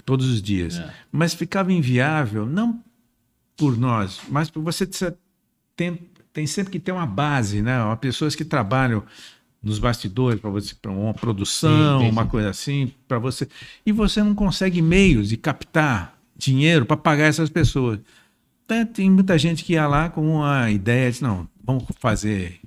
Todos 0.05 0.29
os 0.29 0.43
dias. 0.43 0.79
É. 0.79 0.93
Mas 1.11 1.35
ficava 1.35 1.73
inviável, 1.73 2.47
não 2.47 2.83
por 3.57 3.77
nós, 3.77 4.21
mas 4.29 4.51
por 4.51 4.63
você 4.63 4.87
tem, 5.77 5.99
tem 6.33 6.47
sempre 6.47 6.73
que 6.73 6.81
ter 6.81 6.93
uma 6.93 7.07
base, 7.07 7.63
né? 7.63 7.83
Uma 7.83 7.97
pessoas 7.97 8.35
que 8.35 8.45
trabalham 8.45 9.03
nos 9.63 9.79
bastidores 9.79 10.41
para 10.41 10.51
você 10.51 10.75
para 10.75 10.91
uma 10.91 11.15
produção, 11.15 12.01
Sim, 12.01 12.05
sim, 12.05 12.11
uma 12.11 12.27
coisa 12.27 12.51
assim, 12.51 12.93
para 13.09 13.19
você 13.19 13.49
e 13.87 13.93
você 13.93 14.23
não 14.23 14.35
consegue 14.35 14.83
meios 14.83 15.29
de 15.29 15.37
captar 15.37 16.19
dinheiro 16.37 16.85
para 16.85 16.97
pagar 16.97 17.27
essas 17.27 17.49
pessoas. 17.49 17.99
Então, 18.65 18.85
tem 18.87 19.11
muita 19.11 19.39
gente 19.39 19.65
que 19.65 19.75
ia 19.75 19.87
lá 19.87 20.11
com 20.11 20.37
uma 20.37 20.71
ideia 20.71 21.11
de 21.11 21.23
não, 21.23 21.49
vamos 21.63 21.85
fazer 21.99 22.61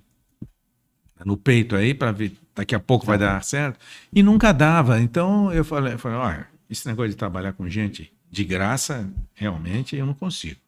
no 1.26 1.36
peito 1.36 1.76
aí 1.76 1.94
para 1.94 2.12
ver 2.12 2.34
daqui 2.56 2.74
a 2.74 2.80
pouco 2.80 3.06
vai 3.06 3.18
dar 3.18 3.44
certo 3.44 3.80
e 4.12 4.24
nunca 4.24 4.52
dava. 4.52 5.00
Então 5.00 5.52
eu 5.54 5.64
falei, 5.64 5.94
eu 5.94 6.00
falei, 6.00 6.18
olha, 6.18 6.48
esse 6.70 6.88
negócio 6.88 7.10
de 7.10 7.16
trabalhar 7.16 7.54
com 7.54 7.68
gente 7.70 8.12
de 8.30 8.44
graça, 8.44 9.10
realmente 9.34 9.96
eu 9.96 10.06
não 10.06 10.14
consigo. 10.14 10.60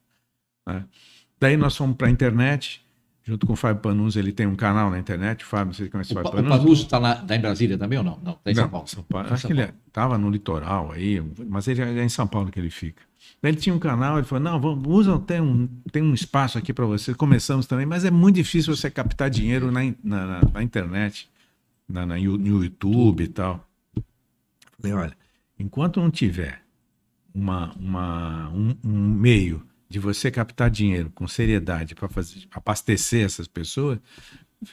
né? 0.66 0.86
Daí 1.40 1.56
nós 1.58 1.76
fomos 1.76 1.96
para 1.98 2.08
a 2.08 2.10
internet, 2.12 2.82
junto 3.24 3.46
com 3.46 3.54
o 3.54 3.56
Fábio 3.56 3.82
Panunzi, 3.82 4.18
ele 4.20 4.32
tem 4.32 4.46
um 4.48 4.56
canal 4.56 4.90
na 4.90 4.98
internet, 5.00 5.44
o 5.44 5.48
Fábio, 5.48 5.68
não 5.68 5.74
sei 5.74 5.86
se 5.86 5.92
conhece 5.92 6.12
O, 6.12 6.16
Fábio 6.16 6.30
o 6.30 6.34
Panunzi. 6.36 6.58
Panuso 6.58 6.84
está 6.84 7.16
tá 7.16 7.36
em 7.36 7.40
Brasília 7.42 7.78
também 7.78 7.98
ou 7.98 8.04
não? 8.04 8.20
Não, 8.24 8.34
está 8.34 8.52
em 8.52 8.56
São 8.56 8.64
Não, 8.64 8.70
Paulo. 8.72 8.88
São 8.88 9.04
Paulo. 9.04 9.26
Tá 9.28 9.32
em 9.32 9.34
Acho 9.34 9.42
São 9.48 9.56
que 9.56 9.62
ele 9.62 9.74
estava 9.88 10.18
no 10.18 10.30
litoral 10.30 10.92
aí, 10.92 11.22
mas 11.48 11.68
ele 11.68 11.82
é 11.82 12.04
em 12.04 12.10
São 12.10 12.28
Paulo 12.28 12.52
que 12.52 12.60
ele 12.60 12.70
fica. 12.70 13.02
Daí 13.42 13.52
ele 13.52 13.60
tinha 13.60 13.74
um 13.76 13.80
canal, 13.80 14.18
ele 14.18 14.26
falou: 14.28 14.44
não, 14.44 14.60
vamos, 14.60 14.86
usa, 14.88 15.18
tem, 15.20 15.40
um, 15.42 15.68
tem 15.92 16.02
um 16.04 16.14
espaço 16.14 16.58
aqui 16.58 16.74
para 16.74 16.86
você. 16.86 17.14
Começamos 17.14 17.66
também, 17.66 17.86
mas 17.86 18.04
é 18.04 18.12
muito 18.12 18.36
difícil 18.36 18.76
você 18.76 18.90
captar 18.90 19.30
dinheiro 19.30 19.72
na, 19.72 19.82
na, 20.04 20.26
na- 20.26 20.42
na 20.54 20.64
internet, 20.64 21.30
na, 21.88 22.06
na, 22.06 22.16
no 22.16 22.20
YouTube 22.64 23.24
e 23.24 23.28
tal. 23.28 23.66
Falei, 24.80 24.94
olha, 24.96 25.18
enquanto 25.60 26.00
não 26.00 26.10
tiver 26.10 26.62
uma, 27.36 27.74
uma, 27.74 28.50
um, 28.50 28.76
um 28.84 29.10
meio 29.10 29.64
de 29.90 30.00
você 30.00 30.32
captar 30.32 30.70
dinheiro 30.70 31.12
com 31.14 31.28
seriedade 31.28 31.96
para 31.96 32.08
abastecer 32.54 33.26
essas 33.26 33.48
pessoas, 33.48 34.00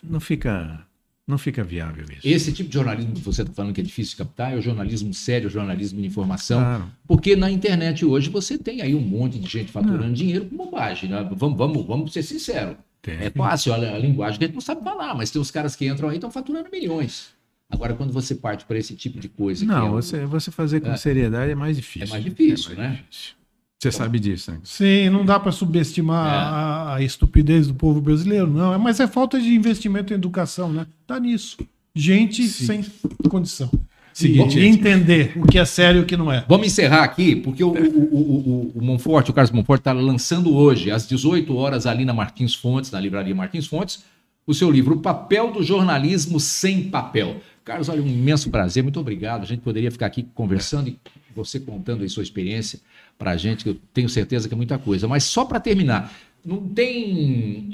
não 0.02 0.20
fica, 0.20 0.86
não 1.26 1.38
fica 1.38 1.64
viável 1.64 2.04
isso. 2.04 2.26
Esse 2.26 2.52
tipo 2.52 2.68
de 2.68 2.74
jornalismo 2.74 3.14
que 3.14 3.20
você 3.20 3.42
está 3.42 3.52
falando 3.52 3.74
que 3.74 3.80
é 3.80 3.84
difícil 3.84 4.12
de 4.12 4.16
captar 4.18 4.52
é 4.52 4.56
o 4.56 4.62
jornalismo 4.62 5.12
sério, 5.14 5.48
o 5.48 5.50
jornalismo 5.50 6.00
de 6.00 6.06
informação. 6.06 6.60
Claro. 6.60 6.90
Porque 7.06 7.34
na 7.34 7.50
internet 7.50 8.04
hoje 8.04 8.28
você 8.28 8.58
tem 8.58 8.82
aí 8.82 8.94
um 8.94 9.00
monte 9.00 9.38
de 9.38 9.48
gente 9.48 9.72
faturando 9.72 10.12
dinheiro 10.12 10.46
com 10.46 10.56
bobagem. 10.56 11.08
Né? 11.08 11.28
Vamos, 11.32 11.56
vamos, 11.56 11.86
vamos 11.86 12.12
ser 12.12 12.22
sinceros. 12.22 12.76
Tem. 13.00 13.14
É 13.14 13.30
fácil, 13.30 13.72
a, 13.72 13.76
a 13.76 13.98
linguagem 13.98 14.38
que 14.38 14.44
a 14.44 14.48
gente 14.48 14.54
não 14.54 14.60
sabe 14.60 14.82
falar, 14.82 15.14
mas 15.14 15.30
tem 15.30 15.40
uns 15.40 15.50
caras 15.50 15.74
que 15.76 15.86
entram 15.86 16.08
aí 16.08 16.16
e 16.16 16.18
estão 16.18 16.30
faturando 16.30 16.68
milhões. 16.70 17.35
Agora, 17.68 17.94
quando 17.94 18.12
você 18.12 18.34
parte 18.34 18.64
para 18.64 18.78
esse 18.78 18.94
tipo 18.94 19.18
de 19.18 19.28
coisa. 19.28 19.60
que 19.64 19.66
Não, 19.66 19.86
é 19.86 19.90
o- 19.90 19.92
você, 19.92 20.24
você 20.24 20.50
fazer 20.50 20.80
com 20.80 20.90
É. 20.90 20.96
seriedade 20.96 21.50
é 21.50 21.54
mais 21.54 21.76
difícil. 21.76 22.06
É 22.08 22.10
mais 22.10 22.24
difícil, 22.24 22.76
né? 22.76 23.00
difícil. 23.08 23.34
Você 23.78 23.92
sabe 23.92 24.18
disso, 24.18 24.50
né? 24.52 24.58
Sim, 24.64 25.10
não 25.10 25.24
dá 25.24 25.38
para 25.38 25.52
subestimar 25.52 26.26
É. 26.26 26.36
a, 26.36 26.94
a 26.94 27.02
estupidez 27.02 27.66
do 27.66 27.74
povo 27.74 28.00
brasileiro, 28.00 28.46
não. 28.46 28.72
É- 28.72 28.78
Mas 28.78 29.00
é 29.00 29.06
falta 29.06 29.38
de 29.40 29.54
investimento 29.54 30.12
em 30.12 30.16
educação, 30.16 30.72
né? 30.72 30.86
Tá 31.06 31.20
nisso. 31.20 31.58
Gente 31.94 32.46
sem 32.48 32.84
condição. 33.28 33.70
Seguinte, 34.14 34.58
entender 34.58 35.32
o 35.36 35.46
que 35.46 35.58
é 35.58 35.64
sério 35.66 36.00
e 36.00 36.02
o 36.02 36.06
que 36.06 36.16
não 36.16 36.32
é. 36.32 36.42
Vamos 36.48 36.68
encerrar 36.68 37.02
aqui, 37.04 37.36
porque 37.36 37.62
o, 37.62 37.68
o, 37.68 37.74
o, 37.74 38.16
o, 38.16 38.72
o 38.76 38.82
Monforte, 38.82 39.30
o 39.30 39.34
Carlos 39.34 39.50
Monforte, 39.50 39.80
está 39.82 39.92
lançando 39.92 40.54
hoje, 40.54 40.90
às 40.90 41.06
18 41.06 41.54
horas, 41.54 41.84
ali 41.84 42.04
na 42.06 42.14
Martins 42.14 42.54
Fontes, 42.54 42.90
na 42.90 42.98
livraria 42.98 43.34
Martins 43.34 43.66
Fontes, 43.66 44.02
o 44.46 44.54
seu 44.54 44.70
livro 44.70 44.94
O 44.94 45.00
Papel 45.00 45.52
do 45.52 45.62
Jornalismo 45.62 46.40
Sem 46.40 46.84
Papel. 46.84 47.40
Carlos, 47.66 47.88
olha, 47.88 48.00
um 48.00 48.06
imenso 48.06 48.48
prazer, 48.48 48.80
muito 48.80 49.00
obrigado. 49.00 49.42
A 49.42 49.44
gente 49.44 49.60
poderia 49.60 49.90
ficar 49.90 50.06
aqui 50.06 50.22
conversando 50.36 50.88
e 50.88 50.96
você 51.34 51.58
contando 51.58 52.02
aí 52.02 52.08
sua 52.08 52.22
experiência 52.22 52.78
para 53.18 53.32
a 53.32 53.36
gente, 53.36 53.64
que 53.64 53.70
eu 53.70 53.76
tenho 53.92 54.08
certeza 54.08 54.46
que 54.46 54.54
é 54.54 54.56
muita 54.56 54.78
coisa. 54.78 55.08
Mas 55.08 55.24
só 55.24 55.44
para 55.44 55.58
terminar, 55.58 56.14
não 56.46 56.60
tem 56.68 57.68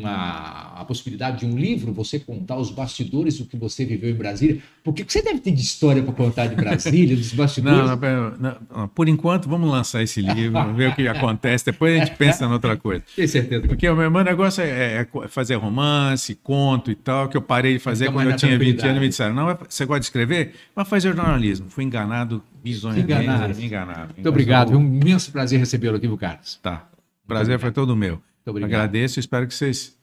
uma, 0.00 0.74
a 0.80 0.84
possibilidade 0.84 1.38
de 1.40 1.46
um 1.46 1.56
livro 1.58 1.92
você 1.92 2.18
contar 2.18 2.56
os 2.56 2.70
bastidores 2.70 3.38
do 3.38 3.46
que 3.46 3.56
você 3.56 3.84
viveu 3.86 4.10
em 4.10 4.14
Brasília? 4.14 4.60
Porque 4.84 5.02
você 5.06 5.22
deve 5.22 5.40
ter 5.40 5.50
de 5.52 5.60
história 5.62 6.02
para 6.02 6.12
contar 6.12 6.46
de 6.46 6.54
Brasília, 6.54 7.16
dos 7.16 7.32
bastidores. 7.32 7.78
Não, 7.78 7.96
não, 8.38 8.56
não, 8.74 8.88
por 8.88 9.08
enquanto, 9.08 9.48
vamos 9.48 9.70
lançar 9.70 10.02
esse 10.02 10.20
livro, 10.20 10.74
ver 10.74 10.90
o 10.90 10.94
que 10.94 11.08
acontece, 11.08 11.64
depois 11.64 12.00
a 12.00 12.04
gente 12.04 12.16
pensa 12.16 12.44
em 12.44 12.48
outra 12.52 12.76
coisa. 12.76 13.02
Tenho 13.16 13.28
certeza. 13.28 13.62
que- 13.62 13.68
Porque 13.68 13.88
o 13.88 13.96
meu 13.96 14.10
negócio 14.24 14.62
é, 14.62 15.06
é 15.22 15.28
fazer 15.28 15.54
romance, 15.56 16.34
conto 16.34 16.90
e 16.90 16.94
tal, 16.94 17.28
que 17.28 17.36
eu 17.36 17.42
parei 17.42 17.74
de 17.74 17.78
fazer 17.78 18.04
Fica 18.06 18.16
quando 18.16 18.30
eu 18.30 18.36
tinha 18.36 18.50
20 18.52 18.58
tranquilidade. 18.58 18.88
anos. 18.88 19.00
Me 19.02 19.08
disseram, 19.08 19.34
não, 19.34 19.44
vai- 19.46 19.58
você 19.68 19.84
gosta 19.86 20.00
de 20.00 20.06
escrever? 20.06 20.52
Vai 20.76 20.84
fazer 20.84 21.14
jornalismo. 21.14 21.66
Fui 21.70 21.82
enganado 21.84 22.42
bizonhamente. 22.62 23.04
Enganado. 23.12 23.60
enganado. 23.62 24.14
Muito 24.14 24.28
obrigado. 24.28 24.72
É 24.72 24.76
um 24.76 24.82
imenso 24.84 25.32
prazer 25.32 25.58
recebê-lo 25.58 25.96
aqui, 25.96 26.16
Carlos? 26.16 26.58
Tá. 26.62 26.86
Prazer 27.28 27.60
foi 27.60 27.70
todo 27.70 27.94
meu. 27.96 28.20
obrigado. 28.46 28.68
Agradeço 28.70 29.18
e 29.18 29.20
espero 29.20 29.46
que 29.46 29.54
vocês 29.54 29.96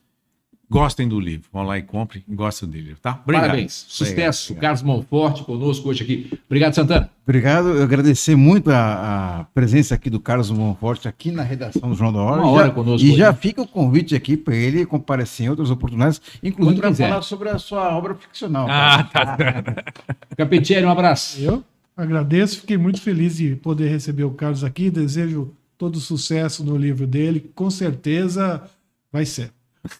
gostem 0.68 1.06
do 1.06 1.20
livro. 1.20 1.48
Vão 1.52 1.62
lá 1.62 1.78
e 1.78 1.82
comprem 1.82 2.24
e 2.28 2.34
gostem 2.34 2.68
do 2.68 2.76
livro, 2.76 2.96
tá? 3.00 3.20
Obrigado. 3.22 3.42
Parabéns. 3.50 3.84
Sucesso. 3.88 4.52
Obrigado. 4.52 4.62
Carlos 4.62 4.82
Monforte 4.82 5.44
conosco 5.44 5.88
hoje 5.88 6.02
aqui. 6.02 6.30
Obrigado, 6.46 6.74
Santana. 6.74 7.08
Obrigado, 7.24 7.68
eu 7.70 7.82
agradecer 7.82 8.34
muito 8.36 8.70
a, 8.70 9.40
a 9.40 9.44
presença 9.46 9.94
aqui 9.94 10.08
do 10.10 10.18
Carlos 10.20 10.50
Monforte 10.50 11.06
aqui 11.08 11.30
na 11.32 11.42
redação 11.42 11.88
do 11.88 11.94
João 11.94 12.12
da 12.12 12.20
Hora. 12.20 12.40
Uma 12.42 12.50
hora 12.50 12.66
já- 12.68 12.72
conosco 12.72 13.06
E 13.06 13.10
hoje. 13.10 13.18
já 13.18 13.32
fica 13.34 13.62
o 13.62 13.66
convite 13.66 14.14
aqui 14.14 14.36
para 14.36 14.54
ele 14.56 14.86
comparecer 14.86 15.46
em 15.46 15.48
outras 15.50 15.70
oportunidades, 15.70 16.20
inclusive 16.42 16.80
para 16.80 16.94
falar 16.94 17.22
sobre 17.22 17.48
a 17.48 17.58
sua 17.58 17.96
obra 17.96 18.14
ficcional. 18.14 18.66
Ah, 18.70 19.04
tá. 19.04 19.36
Capetieri, 20.36 20.84
um 20.86 20.90
abraço. 20.90 21.40
Eu 21.40 21.64
agradeço, 21.96 22.60
fiquei 22.60 22.76
muito 22.76 23.00
feliz 23.00 23.36
de 23.36 23.56
poder 23.56 23.88
receber 23.88 24.24
o 24.24 24.30
Carlos 24.30 24.62
aqui. 24.64 24.90
Desejo 24.90 25.52
todo 25.78 26.00
sucesso 26.00 26.64
no 26.64 26.76
livro 26.76 27.06
dele. 27.06 27.50
Com 27.54 27.70
certeza 27.70 28.62
vai 29.12 29.24
ser. 29.24 29.50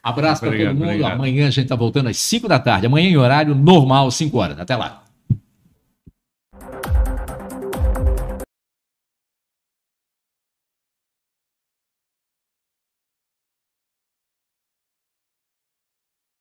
Abraço 0.03 0.41
para 0.41 0.51
todo 0.51 0.75
mundo. 0.75 0.83
obrigado. 0.85 1.13
Amanhã 1.13 1.47
a 1.47 1.51
gente 1.51 1.65
está 1.65 1.77
voltando 1.77 2.09
às 2.09 2.17
5 2.17 2.49
da 2.49 2.59
tarde. 2.59 2.87
Amanhã 2.87 3.09
em 3.09 3.17
horário 3.17 3.55
normal, 3.55 4.11
5 4.11 4.37
horas. 4.37 4.59
Até 4.59 4.75
lá. 4.75 5.06